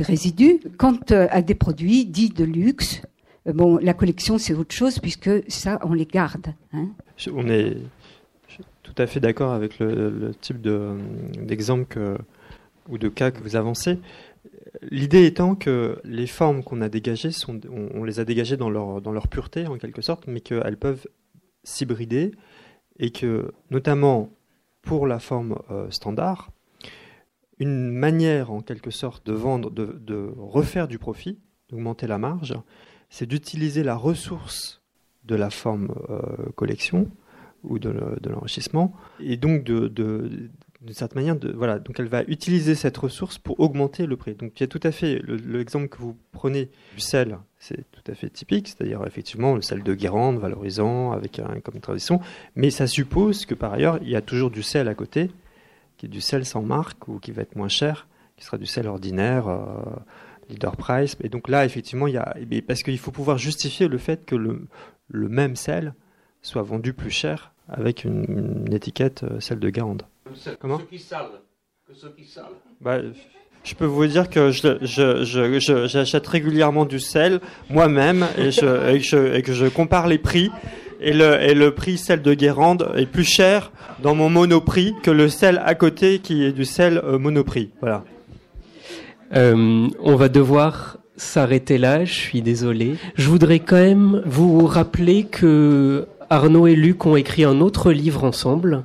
résidus, 0.00 0.58
quant 0.76 0.98
euh, 1.10 1.28
à 1.30 1.40
des 1.40 1.54
produits 1.54 2.04
dits 2.04 2.30
de 2.30 2.44
luxe. 2.44 3.02
Euh, 3.46 3.52
bon, 3.52 3.78
la 3.78 3.94
collection, 3.94 4.38
c'est 4.38 4.54
autre 4.54 4.74
chose, 4.74 4.98
puisque 4.98 5.30
ça, 5.48 5.78
on 5.84 5.94
les 5.94 6.06
garde. 6.06 6.48
Hein. 6.72 6.88
On 7.32 7.48
est 7.48 7.76
tout 8.82 8.94
à 8.98 9.06
fait 9.06 9.20
d'accord 9.20 9.52
avec 9.52 9.78
le, 9.78 10.32
type 10.40 10.60
d'exemple 10.60 12.18
ou 12.88 12.98
de 12.98 13.08
cas 13.08 13.30
que 13.30 13.40
vous 13.40 13.54
avancez. 13.54 13.98
L'idée 14.82 15.26
étant 15.26 15.54
que 15.54 16.00
les 16.04 16.26
formes 16.26 16.64
qu'on 16.64 16.80
a 16.80 16.88
dégagées, 16.88 17.30
on, 17.70 18.04
les 18.04 18.20
a 18.20 18.24
dégagées 18.24 18.56
dans 18.56 18.70
leur, 18.70 19.00
dans 19.00 19.12
leur 19.12 19.28
pureté 19.28 19.66
en 19.66 19.78
quelque 19.78 20.02
sorte, 20.02 20.26
mais 20.26 20.40
qu'elles 20.40 20.76
peuvent 20.76 21.06
s'hybrider 21.62 22.32
et 22.98 23.10
que 23.10 23.52
notamment 23.70 24.30
pour 24.82 25.06
la 25.06 25.18
forme 25.18 25.58
euh, 25.70 25.90
standard, 25.90 26.50
une 27.58 27.90
manière 27.90 28.50
en 28.50 28.60
quelque 28.60 28.90
sorte 28.90 29.24
de 29.26 29.32
vendre, 29.32 29.70
de, 29.70 30.32
refaire 30.36 30.88
du 30.88 30.98
profit, 30.98 31.38
d'augmenter 31.70 32.06
la 32.06 32.18
marge, 32.18 32.54
c'est 33.08 33.26
d'utiliser 33.26 33.84
la 33.84 33.94
ressource 33.94 34.82
de 35.24 35.36
la 35.36 35.50
forme 35.50 35.94
euh, 36.10 36.50
collection 36.56 37.08
ou 37.62 37.78
de, 37.78 37.90
l'enrichissement, 38.28 38.92
et 39.20 39.36
donc 39.36 39.62
de, 39.62 40.50
d'une 40.84 40.94
certaine 40.94 41.24
manière, 41.24 41.36
voilà, 41.54 41.78
donc 41.78 42.00
elle 42.00 42.08
va 42.08 42.22
utiliser 42.24 42.74
cette 42.74 42.96
ressource 42.96 43.38
pour 43.38 43.60
augmenter 43.60 44.06
le 44.06 44.16
prix. 44.16 44.34
Donc 44.34 44.58
il 44.58 44.62
y 44.62 44.64
a 44.64 44.66
tout 44.66 44.80
à 44.82 44.90
fait 44.90 45.20
l'exemple 45.26 45.88
que 45.88 45.98
vous 45.98 46.16
prenez 46.32 46.70
du 46.94 47.00
sel, 47.00 47.38
c'est 47.58 47.88
tout 47.92 48.02
à 48.10 48.14
fait 48.14 48.28
typique, 48.30 48.68
c'est-à-dire 48.68 49.00
effectivement 49.06 49.54
le 49.54 49.62
sel 49.62 49.82
de 49.82 49.94
Guérande 49.94 50.38
valorisant 50.38 51.12
avec 51.12 51.38
un, 51.38 51.60
comme 51.60 51.80
tradition, 51.80 52.20
mais 52.56 52.70
ça 52.70 52.86
suppose 52.86 53.46
que 53.46 53.54
par 53.54 53.72
ailleurs 53.72 53.98
il 54.02 54.08
y 54.08 54.16
a 54.16 54.22
toujours 54.22 54.50
du 54.50 54.62
sel 54.62 54.88
à 54.88 54.94
côté, 54.94 55.30
qui 55.96 56.06
est 56.06 56.08
du 56.08 56.20
sel 56.20 56.44
sans 56.44 56.62
marque 56.62 57.06
ou 57.06 57.18
qui 57.20 57.30
va 57.30 57.42
être 57.42 57.54
moins 57.54 57.68
cher, 57.68 58.08
qui 58.36 58.44
sera 58.44 58.58
du 58.58 58.66
sel 58.66 58.88
ordinaire. 58.88 59.48
Euh, 59.48 59.58
leader 60.48 60.76
price 60.76 61.16
et 61.22 61.28
donc 61.28 61.48
là 61.48 61.64
effectivement 61.64 62.06
il 62.06 62.14
y 62.14 62.18
a 62.18 62.34
parce 62.66 62.82
qu'il 62.82 62.98
faut 62.98 63.12
pouvoir 63.12 63.38
justifier 63.38 63.88
le 63.88 63.96
fait 63.96 64.24
que 64.24 64.34
le, 64.34 64.66
même 65.08 65.56
sel 65.56 65.94
soit 66.42 66.62
vendu 66.62 66.92
plus 66.92 67.10
cher 67.10 67.52
avec 67.68 68.04
une, 68.04 68.68
étiquette 68.72 69.22
euh, 69.22 69.40
celle 69.40 69.60
de 69.60 69.70
Guérande. 69.70 70.02
Comment 70.60 70.78
Ceux 70.78 70.84
qui 70.84 70.98
salent. 70.98 71.40
Que 71.86 71.94
ceux 71.94 72.10
qui 72.10 72.24
salent. 72.24 72.44
Bah, 72.80 72.98
je 73.64 73.74
peux 73.74 73.84
vous 73.84 74.06
dire 74.06 74.28
que 74.28 74.50
j'achète 74.50 74.84
je, 75.24 76.30
régulièrement 76.30 76.84
du 76.84 76.98
sel 76.98 77.40
moi-même 77.70 78.26
et, 78.36 78.48
et, 78.48 79.42
que 79.42 79.52
je 79.52 79.68
compare 79.68 80.08
les 80.08 80.18
prix. 80.18 80.50
Et 81.00 81.12
le, 81.12 81.40
et 81.42 81.54
le 81.54 81.74
prix 81.74 81.98
sel 81.98 82.22
de 82.22 82.32
Guérande 82.32 82.88
est 82.96 83.06
plus 83.06 83.24
cher 83.24 83.72
dans 84.02 84.14
mon 84.14 84.30
monoprix 84.30 84.94
que 85.02 85.10
le 85.10 85.28
sel 85.28 85.60
à 85.64 85.74
côté 85.74 86.20
qui 86.20 86.44
est 86.44 86.52
du 86.52 86.64
sel 86.64 86.98
euh, 86.98 87.18
monoprix. 87.18 87.70
Voilà. 87.80 88.04
Euh, 89.34 89.88
on 90.00 90.14
va 90.16 90.28
devoir 90.28 90.98
s'arrêter 91.16 91.78
là, 91.78 92.04
je 92.04 92.12
suis 92.12 92.42
désolé. 92.42 92.96
Je 93.16 93.28
voudrais 93.28 93.60
quand 93.60 93.76
même 93.76 94.22
vous 94.26 94.66
rappeler 94.66 95.24
que 95.24 96.06
Arnaud 96.30 96.66
et 96.66 96.76
Luc 96.76 97.04
ont 97.06 97.16
écrit 97.16 97.44
un 97.44 97.60
autre 97.60 97.92
livre 97.92 98.24
ensemble 98.24 98.84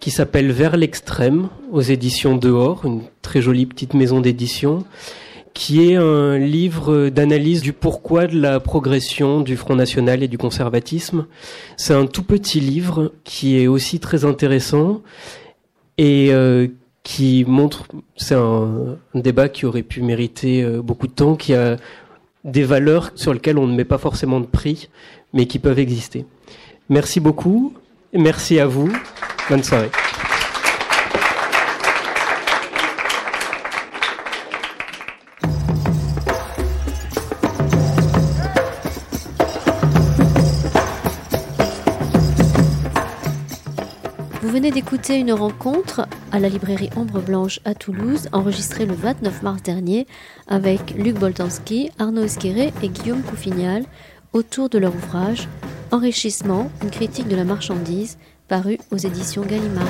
qui 0.00 0.10
s'appelle 0.10 0.52
Vers 0.52 0.76
l'extrême 0.76 1.48
aux 1.72 1.80
éditions 1.80 2.36
Dehors, 2.36 2.84
une 2.84 3.02
très 3.22 3.40
jolie 3.40 3.66
petite 3.66 3.94
maison 3.94 4.20
d'édition, 4.20 4.84
qui 5.56 5.90
est 5.90 5.96
un 5.96 6.36
livre 6.36 7.08
d'analyse 7.08 7.62
du 7.62 7.72
pourquoi 7.72 8.26
de 8.26 8.38
la 8.38 8.60
progression 8.60 9.40
du 9.40 9.56
Front 9.56 9.74
National 9.74 10.22
et 10.22 10.28
du 10.28 10.36
conservatisme. 10.36 11.26
C'est 11.78 11.94
un 11.94 12.06
tout 12.06 12.22
petit 12.22 12.60
livre 12.60 13.12
qui 13.24 13.58
est 13.58 13.66
aussi 13.66 13.98
très 13.98 14.26
intéressant 14.26 15.00
et 15.96 16.28
euh, 16.30 16.68
qui 17.02 17.44
montre, 17.48 17.86
c'est 18.16 18.34
un, 18.34 18.98
débat 19.14 19.48
qui 19.48 19.64
aurait 19.64 19.82
pu 19.82 20.02
mériter 20.02 20.62
euh, 20.62 20.82
beaucoup 20.82 21.06
de 21.06 21.12
temps, 21.12 21.36
qui 21.36 21.54
a 21.54 21.78
des 22.44 22.64
valeurs 22.64 23.12
sur 23.14 23.32
lesquelles 23.32 23.58
on 23.58 23.66
ne 23.66 23.74
met 23.74 23.84
pas 23.84 23.96
forcément 23.96 24.40
de 24.40 24.46
prix, 24.46 24.90
mais 25.32 25.46
qui 25.46 25.58
peuvent 25.58 25.78
exister. 25.78 26.26
Merci 26.90 27.18
beaucoup, 27.18 27.72
merci 28.12 28.60
à 28.60 28.66
vous. 28.66 28.92
Bonne 29.48 29.62
soirée. 29.62 29.90
Vous 44.42 44.48
venez 44.48 44.72
d'écouter 44.72 45.18
une 45.18 45.32
rencontre 45.32 46.08
à 46.32 46.40
la 46.40 46.48
librairie 46.48 46.90
Ombre 46.96 47.20
Blanche 47.20 47.60
à 47.64 47.74
Toulouse, 47.74 48.28
enregistrée 48.32 48.84
le 48.84 48.94
29 48.94 49.42
mars 49.42 49.62
dernier 49.62 50.08
avec 50.48 50.94
Luc 50.96 51.18
Boltanski, 51.18 51.90
Arnaud 52.00 52.24
Esqueré 52.24 52.72
et 52.82 52.88
Guillaume 52.88 53.22
Couffignal 53.22 53.84
autour 54.36 54.68
de 54.68 54.78
leur 54.78 54.94
ouvrage 54.94 55.48
Enrichissement, 55.92 56.70
une 56.82 56.90
critique 56.90 57.28
de 57.28 57.36
la 57.36 57.44
marchandise, 57.44 58.18
paru 58.48 58.78
aux 58.90 58.96
éditions 58.96 59.42
Gallimard. 59.42 59.86